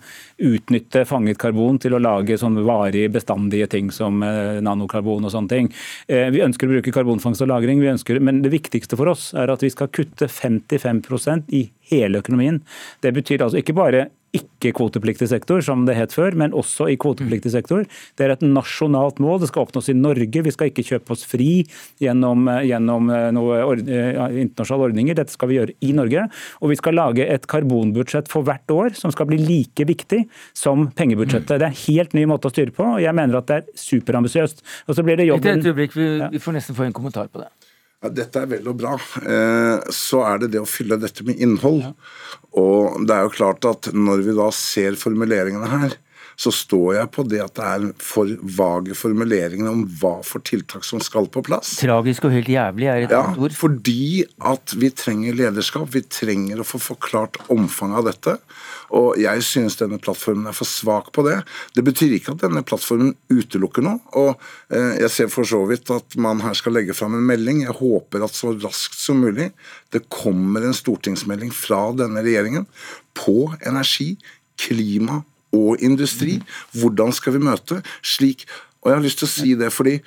utnytte 0.43 1.05
fanget 1.07 1.39
karbon 1.41 1.79
til 1.81 1.95
å 1.95 2.01
lage 2.01 2.37
sånne 2.41 2.65
varige, 2.65 3.11
bestandige 3.13 3.69
ting 3.71 3.91
som 3.93 4.23
eh, 4.25 4.59
nanokarbon 4.65 5.29
og 5.29 5.33
sånne 5.33 5.53
ting. 5.53 5.69
Eh, 6.07 6.27
vi 6.33 6.43
ønsker 6.45 6.67
å 6.67 6.75
bruke 6.75 6.95
karbonfangst 6.95 7.45
og 7.45 7.51
-lagring, 7.53 7.79
men 8.19 8.41
det 8.41 8.51
viktigste 8.53 8.97
for 8.97 9.13
oss 9.13 9.31
er 9.33 9.53
at 9.53 9.63
vi 9.63 9.69
skal 9.69 9.87
kutte 9.93 10.27
55% 10.27 11.53
i 11.53 11.69
hele 11.91 12.19
økonomien. 12.19 12.61
Det 13.01 13.13
betyr 13.13 13.45
altså 13.45 13.61
ikke 13.61 13.77
bare 13.77 14.09
ikke-kvotepliktig 14.33 15.27
sektor, 15.29 15.61
som 15.65 15.85
det 15.87 15.95
het 15.97 16.13
før, 16.15 16.35
men 16.39 16.55
også 16.57 16.87
i 16.89 16.97
kvotepliktig 16.99 17.51
sektor. 17.53 17.85
Det 18.17 18.25
er 18.25 18.33
et 18.33 18.45
nasjonalt 18.45 19.21
mål. 19.23 19.41
Det 19.43 19.49
skal 19.51 19.67
oppnås 19.67 19.91
i 19.93 19.97
Norge. 19.97 20.43
Vi 20.45 20.53
skal 20.53 20.71
ikke 20.71 20.85
kjøpe 20.87 21.13
oss 21.15 21.25
fri 21.29 21.51
gjennom, 22.01 22.49
gjennom 22.65 23.11
eh, 23.13 23.29
noen 23.35 23.83
internasjonale 23.85 24.89
ordninger. 24.89 25.17
Dette 25.19 25.35
skal 25.35 25.51
vi 25.51 25.59
gjøre 25.59 25.77
i 25.85 25.91
Norge. 25.95 26.25
Og 26.61 26.73
vi 26.73 26.79
skal 26.79 26.97
lage 26.97 27.27
et 27.29 27.47
karbonbudsjett 27.49 28.31
for 28.31 28.47
hvert 28.47 28.73
år 28.73 28.97
som 28.97 29.13
skal 29.13 29.29
bli 29.29 29.41
like 29.41 29.85
viktig 29.89 30.23
som 30.57 30.89
pengebudsjettet. 30.97 31.59
Det 31.59 31.67
er 31.67 31.69
en 31.69 31.83
helt 31.85 32.17
ny 32.17 32.25
måte 32.29 32.49
å 32.49 32.55
styre 32.55 32.73
på, 32.73 32.87
og 32.95 33.03
jeg 33.03 33.17
mener 33.17 33.39
at 33.39 33.51
det 33.51 33.61
er 33.61 33.83
superambisiøst. 33.85 34.65
Og 34.87 34.97
så 34.97 35.05
blir 35.05 35.21
det 35.21 35.29
jobben... 35.29 35.61
Et 35.61 35.69
øyeblikk, 35.69 35.97
vi, 35.97 36.09
vi 36.33 36.41
får 36.41 36.57
nesten 36.57 36.77
få 36.77 36.87
en 36.87 36.95
kommentar 36.95 37.29
på 37.29 37.43
det. 37.43 37.51
Ja, 38.03 38.11
dette 38.11 38.41
er 38.43 38.49
vel 38.51 38.67
og 38.67 38.81
bra. 38.81 38.97
Eh, 39.23 39.91
så 39.95 40.23
er 40.27 40.41
det 40.41 40.51
det 40.53 40.59
å 40.59 40.67
fylle 40.67 40.99
dette 40.99 41.23
med 41.23 41.39
innhold. 41.39 41.85
Og 42.59 43.05
det 43.07 43.15
er 43.15 43.27
jo 43.27 43.35
klart 43.37 43.63
at 43.69 43.93
når 43.95 44.25
vi 44.27 44.35
da 44.35 44.49
ser 44.55 44.99
formuleringene 44.99 45.69
her, 45.71 45.95
så 46.39 46.51
står 46.53 46.95
jeg 46.97 47.11
på 47.13 47.25
det 47.29 47.41
at 47.43 47.53
det 47.59 47.67
er 47.69 47.87
for 48.01 48.29
vage 48.57 48.95
formuleringer 48.97 49.69
om 49.69 49.83
hva 50.01 50.15
for 50.25 50.43
tiltak 50.45 50.85
som 50.87 51.01
skal 51.03 51.27
på 51.33 51.43
plass. 51.45 51.75
Tragisk 51.81 52.25
og 52.27 52.33
helt 52.35 52.49
jævlig 52.51 52.89
er 52.89 53.03
et 53.05 53.11
Ja, 53.13 53.23
annet 53.27 53.37
ord. 53.39 53.55
fordi 53.57 54.23
at 54.41 54.73
vi 54.77 54.89
trenger 54.89 55.35
lederskap. 55.37 55.89
Vi 55.93 56.01
trenger 56.01 56.61
å 56.61 56.67
få 56.67 56.79
forklart 56.81 57.37
omfanget 57.53 57.97
av 58.01 58.07
dette. 58.09 58.37
Og 58.93 59.17
jeg 59.17 59.41
synes 59.45 59.77
denne 59.79 59.97
plattformen 60.01 60.47
er 60.49 60.53
for 60.57 60.69
svak 60.69 61.11
på 61.15 61.23
det. 61.25 61.39
Det 61.73 61.83
betyr 61.85 62.13
ikke 62.17 62.35
at 62.35 62.43
denne 62.45 62.63
plattformen 62.65 63.15
utelukker 63.33 63.85
noe. 63.85 63.99
Og 64.19 64.35
eh, 64.69 64.99
jeg 65.01 65.09
ser 65.13 65.31
for 65.33 65.47
så 65.49 65.63
vidt 65.69 65.89
at 65.93 66.17
man 66.21 66.41
her 66.45 66.53
skal 66.57 66.75
legge 66.77 66.93
fram 66.97 67.15
en 67.17 67.25
melding. 67.25 67.63
Jeg 67.65 67.77
håper 67.79 68.25
at 68.25 68.37
så 68.37 68.53
raskt 68.57 68.97
som 68.99 69.21
mulig 69.23 69.51
det 69.93 70.03
kommer 70.09 70.65
en 70.65 70.73
stortingsmelding 70.77 71.51
fra 71.53 71.91
denne 71.97 72.21
regjeringen 72.25 72.65
på 73.17 73.51
energi, 73.65 74.15
klima 74.57 75.21
og 75.53 75.81
industri. 75.85 76.39
Hvordan 76.75 77.13
skal 77.15 77.37
vi 77.37 77.45
møte 77.45 77.81
slik 78.01 78.47
Og 78.83 78.91
jeg 78.91 78.97
har 78.97 79.05
lyst 79.05 79.21
til 79.21 79.29
å 79.29 79.31
si 79.31 79.55
det 79.55 79.71
fordi 79.71 80.01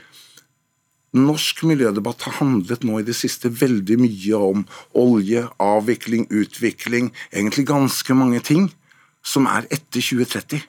Norsk 1.17 1.63
miljødebatt 1.65 2.27
har 2.27 2.35
handlet 2.43 2.83
nå 2.85 2.99
i 3.01 3.07
det 3.07 3.15
siste 3.17 3.49
veldig 3.49 3.97
mye 4.03 4.41
om 4.51 4.65
olje, 5.01 5.47
avvikling, 5.63 6.27
utvikling, 6.29 7.09
egentlig 7.33 7.65
ganske 7.71 8.17
mange 8.19 8.43
ting 8.45 8.67
som 9.25 9.49
er 9.49 9.65
etter 9.73 10.03
2030. 10.03 10.61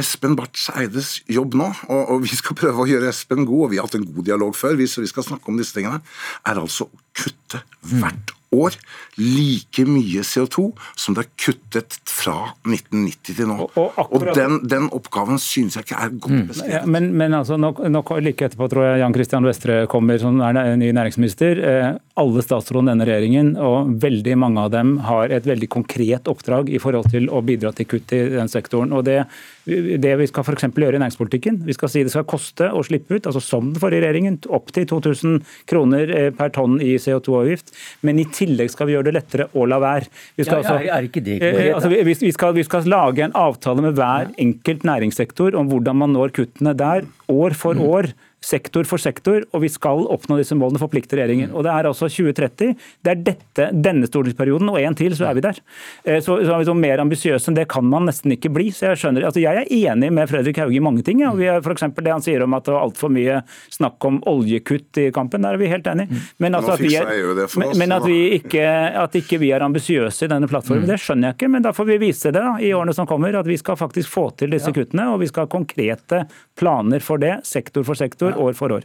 Espen 0.00 0.34
Barth 0.38 0.72
Eides 0.74 1.20
jobb 1.30 1.54
nå, 1.60 1.68
og, 1.92 2.02
og 2.14 2.22
vi 2.24 2.34
skal 2.34 2.56
prøve 2.58 2.82
å 2.82 2.88
gjøre 2.88 3.10
Espen 3.12 3.44
god, 3.44 3.66
og 3.66 3.72
vi 3.72 3.78
har 3.78 3.86
hatt 3.86 3.98
en 4.00 4.08
god 4.08 4.28
dialog 4.32 4.56
før, 4.56 4.78
vi, 4.80 4.88
så 4.88 5.04
vi 5.04 5.10
skal 5.12 5.26
snakke 5.28 5.52
om 5.52 5.60
disse 5.60 5.76
tingene, 5.76 6.00
er 6.48 6.62
altså 6.62 6.88
å 6.88 7.02
kutte 7.14 7.62
hvert 7.92 8.34
år 8.52 8.76
like 9.20 9.84
mye 9.88 10.22
CO2 10.26 10.68
som 10.98 11.16
det 11.16 11.24
er 11.24 11.30
kuttet 11.40 11.96
fra 12.08 12.36
1990 12.66 13.38
til 13.38 13.50
nå. 13.50 13.68
Og, 13.80 14.26
den, 14.36 14.58
den 14.68 14.88
oppgaven 14.94 15.40
synes 15.42 15.76
jeg 15.78 15.86
ikke 15.86 16.00
er 16.04 16.14
godt 16.16 16.50
beskrevet. 16.52 16.74
Ja, 16.74 16.82
men, 16.86 17.10
men 17.18 17.36
altså, 17.38 17.58
nok, 17.60 17.82
nok, 17.92 18.14
like 18.22 18.48
etterpå 18.48 18.68
tror 18.72 18.88
jeg 18.88 19.02
Jan 19.02 19.16
Christian 19.16 19.48
Vestre 19.48 19.78
kommer 19.90 20.20
som 20.22 20.40
er 20.44 20.60
ny 20.80 20.92
næringsminister. 20.94 21.62
Eh, 21.72 21.88
alle 22.22 22.44
statsrådene 22.44 22.90
i 22.90 22.92
denne 22.92 23.08
regjeringen, 23.08 23.54
og 23.56 23.94
veldig 24.02 24.36
mange 24.40 24.66
av 24.66 24.72
dem, 24.74 24.96
har 25.08 25.32
et 25.32 25.48
veldig 25.48 25.70
konkret 25.72 26.28
oppdrag 26.30 26.70
i 26.72 26.80
forhold 26.82 27.08
til 27.12 27.30
å 27.32 27.42
bidra 27.44 27.72
til 27.76 27.88
kutt 27.88 28.12
i 28.16 28.24
den 28.36 28.52
sektoren. 28.52 28.92
og 28.92 29.06
det 29.08 29.22
det 29.66 30.12
vi 30.18 30.26
skal 30.26 30.44
for 30.46 30.58
gjøre 30.58 30.98
i 30.98 31.02
næringspolitikken. 31.02 31.60
Vi 31.66 31.76
skal 31.76 31.90
si 31.92 32.02
det 32.02 32.12
skal 32.14 32.26
koste 32.28 32.68
å 32.72 32.82
slippe 32.86 33.16
ut, 33.16 33.28
altså 33.28 33.42
som 33.42 33.70
den 33.70 33.80
forrige 33.82 34.02
regjeringen, 34.04 34.40
opp 34.50 34.72
til 34.74 34.86
2000 34.90 35.38
kroner 35.70 36.10
eh, 36.10 36.30
per 36.34 36.52
tonn 36.54 36.80
i 36.82 36.96
CO2-avgift. 37.02 37.72
Men 38.02 38.18
i 38.22 38.26
tillegg 38.26 38.72
skal 38.72 38.90
vi 38.90 38.96
gjøre 38.96 39.10
det 39.10 39.16
lettere 39.20 39.48
å 39.54 39.66
la 39.70 39.78
være. 39.82 40.10
Vi 40.38 40.48
skal, 40.48 40.62
Ja, 40.62 40.74
ja, 40.82 40.98
altså, 40.98 41.30
eh, 41.36 41.70
altså, 41.74 41.92
vi, 41.92 42.16
vi, 42.24 42.32
skal, 42.34 42.56
vi 42.58 42.66
skal 42.66 42.90
lage 42.90 43.24
en 43.26 43.36
avtale 43.38 43.84
med 43.84 43.96
hver 43.98 44.32
enkelt 44.42 44.86
næringssektor 44.88 45.58
om 45.58 45.70
hvordan 45.70 46.02
man 46.02 46.14
når 46.16 46.34
kuttene 46.40 46.74
der, 46.78 47.06
år 47.30 47.56
for 47.58 47.78
år. 47.78 48.12
Sektor 48.42 48.84
for 48.88 48.98
sektor, 48.98 49.44
og 49.54 49.62
vi 49.62 49.70
skal 49.70 50.04
oppnå 50.10 50.36
disse 50.40 50.56
målene, 50.58 50.80
forplikter 50.82 51.20
regjeringen. 51.20 51.52
Og 51.54 51.62
Det 51.64 51.70
er 51.72 51.88
altså 51.88 52.08
2030. 52.10 52.74
Det 53.04 53.12
er 53.12 53.20
dette, 53.22 53.68
denne 53.72 54.08
stortingsperioden, 54.08 54.68
og 54.72 54.80
en 54.80 54.96
til, 54.98 55.14
så 55.14 55.28
er 55.30 55.34
vi 55.38 55.44
der. 55.44 55.60
Eh, 56.04 56.18
Så, 56.20 56.40
så 56.44 56.54
er 56.54 56.58
vi 56.58 56.68
så 56.68 56.74
Mer 56.82 56.98
ambisiøse 56.98 57.48
enn 57.48 57.54
det 57.54 57.68
kan 57.70 57.84
man 57.86 58.08
nesten 58.08 58.32
ikke 58.34 58.50
bli. 58.50 58.70
så 58.74 58.90
Jeg 58.90 58.98
skjønner, 58.98 59.24
altså 59.28 59.40
jeg 59.42 59.54
er 59.60 59.70
enig 59.70 60.10
med 60.12 60.28
Fredrik 60.28 60.58
Hauge 60.58 60.74
i 60.74 60.82
mange 60.82 61.04
ting. 61.06 61.20
Ja. 61.22 61.30
vi 61.32 61.46
er 61.46 61.62
for 61.62 61.74
Det 61.74 62.10
han 62.10 62.22
sier 62.24 62.42
om 62.42 62.54
at 62.54 62.64
det 62.66 62.74
var 62.74 62.82
altfor 62.82 63.12
mye 63.12 63.42
snakk 63.70 64.02
om 64.04 64.20
oljekutt 64.26 64.98
i 64.98 65.10
kampen, 65.14 65.42
der 65.42 65.54
er 65.54 65.60
vi 65.60 65.68
helt 65.70 65.86
enig. 65.86 66.08
Men, 66.38 66.54
altså 66.58 66.72
at 66.74 66.80
vi 66.82 66.96
er, 66.96 67.78
men 67.78 67.92
at 67.92 68.04
vi 68.06 68.18
ikke, 68.40 68.64
at 69.04 69.14
ikke 69.14 69.38
vi 69.38 69.52
er 69.54 69.62
ambisiøse 69.62 70.26
i 70.26 70.32
denne 70.32 70.48
plattformen, 70.50 70.86
det 70.88 70.98
skjønner 70.98 71.30
jeg 71.30 71.38
ikke. 71.38 71.50
Men 71.54 71.62
da 71.62 71.72
får 71.76 71.86
vi 71.92 71.98
vise 72.02 72.32
det 72.32 72.42
da, 72.42 72.56
i 72.58 72.72
årene 72.74 72.94
som 72.96 73.06
kommer, 73.06 73.36
at 73.38 73.46
vi 73.46 73.56
skal 73.60 73.78
faktisk 73.78 74.10
få 74.10 74.26
til 74.36 74.50
disse 74.50 74.72
kuttene. 74.74 75.06
Og 75.14 75.20
vi 75.22 75.30
skal 75.30 75.46
ha 75.46 75.52
konkrete 75.52 76.24
planer 76.58 77.00
for 77.04 77.22
det, 77.22 77.36
sektor 77.46 77.86
for 77.86 77.98
sektor, 77.98 78.31
år 78.36 78.52
for 78.52 78.72
år. 78.72 78.82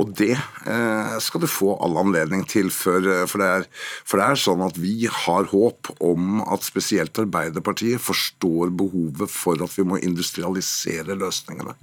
Og 0.00 0.10
det 0.18 0.34
eh, 0.34 1.16
skal 1.22 1.44
du 1.44 1.48
få 1.50 1.74
all 1.84 1.98
anledning 2.00 2.44
til, 2.50 2.70
før, 2.74 3.06
eh, 3.10 3.24
for, 3.30 3.42
det 3.42 3.50
er, 3.50 3.66
for 4.06 4.20
det 4.20 4.26
er 4.26 4.40
sånn 4.40 4.64
at 4.66 4.78
vi 4.80 5.08
har 5.10 5.50
håp 5.52 5.92
om 6.04 6.40
at 6.44 6.66
spesielt 6.66 7.18
Arbeiderpartiet 7.22 8.02
forstår 8.02 8.72
behovet 8.74 9.30
for 9.30 9.60
at 9.64 9.74
vi 9.78 9.86
må 9.86 10.00
industrialisere 10.02 11.16
løsningene. 11.20 11.76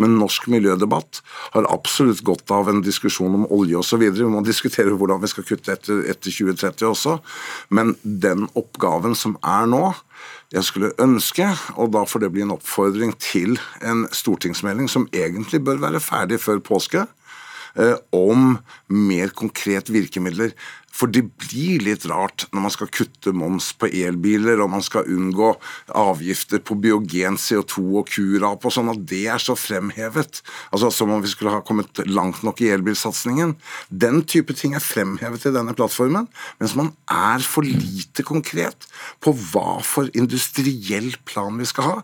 Men 0.00 0.18
norsk 0.20 0.48
miljødebatt 0.52 1.22
har 1.54 1.68
absolutt 1.72 2.24
godt 2.26 2.50
av 2.54 2.70
en 2.72 2.82
diskusjon 2.84 3.42
om 3.42 3.48
olje 3.52 3.80
osv. 3.80 4.06
Vi 4.08 4.28
må 4.30 4.44
diskutere 4.50 4.96
hvordan 4.96 5.22
vi 5.22 5.32
skal 5.32 5.48
kutte 5.48 5.76
etter, 5.76 6.04
etter 6.10 6.32
2030 6.32 6.88
også. 6.90 7.18
Men 7.68 7.96
den 8.02 8.48
oppgaven 8.58 9.16
som 9.18 9.36
er 9.44 9.68
nå, 9.70 9.84
jeg 10.50 10.66
skulle 10.66 10.90
ønske, 10.98 11.46
og 11.78 11.92
da 11.94 12.02
får 12.08 12.24
det 12.24 12.32
bli 12.34 12.42
en 12.42 12.56
oppfordring 12.56 13.12
til 13.22 13.54
en 13.86 14.06
stortingsmelding 14.14 14.90
som 14.90 15.06
egentlig 15.14 15.62
bør 15.64 15.78
være 15.84 16.02
ferdig 16.02 16.40
før 16.42 16.58
påske, 16.64 17.04
om 18.14 18.58
mer 18.88 19.32
konkret 19.36 19.90
virkemidler. 19.92 20.54
For 20.90 21.08
det 21.08 21.22
blir 21.38 21.80
litt 21.86 22.04
rart 22.10 22.48
når 22.50 22.64
man 22.64 22.72
skal 22.74 22.90
kutte 22.92 23.32
moms 23.36 23.70
på 23.78 23.88
elbiler, 23.88 24.60
og 24.60 24.72
man 24.72 24.82
skal 24.84 25.06
unngå 25.08 25.52
avgifter 25.96 26.60
på 26.66 26.76
biogen, 26.82 27.38
CO2 27.40 27.84
og 28.02 28.10
kurap 28.10 28.66
og 28.66 28.74
sånn, 28.74 28.90
at 28.92 29.04
det 29.08 29.22
er 29.30 29.42
så 29.42 29.56
fremhevet. 29.58 30.42
Altså 30.74 30.90
Som 30.90 31.14
om 31.14 31.22
vi 31.22 31.30
skulle 31.30 31.54
ha 31.54 31.62
kommet 31.64 32.02
langt 32.10 32.42
nok 32.44 32.60
i 32.60 32.72
elbilsatsingen. 32.74 33.54
Den 33.88 34.24
type 34.26 34.52
ting 34.58 34.74
er 34.74 34.84
fremhevet 34.84 35.46
i 35.46 35.54
denne 35.54 35.76
plattformen, 35.78 36.28
mens 36.60 36.76
man 36.76 36.92
er 37.06 37.38
for 37.46 37.64
lite 37.64 38.26
konkret 38.26 38.90
på 39.22 39.32
hva 39.52 39.78
for 39.86 40.10
industriell 40.18 41.14
plan 41.24 41.56
vi 41.56 41.70
skal 41.70 41.86
ha. 41.86 41.96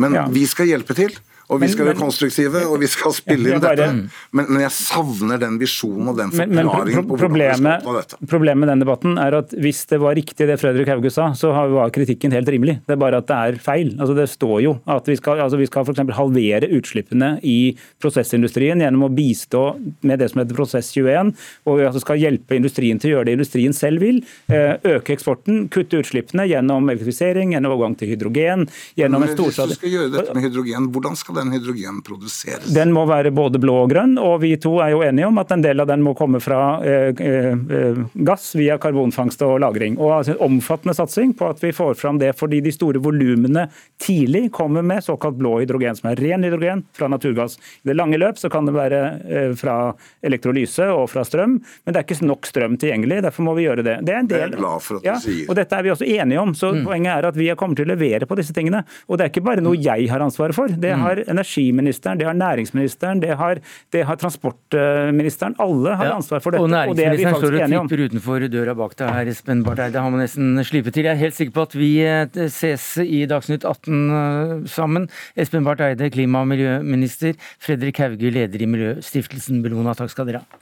Men 0.00 0.14
Ja. 0.14 0.26
vi 0.26 0.46
skal 0.46 0.66
hjelpe 0.66 0.96
til. 0.96 1.12
Og 1.50 1.58
vi 1.58 1.66
Men- 1.66 1.72
skal 1.74 1.86
være 1.90 1.98
konstruktive, 1.98 2.60
og 2.70 2.78
vi 2.80 2.86
skal 2.86 3.12
spille 3.12 3.50
inn 3.50 3.60
dette. 3.60 3.86
Men, 4.32 4.46
men 4.48 4.60
jeg 4.62 4.70
savner 4.70 5.38
den 5.42 5.58
visjonen 5.58 6.08
og 6.12 6.16
den 6.16 6.30
Men, 6.32 6.48
men 6.54 6.68
forklaringen 6.70 7.06
på 7.08 7.16
hvordan 7.16 7.18
vi 7.18 7.18
skal 7.18 7.28
problemet, 7.28 7.82
oppnå 7.82 7.94
dette. 7.98 8.18
problemet 8.30 8.60
med 8.60 8.68
den 8.70 8.84
debatten 8.84 9.18
er 9.18 9.34
at 9.40 9.50
hvis 9.50 9.80
det 9.90 9.98
var 10.00 10.14
riktig 10.14 10.46
det 10.46 10.58
Fredrik 10.60 10.88
Hauge 10.88 11.10
sa, 11.10 11.32
så 11.34 11.50
var 11.52 11.90
kritikken 11.90 12.32
helt 12.32 12.48
rimelig. 12.48 12.78
Det 12.86 12.94
er 12.94 13.00
bare 13.02 13.18
at 13.18 13.26
det 13.26 13.36
er 13.36 13.58
feil. 13.58 13.96
Altså 13.98 14.14
Det 14.14 14.28
står 14.30 14.62
jo 14.62 14.76
at 14.86 15.06
vi 15.10 15.16
skal, 15.18 15.40
altså 15.40 15.58
vi 15.58 15.66
skal 15.66 15.84
eksempel 15.90 16.14
halvere 16.14 16.70
utslippene 16.70 17.40
i 17.42 17.74
prosessindustrien 18.00 18.80
gjennom 18.80 19.08
å 19.08 19.10
bistå 19.14 19.64
med 20.06 20.20
det 20.22 20.30
som 20.30 20.40
heter 20.42 20.56
Prosess 20.56 20.92
21, 20.94 21.34
og 21.66 21.78
vi 21.80 21.86
altså 21.88 22.02
skal 22.04 22.20
hjelpe 22.20 22.56
industrien 22.58 22.98
til 23.00 23.10
å 23.10 23.14
gjøre 23.18 23.30
det 23.30 23.36
industrien 23.38 23.74
selv 23.76 24.00
vil. 24.04 24.22
eh, 24.50 24.76
Øke 24.84 25.14
eksporten, 25.14 25.68
kutte 25.68 25.98
utslippene 26.00 26.46
gjennom 26.48 26.88
elektrifisering, 26.90 27.52
gjennom 27.54 27.74
overgang 27.74 27.96
til 27.98 28.08
hydrogen, 28.14 28.68
gjennom 28.96 29.22
en 29.22 29.28
Men 29.28 29.36
hvis 29.36 29.56
du 29.56 29.74
skal 29.74 29.90
gjøre 29.90 30.12
dette 30.14 30.34
med 30.34 30.46
hydrogen, 30.46 30.88
hvordan 30.92 31.16
skal 31.16 31.39
den 31.40 31.52
hydrogen 31.54 32.00
produseres? 32.06 32.68
Den 32.74 32.92
må 32.94 33.06
være 33.08 33.32
både 33.34 33.60
blå 33.62 33.80
og 33.84 33.90
grønn, 33.92 34.16
og 34.20 34.40
vi 34.44 34.54
to 34.60 34.76
er 34.84 34.94
jo 34.94 35.02
enige 35.06 35.28
om 35.30 35.40
at 35.42 35.54
en 35.54 35.64
del 35.64 35.82
av 35.82 35.88
den 35.90 36.04
må 36.04 36.14
komme 36.18 36.40
fra 36.42 36.60
eh, 36.86 37.10
eh, 37.16 38.00
gass 38.26 38.52
via 38.58 38.78
karbonfangst 38.80 39.42
og 39.46 39.58
-lagring. 39.60 39.98
Og 39.98 40.14
altså 40.18 40.36
en 40.36 40.44
omfattende 40.50 40.94
satsing 40.96 41.34
på 41.36 41.48
at 41.50 41.62
vi 41.62 41.72
får 41.72 41.96
fram 41.98 42.18
det 42.20 42.32
fordi 42.38 42.60
de 42.60 42.72
store 42.72 43.02
volumene 43.02 43.68
tidlig 44.00 44.50
kommer 44.52 44.82
med 44.82 45.04
såkalt 45.04 45.38
blå 45.38 45.58
hydrogen, 45.60 45.96
som 45.96 46.10
er 46.10 46.20
ren 46.20 46.44
hydrogen 46.44 46.84
fra 46.96 47.08
naturgass. 47.08 47.58
I 47.84 47.90
det 47.90 47.96
lange 47.96 48.18
løp 48.18 48.38
så 48.38 48.50
kan 48.52 48.66
det 48.66 48.76
være 48.76 49.00
eh, 49.28 49.54
fra 49.58 49.94
elektrolyse 50.22 50.90
og 50.92 51.08
fra 51.10 51.24
strøm, 51.24 51.58
men 51.84 51.94
det 51.94 52.00
er 52.00 52.06
ikke 52.06 52.26
nok 52.26 52.46
strøm 52.48 52.76
tilgjengelig. 52.80 53.22
Derfor 53.26 53.46
må 53.48 53.56
vi 53.58 53.66
gjøre 53.66 53.86
det. 53.86 53.98
Det 54.06 54.14
er 54.14 54.22
en 54.22 54.30
er 54.30 54.34
del 54.34 54.46
jeg 54.46 54.60
glad 54.60 54.84
for 54.84 55.00
at 55.00 55.04
du 55.04 55.10
ja, 55.10 55.18
sier. 55.22 55.46
og 55.48 55.58
dette 55.58 55.76
er 55.76 55.86
vi 55.86 55.94
også 55.94 56.08
enige 56.08 56.40
om. 56.40 56.54
så 56.54 56.72
Poenget 56.84 57.12
er 57.16 57.28
at 57.30 57.38
vi 57.38 57.48
kommer 57.58 57.78
til 57.78 57.88
å 57.88 57.92
levere 57.94 58.28
på 58.28 58.38
disse 58.38 58.54
tingene. 58.56 58.84
Og 59.08 59.18
det 59.18 59.26
er 59.26 59.32
ikke 59.32 59.44
bare 59.46 59.64
noe 59.64 59.78
jeg 59.78 60.08
har 60.10 60.22
ansvaret 60.24 60.56
for. 60.56 60.70
Det 60.70 60.92
har 61.02 61.22
energiministeren, 61.30 62.18
det 62.20 62.26
har 62.28 62.36
næringsministeren, 62.36 63.22
det 63.22 63.36
har, 63.38 63.60
det 63.94 64.04
har 64.06 64.18
transportministeren. 64.20 65.56
Alle 65.62 65.96
har 65.96 66.10
Ja, 66.10 66.16
ansvar 66.18 66.40
for 66.44 66.50
dette. 66.50 66.62
Og 66.62 66.70
Og 66.70 66.96
det 66.96 67.06
vi 67.06 67.24
næringsministeren 67.24 67.34
står 67.40 67.56
og 67.56 67.88
tipper 67.88 68.04
utenfor 68.06 68.48
døra 68.50 68.74
bak 68.76 68.96
deg 68.98 69.12
her, 69.14 69.30
Espen 69.32 69.64
Barth 69.64 69.84
Eide. 69.86 70.00
Har 70.00 70.10
man 70.10 70.20
nesten 70.24 70.58
slipet 70.64 70.94
til. 70.94 71.04
Jeg 71.04 71.12
er 71.16 71.22
helt 71.24 71.34
sikker 71.38 71.52
på 71.56 71.62
at 71.68 71.76
vi 71.78 71.90
eh, 72.04 72.48
ses 72.48 72.96
i 73.02 73.24
Dagsnytt 73.30 73.64
18 73.64 74.10
eh, 74.10 74.56
sammen. 74.66 75.08
Espen 75.36 75.64
Barth 75.64 75.82
Eide, 75.82 76.10
klima- 76.10 76.42
og 76.42 76.48
miljøminister. 76.48 77.34
Fredrik 77.60 77.98
Hauge, 77.98 78.30
leder 78.30 78.60
i 78.62 78.66
Miljøstiftelsen 78.66 79.62
Bellona. 79.62 79.94
Takk 79.94 80.10
skal 80.10 80.26
dere 80.30 80.42
ha. 80.44 80.60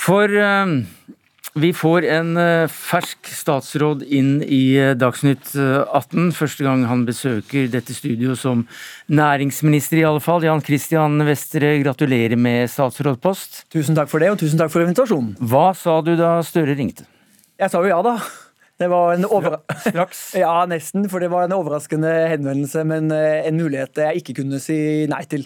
For 0.00 0.26
eh, 0.32 0.66
vi 1.58 1.72
får 1.74 2.04
en 2.06 2.36
eh, 2.38 2.70
fersk 2.70 3.30
statsråd 3.34 4.04
inn 4.06 4.38
i 4.46 4.76
eh, 4.78 4.92
Dagsnytt 4.98 5.54
eh, 5.58 5.80
18. 5.82 6.30
Første 6.36 6.66
gang 6.66 6.84
han 6.86 7.02
besøker 7.08 7.66
dette 7.72 7.96
studio 7.96 8.36
som 8.38 8.66
næringsminister, 9.10 9.98
i 9.98 10.06
alle 10.06 10.22
fall. 10.22 10.46
Jan 10.46 10.62
Christian 10.62 11.18
Vestre, 11.26 11.72
gratulerer 11.82 12.38
med 12.38 12.70
statsrådpost. 12.70 13.64
Tusen 13.74 13.98
takk 13.98 14.12
for 14.12 14.22
det, 14.22 14.30
og 14.30 14.38
tusen 14.42 14.62
takk 14.62 14.70
for 14.70 14.86
invitasjonen. 14.86 15.34
Hva 15.42 15.72
sa 15.74 15.98
du 16.06 16.14
da 16.20 16.36
Støre 16.46 16.78
ringte? 16.78 17.08
Jeg 17.60 17.72
sa 17.72 17.82
jo 17.82 17.90
ja, 17.90 17.98
da. 18.06 18.16
Det 18.80 18.88
var 18.88 19.12
en 19.18 19.26
over... 19.28 19.58
Straks? 19.84 20.24
ja, 20.44 20.54
nesten, 20.70 21.10
for 21.12 21.20
det 21.20 21.28
var 21.34 21.44
en 21.44 21.58
overraskende 21.58 22.14
henvendelse, 22.30 22.86
men 22.88 23.10
eh, 23.12 23.42
en 23.50 23.58
mulighet 23.58 24.06
jeg 24.06 24.22
ikke 24.22 24.38
kunne 24.40 24.62
si 24.62 24.78
nei 25.10 25.24
til. 25.28 25.44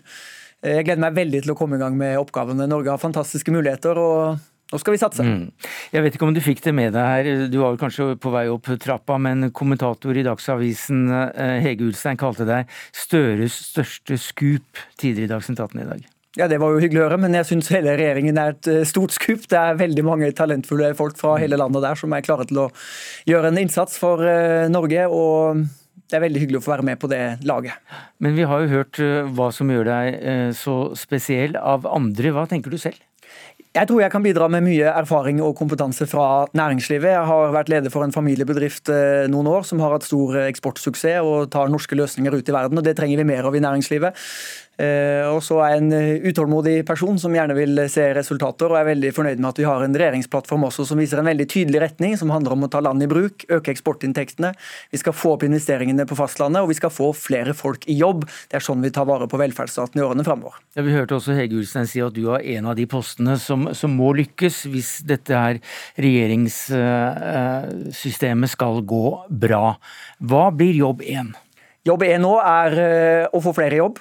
Eh, 0.62 0.76
Jeg 0.82 0.86
gleder 0.86 1.09
meg 1.09 1.16
veldig 1.16 1.46
til 1.46 1.57
å 1.57 1.59
komme 1.59 1.80
i 1.80 1.82
gang 1.82 1.96
med 1.98 2.20
oppgavene. 2.20 2.68
Norge 2.70 2.92
har 2.92 3.02
fantastiske 3.02 3.57
muligheter, 3.57 3.98
og 3.98 4.44
Nå 4.73 4.81
skal 4.81 4.95
vi 4.95 5.01
satse. 5.01 5.25
Mm. 5.25 5.51
Jeg 5.93 6.05
vet 6.07 6.17
ikke 6.17 6.27
om 6.27 6.33
du 6.35 6.41
fikk 6.43 6.62
det 6.65 6.73
med 6.75 6.95
deg 6.97 7.05
her, 7.05 7.29
du 7.53 7.59
var 7.61 7.75
vel 7.75 7.83
kanskje 7.83 8.15
på 8.21 8.33
vei 8.33 8.47
opp 8.51 8.71
trappa, 8.81 9.19
men 9.21 9.51
kommentator 9.55 10.17
i 10.17 10.25
Dagsavisen 10.25 11.05
eh, 11.12 11.61
Hege 11.65 11.85
Ulstein 11.87 12.19
kalte 12.21 12.47
deg 12.49 12.73
Støres 12.97 13.59
største 13.69 14.19
skup 14.21 14.83
tidligere 15.01 15.29
i 15.29 15.33
Dagsnytt 15.35 15.61
18 15.61 15.85
i 15.85 15.89
dag. 15.93 16.11
Ja, 16.35 16.49
Det 16.51 16.59
var 16.59 16.75
jo 16.75 16.81
hyggelig 16.83 17.05
å 17.05 17.07
høre, 17.07 17.21
men 17.23 17.37
jeg 17.37 17.47
syns 17.47 17.71
hele 17.71 17.95
regjeringen 17.95 18.41
er 18.41 18.57
et 18.57 18.73
eh, 18.73 18.83
stort 18.89 19.15
skup. 19.15 19.45
Det 19.53 19.61
er 19.61 19.79
veldig 19.79 20.07
mange 20.09 20.33
talentfulle 20.35 20.91
folk 20.99 21.21
fra 21.21 21.37
hele 21.39 21.61
landet 21.61 21.85
der 21.85 22.01
som 22.01 22.17
er 22.17 22.27
klare 22.27 22.49
til 22.49 22.65
å 22.65 22.69
gjøre 23.31 23.53
en 23.53 23.62
innsats 23.62 24.01
for 24.01 24.25
eh, 24.27 24.67
Norge. 24.73 25.07
og 25.12 25.67
det 26.05 26.19
er 26.19 26.27
veldig 26.27 26.41
hyggelig 26.43 26.59
å 26.61 26.65
få 26.67 26.75
være 26.75 26.85
med 26.85 26.99
på 27.01 27.09
det 27.09 27.23
laget. 27.49 27.79
Men 28.23 28.35
vi 28.37 28.45
har 28.49 28.61
jo 28.61 28.73
hørt 28.75 28.99
hva 29.35 29.47
som 29.57 29.71
gjør 29.73 29.89
deg 29.89 30.53
så 30.55 30.75
spesiell 31.01 31.57
av 31.57 31.89
andre. 31.89 32.31
Hva 32.37 32.45
tenker 32.51 32.71
du 32.71 32.77
selv? 32.79 33.01
Jeg 33.75 33.89
tror 33.91 34.05
jeg 34.05 34.12
kan 34.14 34.22
bidra 34.22 34.47
med 34.47 34.62
mye 34.62 34.87
erfaring 34.87 35.41
og 35.43 35.57
kompetanse 35.59 36.07
fra 36.07 36.47
næringslivet. 36.55 37.11
Jeg 37.11 37.27
har 37.27 37.55
vært 37.57 37.72
leder 37.72 37.91
for 37.91 38.07
en 38.07 38.14
familiebedrift 38.14 38.87
eh, 38.95 39.25
noen 39.27 39.49
år 39.51 39.66
som 39.66 39.81
har 39.83 39.91
hatt 39.97 40.07
stor 40.07 40.37
eksportsuksess 40.45 41.27
og 41.27 41.49
tar 41.51 41.72
norske 41.72 41.99
løsninger 41.99 42.37
ut 42.39 42.53
i 42.53 42.55
verden. 42.55 42.79
og 42.79 42.87
Det 42.87 42.95
trenger 42.95 43.18
vi 43.18 43.27
mer 43.33 43.49
av 43.51 43.57
i 43.59 43.62
næringslivet. 43.64 44.14
Eh, 44.75 45.22
og 45.31 45.39
så 45.47 45.61
er 45.62 45.68
jeg 45.70 45.79
en 45.85 45.93
eh, 45.95 46.25
utålmodig 46.31 46.85
person 46.87 47.18
som 47.20 47.35
gjerne 47.35 47.55
vil 47.55 47.79
se 47.93 48.14
resultater, 48.16 48.72
og 48.72 48.79
er 48.79 48.87
veldig 48.89 49.12
fornøyd 49.14 49.39
med 49.39 49.49
at 49.53 49.59
vi 49.61 49.66
har 49.68 49.83
en 49.85 49.95
regjeringsplattform 49.95 50.64
også 50.66 50.85
som 50.89 50.99
viser 50.99 51.18
en 51.20 51.31
veldig 51.31 51.47
tydelig 51.51 51.81
retning, 51.85 52.12
som 52.18 52.31
handler 52.35 52.53
om 52.57 52.64
å 52.66 52.70
ta 52.72 52.81
land 52.83 53.03
i 53.05 53.11
bruk, 53.11 53.45
øke 53.55 53.70
eksportinntektene. 53.70 54.51
Vi 54.91 54.99
skal 54.99 55.14
få 55.14 55.33
opp 55.37 55.45
investeringene 55.47 56.07
på 56.11 56.18
fastlandet, 56.18 56.62
og 56.64 56.70
vi 56.72 56.79
skal 56.81 56.93
få 56.95 57.09
flere 57.14 57.55
folk 57.57 57.83
i 57.87 57.97
jobb. 58.01 58.20
Det 58.51 58.57
er 58.59 58.64
sånn 58.66 58.83
vi 58.83 58.95
tar 58.95 59.07
vare 59.11 59.27
på 59.31 59.41
velferdsstaten 59.41 59.99
i 60.01 60.05
årene 60.07 60.25
framover. 60.27 60.55
Ja, 60.75 60.81
vi 60.87 60.97
hørte 60.97 61.16
også 61.20 61.37
Hege 61.39 61.57
Ulstein 61.61 61.89
si 61.91 61.99
at 62.03 62.14
du 62.16 62.25
har 62.33 62.41
en 62.43 62.64
av 62.72 62.77
de 62.79 62.87
postene 62.91 63.35
som, 63.39 63.61
som 63.79 63.91
må 63.95 64.09
lykkes 64.18 64.57
hvis 64.72 64.91
dette 65.07 65.33
her 65.39 65.57
regjeringssystemet 66.03 68.51
skal 68.51 68.83
gå 68.83 69.07
bra. 69.31 69.79
Hva 70.18 70.51
blir 70.55 70.75
jobb 70.75 71.03
én? 71.07 71.35
Jobb 71.85 72.01
én 72.07 72.22
nå 72.25 72.41
er 72.41 72.72
eh, 72.81 73.27
å 73.29 73.41
få 73.45 73.53
flere 73.55 73.77
i 73.77 73.83
jobb 73.83 73.99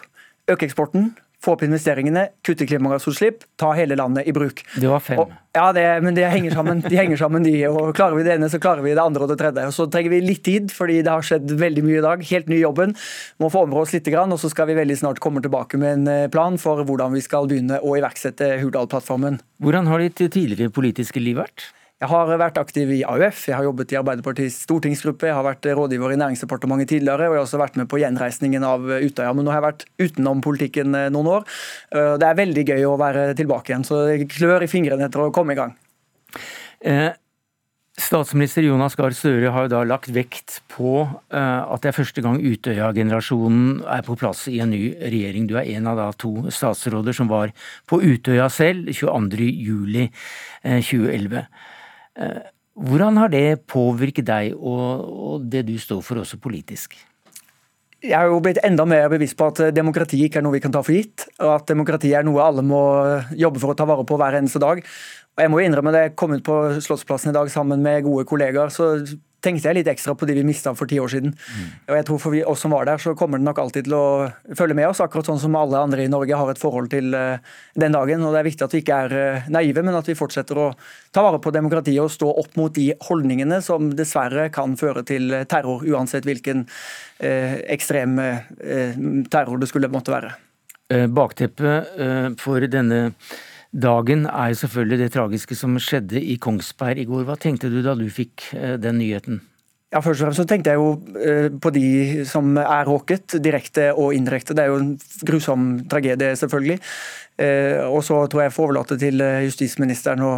øke 0.51 0.67
eksporten, 0.67 1.13
få 1.43 1.57
opp 1.57 1.63
investeringene, 1.65 2.29
kutte 2.45 2.65
klimagassutslipp, 2.67 3.41
ta 3.59 3.73
hele 3.75 3.97
landet 3.99 4.27
i 4.29 4.33
bruk. 4.35 4.61
Det 4.79 4.87
var 4.87 5.01
fem. 5.03 5.19
Og, 5.19 5.33
ja, 5.55 5.65
det, 5.75 5.83
men 6.05 6.15
det 6.15 6.29
henger 6.31 6.55
sammen, 6.55 6.79
de 6.85 6.95
henger 6.95 7.19
sammen, 7.19 7.43
de. 7.43 7.51
og 7.67 7.91
Klarer 7.97 8.15
vi 8.15 8.23
det 8.23 8.37
ene, 8.37 8.47
så 8.51 8.61
klarer 8.63 8.85
vi 8.85 8.93
det 8.95 9.03
andre 9.03 9.25
og 9.25 9.33
det 9.33 9.37
tredje. 9.41 9.65
Og 9.67 9.75
Så 9.75 9.89
trenger 9.91 10.15
vi 10.15 10.21
litt 10.23 10.43
tid, 10.47 10.71
fordi 10.71 11.01
det 11.03 11.11
har 11.11 11.25
skjedd 11.25 11.51
veldig 11.59 11.83
mye 11.83 11.99
i 11.99 12.05
dag. 12.07 12.25
Helt 12.31 12.49
ny 12.51 12.61
jobben. 12.61 12.95
Må 13.43 13.51
få 13.51 13.65
med 13.67 13.81
oss 13.83 13.93
litt, 13.95 14.07
og 14.13 14.39
så 14.39 14.51
skal 14.53 14.71
vi 14.71 14.79
veldig 14.79 14.99
snart 15.03 15.21
komme 15.23 15.43
tilbake 15.43 15.79
med 15.81 15.99
en 15.99 16.11
eh, 16.13 16.31
plan 16.31 16.55
for 16.61 16.85
hvordan 16.87 17.15
vi 17.17 17.23
skal 17.25 17.51
begynne 17.51 17.81
å 17.83 17.95
iverksette 17.99 18.55
Hurdal-plattformen. 18.63 19.41
Hvordan 19.63 19.91
har 19.91 20.03
ditt 20.03 20.23
tidligere 20.23 20.71
politiske 20.71 21.19
liv 21.19 21.43
vært? 21.43 21.73
Jeg 22.01 22.09
har 22.11 22.31
vært 22.35 22.57
aktiv 22.59 22.89
i 22.91 23.03
AUF, 23.07 23.45
jeg 23.47 23.55
har 23.55 23.63
jobbet 23.63 23.93
i 23.93 23.97
Arbeiderpartiets 23.99 24.57
stortingsgruppe, 24.65 25.29
jeg 25.29 25.37
har 25.37 25.45
vært 25.45 25.67
rådgiver 25.77 26.11
i 26.11 26.17
Næringsdepartementet 26.19 26.89
tidligere, 26.91 27.29
og 27.29 27.37
jeg 27.37 27.39
har 27.39 27.45
også 27.45 27.61
vært 27.61 27.77
med 27.79 27.87
på 27.91 27.99
gjenreisningen 28.01 28.65
av 28.67 28.83
Utøya. 28.83 29.31
Men 29.31 29.47
nå 29.47 29.53
har 29.53 29.61
jeg 29.61 29.67
vært 29.69 29.85
utenom 30.03 30.41
politikken 30.43 30.97
eh, 30.99 31.11
noen 31.13 31.29
år. 31.37 31.45
Eh, 31.95 32.15
det 32.19 32.27
er 32.27 32.41
veldig 32.41 32.63
gøy 32.73 32.83
å 32.89 32.99
være 32.99 33.29
tilbake 33.39 33.71
igjen, 33.71 33.87
så 33.87 34.01
jeg 34.11 34.27
klør 34.33 34.65
i 34.65 34.71
fingrene 34.71 35.07
etter 35.07 35.23
å 35.23 35.35
komme 35.35 35.55
i 35.55 35.59
gang. 35.61 35.71
Eh, 36.83 37.11
statsminister 37.95 38.65
Jonas 38.65 38.97
Gahr 38.99 39.13
Støre 39.15 39.53
har 39.53 39.67
jo 39.67 39.71
da 39.71 39.83
lagt 39.87 40.09
vekt 40.11 40.59
på 40.73 41.07
eh, 41.07 41.61
at 41.63 41.81
det 41.85 41.93
er 41.93 41.99
første 42.01 42.23
gang 42.25 42.41
Utøya-generasjonen 42.41 43.85
er 43.95 44.03
på 44.03 44.17
plass 44.19 44.41
i 44.51 44.59
en 44.65 44.73
ny 44.75 44.83
regjering. 44.97 45.47
Du 45.47 45.55
er 45.61 45.69
en 45.77 45.87
av 45.93 46.01
da 46.01 46.09
to 46.19 46.33
statsråder 46.51 47.15
som 47.15 47.31
var 47.31 47.55
på 47.87 48.01
Utøya 48.03 48.49
selv 48.51 48.91
22.07.2011. 48.91 51.47
Eh, 52.19 52.23
Eh, 52.23 52.49
hvordan 52.73 53.17
har 53.21 53.29
det 53.29 53.65
påvirket 53.69 54.25
deg 54.25 54.53
og, 54.57 55.43
det 55.45 55.67
du 55.67 55.75
står 55.77 56.01
for 56.05 56.21
også 56.23 56.39
politisk? 56.41 56.95
Jeg 58.03 58.17
har 58.17 58.27
jo 58.27 58.41
blitt 58.43 58.59
enda 58.65 58.83
mer 58.89 59.05
bevisst 59.13 59.37
på 59.39 59.47
at 59.47 59.61
demokrati 59.75 60.17
ikke 60.25 60.41
er 60.41 60.43
noe 60.43 60.57
vi 60.57 60.63
kan 60.63 60.73
ta 60.73 60.81
for 60.83 60.95
gitt. 60.95 61.23
Og 61.39 61.53
at 61.53 61.69
demokrati 61.69 62.11
er 62.11 62.25
noe 62.27 62.43
alle 62.43 62.65
må 62.65 62.81
jobbe 63.39 63.61
for 63.61 63.71
å 63.71 63.77
ta 63.79 63.87
vare 63.87 64.03
på 64.07 64.17
hver 64.19 64.39
eneste 64.41 64.59
dag. 64.59 64.81
Og 65.33 65.43
jeg 65.45 65.51
må 65.53 65.61
innrømme 65.63 65.93
det, 65.95 66.01
jeg 66.09 66.15
kom 66.19 66.33
ut 66.35 66.43
på 66.43 66.57
Slottsplassen 66.83 67.31
i 67.31 67.37
dag 67.37 67.47
sammen 67.53 67.81
med 67.85 68.03
gode 68.03 68.25
kollegaer. 68.27 68.73
så 68.73 68.97
tenkte 69.43 69.69
jeg 69.69 69.79
litt 69.79 69.89
ekstra 69.91 70.15
på 70.17 70.27
de 70.27 70.37
vi 70.37 70.45
mista 70.47 70.71
for 70.77 70.89
ti 70.89 70.99
år 71.01 71.11
siden. 71.11 71.33
Mm. 71.33 71.67
Og 71.89 71.97
jeg 71.97 72.07
tror 72.07 72.21
For 72.23 72.35
vi, 72.35 72.43
oss 72.47 72.63
som 72.63 72.73
var 72.73 72.87
der, 72.87 73.01
så 73.01 73.13
kommer 73.17 73.41
det 73.41 73.47
nok 73.47 73.59
alltid 73.59 73.87
til 73.87 73.95
å 73.97 74.05
følge 74.55 74.77
med 74.77 74.87
oss, 74.87 75.01
akkurat 75.03 75.27
sånn 75.27 75.41
som 75.41 75.57
alle 75.59 75.81
andre 75.83 76.05
i 76.05 76.11
Norge 76.11 76.39
har 76.39 76.51
et 76.51 76.61
forhold 76.61 76.89
til 76.93 77.11
uh, 77.17 77.41
den 77.79 77.95
dagen. 77.95 78.23
og 78.23 78.33
Det 78.33 78.41
er 78.41 78.49
viktig 78.49 78.67
at 78.67 78.75
vi 78.75 78.83
ikke 78.83 78.99
er 79.07 79.15
uh, 79.17 79.49
naive, 79.53 79.83
men 79.83 79.99
at 79.99 80.09
vi 80.09 80.17
fortsetter 80.17 80.59
å 80.59 80.69
ta 81.13 81.25
vare 81.25 81.41
på 81.43 81.53
demokratiet 81.55 82.01
og 82.03 82.13
stå 82.13 82.29
opp 82.43 82.55
mot 82.59 82.73
de 82.73 82.91
holdningene 83.07 83.59
som 83.65 83.91
dessverre 83.97 84.47
kan 84.53 84.77
føre 84.79 85.03
til 85.07 85.35
terror, 85.51 85.83
uansett 85.83 86.27
hvilken 86.27 86.65
uh, 86.67 87.55
ekstrem 87.73 88.19
terror 89.31 89.59
det 89.59 89.67
skulle 89.69 89.91
måtte 89.91 90.13
være. 90.13 90.33
Bakteppet 91.13 92.37
for 92.39 92.65
denne 92.69 92.99
dagen 93.73 94.27
er 94.29 94.51
jo 94.53 94.59
selvfølgelig 94.61 94.99
det 95.01 95.13
tragiske 95.15 95.57
som 95.57 95.79
skjedde 95.81 96.21
i 96.21 96.37
Kongsberg 96.41 97.01
i 97.01 97.07
går. 97.09 97.25
Hva 97.27 97.37
tenkte 97.39 97.71
du 97.73 97.81
da 97.85 97.95
du 97.97 98.05
fikk 98.13 98.51
eh, 98.53 98.77
den 98.81 98.99
nyheten? 99.01 99.41
Ja, 99.93 100.01
Først 100.01 100.23
og 100.23 100.25
fremst 100.25 100.41
så 100.41 100.45
tenkte 100.49 100.73
jeg 100.73 100.81
jo 100.81 100.93
eh, 101.21 101.49
på 101.61 101.69
de 101.73 102.23
som 102.25 102.55
er 102.57 102.87
råket, 102.89 103.35
direkte 103.43 103.91
og 103.93 104.15
indirekte. 104.17 104.55
Det 104.57 104.63
er 104.63 104.71
jo 104.71 104.79
en 104.81 104.93
grusom 105.25 105.67
tragedie, 105.89 106.33
selvfølgelig. 106.37 106.79
Eh, 107.41 107.81
og 107.85 108.01
så 108.05 108.23
tror 108.29 108.43
jeg 108.43 108.51
jeg 108.51 108.55
får 108.57 108.67
overlate 108.67 108.97
til 109.01 109.25
justisministeren 109.45 110.25
å 110.25 110.33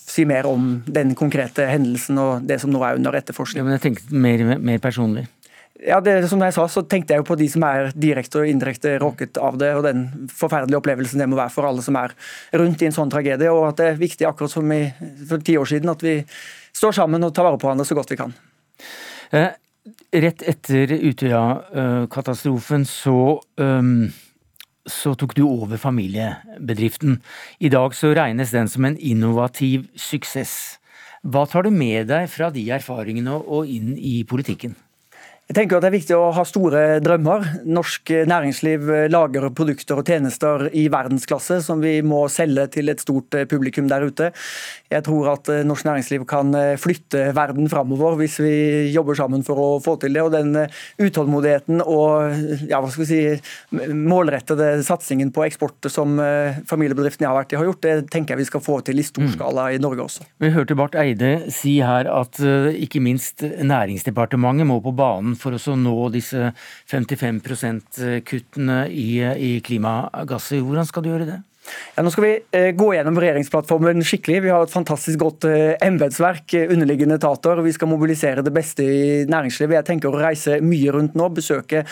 si 0.00 0.24
mer 0.28 0.48
om 0.48 0.78
den 0.88 1.12
konkrete 1.16 1.68
hendelsen 1.68 2.20
og 2.20 2.48
det 2.48 2.60
som 2.60 2.72
nå 2.72 2.80
er 2.84 3.00
under 3.00 3.16
etterforskning. 3.20 3.60
Ja, 3.60 3.68
men 3.68 3.76
jeg 3.76 3.86
tenkte 3.88 4.24
mer, 4.24 4.44
mer 4.56 4.80
personlig. 4.84 5.28
Ja, 5.80 6.00
det, 6.04 6.28
som 6.28 6.42
jeg 6.44 6.52
sa, 6.52 6.66
så 6.68 6.82
tenkte 6.84 7.14
jeg 7.14 7.22
jo 7.22 7.28
på 7.30 7.38
de 7.40 7.46
som 7.48 7.64
er 7.64 7.90
direkte 7.96 8.42
og 8.42 8.50
indirekte 8.50 8.98
råket 9.00 9.38
av 9.40 9.56
det, 9.60 9.70
og 9.78 9.86
den 9.86 10.02
forferdelige 10.28 10.80
opplevelsen 10.80 11.22
det 11.22 11.28
må 11.30 11.38
være 11.38 11.54
for 11.54 11.68
alle 11.68 11.84
som 11.84 11.96
er 11.96 12.12
rundt 12.60 12.82
i 12.82 12.88
en 12.90 12.96
sånn 12.96 13.12
tragedie. 13.12 13.48
Og 13.48 13.70
at 13.70 13.80
det 13.80 13.86
er 13.88 14.00
viktig, 14.00 14.26
akkurat 14.28 14.52
som 14.52 14.74
i, 14.76 14.82
for 15.30 15.40
ti 15.44 15.56
år 15.56 15.70
siden, 15.70 15.92
at 15.92 16.04
vi 16.04 16.18
står 16.76 16.98
sammen 17.00 17.24
og 17.24 17.32
tar 17.36 17.48
vare 17.48 17.60
på 17.60 17.68
hverandre 17.68 17.88
så 17.88 17.96
godt 17.96 18.12
vi 18.12 18.20
kan. 18.20 18.34
Eh, 19.32 19.48
rett 20.26 20.44
etter 20.52 20.92
Utøya-katastrofen 20.98 22.84
så 22.88 23.16
um, 23.62 24.10
så 24.90 25.14
tok 25.14 25.34
du 25.36 25.44
over 25.46 25.80
familiebedriften. 25.80 27.20
I 27.60 27.70
dag 27.72 27.94
så 27.96 28.12
regnes 28.16 28.52
den 28.52 28.68
som 28.68 28.84
en 28.88 28.98
innovativ 28.98 29.88
suksess. 29.94 30.76
Hva 31.22 31.44
tar 31.48 31.66
du 31.68 31.72
med 31.72 32.08
deg 32.08 32.28
fra 32.32 32.48
de 32.52 32.64
erfaringene 32.72 33.36
og 33.40 33.68
inn 33.68 33.92
i 33.96 34.20
politikken? 34.28 34.74
Jeg 35.50 35.56
tenker 35.56 35.80
at 35.80 35.82
Det 35.82 35.88
er 35.88 35.94
viktig 35.96 36.14
å 36.14 36.28
ha 36.30 36.42
store 36.46 36.80
drømmer. 37.02 37.42
Norsk 37.66 38.12
næringsliv 38.30 38.84
lager 39.10 39.48
produkter 39.50 39.98
og 39.98 40.06
tjenester 40.06 40.68
i 40.70 40.84
verdensklasse 40.94 41.56
som 41.66 41.82
vi 41.82 41.96
må 42.06 42.20
selge 42.30 42.68
til 42.76 42.92
et 42.92 43.02
stort 43.02 43.34
publikum 43.50 43.88
der 43.90 44.06
ute. 44.06 44.28
Jeg 44.90 45.04
tror 45.06 45.28
at 45.36 45.50
norsk 45.66 45.86
næringsliv 45.86 46.24
kan 46.28 46.54
flytte 46.80 47.28
verden 47.36 47.68
framover 47.70 48.16
hvis 48.18 48.40
vi 48.42 48.54
jobber 48.90 49.18
sammen 49.18 49.44
for 49.46 49.60
å 49.62 49.68
få 49.82 49.96
til 50.02 50.16
det. 50.16 50.24
Og 50.24 50.32
den 50.34 50.56
utålmodigheten 50.98 51.82
og 51.84 52.66
ja, 52.66 52.80
hva 52.80 52.90
skal 52.90 53.04
vi 53.04 53.08
si, 53.08 53.20
målrettede 53.94 54.72
satsingen 54.86 55.30
på 55.34 55.44
eksport 55.46 55.86
som 55.92 56.18
familiebedriftene 56.68 57.28
jeg 57.28 57.30
har 57.30 57.38
vært 57.38 57.54
i 57.54 57.60
har 57.60 57.68
gjort, 57.70 57.82
det 57.86 58.10
tenker 58.10 58.34
jeg 58.34 58.42
vi 58.42 58.48
skal 58.50 58.64
få 58.64 58.80
til 58.86 58.98
i 58.98 59.06
stor 59.06 59.28
mm. 59.28 59.32
skala 59.36 59.68
i 59.74 59.80
Norge 59.82 60.06
også. 60.08 60.26
Vi 60.42 60.52
hørte 60.54 60.78
Barth 60.78 60.98
Eide 61.00 61.32
si 61.54 61.76
her 61.84 62.10
at 62.10 62.40
ikke 62.40 63.02
minst 63.04 63.44
Næringsdepartementet 63.46 64.66
må 64.68 64.80
på 64.82 64.92
banen 64.96 65.36
for 65.38 65.54
å 65.54 65.76
nå 65.78 65.96
disse 66.14 66.50
55 66.90 67.40
%-kuttene 67.46 68.82
i, 68.90 69.10
i 69.20 69.52
klimagasser. 69.64 70.62
Hvordan 70.64 70.88
skal 70.88 71.04
du 71.04 71.12
gjøre 71.12 71.28
det? 71.28 71.38
Ja, 71.96 72.04
nå 72.06 72.10
skal 72.14 72.24
vi 72.24 72.32
eh, 72.56 72.70
gå 72.72 72.86
gjennom 72.94 73.18
regjeringsplattformen 73.20 74.04
skikkelig. 74.06 74.38
Vi 74.44 74.50
har 74.52 74.62
et 74.64 74.72
fantastisk 74.72 75.20
godt 75.20 75.44
eh, 75.44 75.74
embetsverk, 75.84 76.54
eh, 76.56 76.70
underliggende 76.72 77.18
etater. 77.18 77.60
Vi 77.60 77.74
skal 77.76 77.90
mobilisere 77.90 78.44
det 78.46 78.52
beste 78.54 78.86
i 78.86 79.02
næringslivet. 79.28 79.76
Jeg 79.76 79.88
tenker 79.90 80.08
å 80.08 80.20
reise 80.22 80.60
mye 80.64 80.94
rundt 80.94 81.18
nå, 81.18 81.26
besøke 81.36 81.82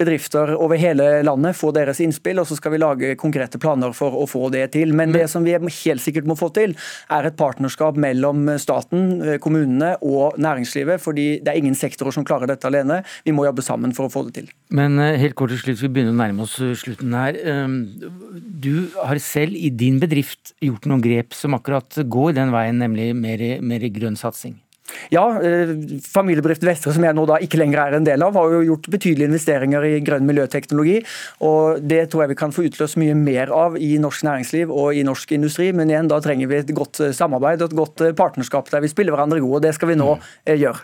bedrifter 0.00 0.54
over 0.56 0.80
hele 0.80 1.08
landet, 1.26 1.58
få 1.58 1.72
deres 1.76 2.00
innspill, 2.04 2.40
og 2.40 2.48
så 2.48 2.56
skal 2.56 2.72
vi 2.72 2.80
lage 2.80 3.10
konkrete 3.20 3.60
planer 3.60 3.92
for 3.96 4.16
å 4.16 4.24
få 4.30 4.48
det 4.54 4.62
til. 4.76 4.94
Men 4.96 5.12
det 5.12 5.26
som 5.28 5.44
vi 5.44 5.52
helt 5.58 6.04
sikkert 6.04 6.30
må 6.30 6.38
få 6.38 6.48
til, 6.56 6.72
er 7.12 7.28
et 7.28 7.36
partnerskap 7.36 7.98
mellom 8.00 8.48
staten, 8.62 9.38
kommunene 9.44 9.96
og 10.00 10.38
næringslivet. 10.40 11.02
fordi 11.02 11.28
det 11.44 11.52
er 11.52 11.60
ingen 11.60 11.76
sektorer 11.76 12.14
som 12.14 12.24
klarer 12.24 12.48
dette 12.48 12.66
alene. 12.66 13.02
Vi 13.24 13.36
må 13.36 13.44
jobbe 13.44 13.62
sammen 13.62 13.92
for 13.92 14.08
å 14.08 14.12
få 14.12 14.24
det 14.28 14.34
til. 14.40 14.50
Men 14.72 14.96
helt 14.98 15.36
kort 15.36 15.52
til 15.52 15.60
slutt, 15.60 15.82
vi 15.82 15.92
begynner 15.92 16.16
å 16.16 16.20
nærme 16.22 16.46
oss 16.46 16.56
slutten 16.56 17.14
her. 17.16 17.36
Ehm, 17.44 17.78
du 18.64 18.88
har 18.96 19.20
selv 19.28 19.58
i 19.58 19.70
din 19.70 20.00
bedrift 20.02 20.54
gjort 20.64 20.88
noen 20.88 21.04
grep 21.04 21.36
som 21.36 21.56
akkurat 21.58 22.00
går 22.08 22.38
den 22.38 22.54
veien, 22.54 22.80
nemlig 22.80 23.12
mer, 23.16 23.44
mer 23.64 23.86
grønn 23.94 24.18
satsing? 24.18 24.56
Ja, 25.12 25.24
eh, 25.42 25.70
familiebedrift 26.04 26.64
Vestre, 26.64 26.92
som 26.94 27.04
jeg 27.04 27.16
nå 27.16 27.24
da 27.28 27.38
ikke 27.44 27.60
lenger 27.60 27.80
er 27.82 27.96
en 27.98 28.06
del 28.06 28.22
av, 28.24 28.36
har 28.36 28.52
jo 28.52 28.64
gjort 28.70 28.88
betydelige 28.92 29.30
investeringer 29.30 29.84
i 29.84 30.00
grønn 30.04 30.26
miljøteknologi. 30.28 31.02
og 31.40 31.80
Det 31.88 32.10
tror 32.10 32.24
jeg 32.24 32.28
vi 32.34 32.40
kan 32.42 32.52
få 32.52 32.66
utløst 32.68 32.98
mye 33.00 33.14
mer 33.14 33.52
av 33.52 33.76
i 33.76 33.96
norsk 33.98 34.24
næringsliv 34.24 34.70
og 34.72 34.94
i 34.94 35.04
norsk 35.04 35.32
industri. 35.32 35.72
Men 35.72 35.88
igjen, 35.88 36.08
da 36.08 36.20
trenger 36.20 36.48
vi 36.48 36.56
et 36.56 36.74
godt 36.74 37.00
eh, 37.00 37.12
samarbeid 37.12 37.62
og 37.62 37.70
et 37.70 37.78
godt 37.78 38.00
eh, 38.00 38.16
partnerskap 38.16 38.70
der 38.70 38.80
vi 38.80 38.92
spiller 38.92 39.12
hverandre 39.12 39.40
gode. 39.40 39.60
og 39.60 39.62
Det 39.62 39.74
skal 39.74 39.92
vi 39.92 40.00
nå 40.00 40.18
gjøre. 40.44 40.80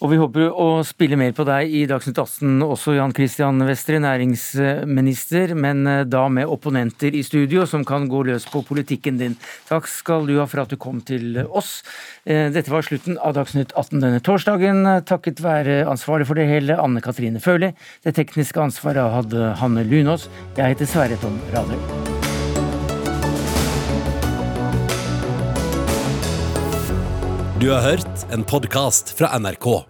Og 0.00 0.08
vi 0.08 0.16
håper 0.16 0.46
å 0.48 0.80
spille 0.86 1.16
mer 1.20 1.34
på 1.36 1.44
deg 1.44 1.72
i 1.76 1.82
Dagsnytt 1.88 2.16
18 2.16 2.62
også, 2.64 2.94
Jan 2.96 3.12
Christian 3.12 3.60
Vestre, 3.68 3.98
næringsminister, 4.00 5.52
men 5.52 5.84
eh, 5.84 6.04
da 6.08 6.22
med 6.32 6.48
opponenter 6.48 7.12
i 7.16 7.20
studio 7.26 7.66
som 7.68 7.84
kan 7.84 8.06
gå 8.08 8.22
løs 8.30 8.46
på 8.48 8.62
politikken 8.64 9.20
din. 9.20 9.36
Takk 9.68 9.90
skal 9.92 10.24
du 10.28 10.38
ha 10.38 10.46
for 10.48 10.64
at 10.64 10.72
du 10.72 10.78
kom 10.80 11.02
til 11.04 11.42
oss. 11.44 11.82
Eh, 12.24 12.48
dette 12.54 12.72
var 12.72 12.86
slutten 12.86 13.20
av 13.20 13.36
Dagsnytt 13.36 13.76
18 13.76 14.00
denne 14.00 14.22
torsdagen, 14.24 14.88
takket 15.04 15.44
være 15.44 15.82
ansvarlig 15.92 16.30
for 16.30 16.40
det 16.40 16.48
hele, 16.48 16.80
Anne 16.80 17.04
Katrine 17.04 17.44
Førli. 17.44 17.74
Det 18.00 18.16
tekniske 18.16 18.64
ansvaret 18.64 19.12
hadde 19.18 19.52
Hanne 19.60 19.84
Lunås. 19.84 20.30
Jeg 20.56 20.78
heter 20.78 20.88
Sverre 20.88 21.20
Tom 21.20 21.36
Radøy. 21.52 21.76
Du 27.60 27.68
har 27.68 27.84
hørt 27.84 28.30
en 28.32 28.40
podkast 28.48 29.18
fra 29.18 29.36
NRK. 29.36 29.89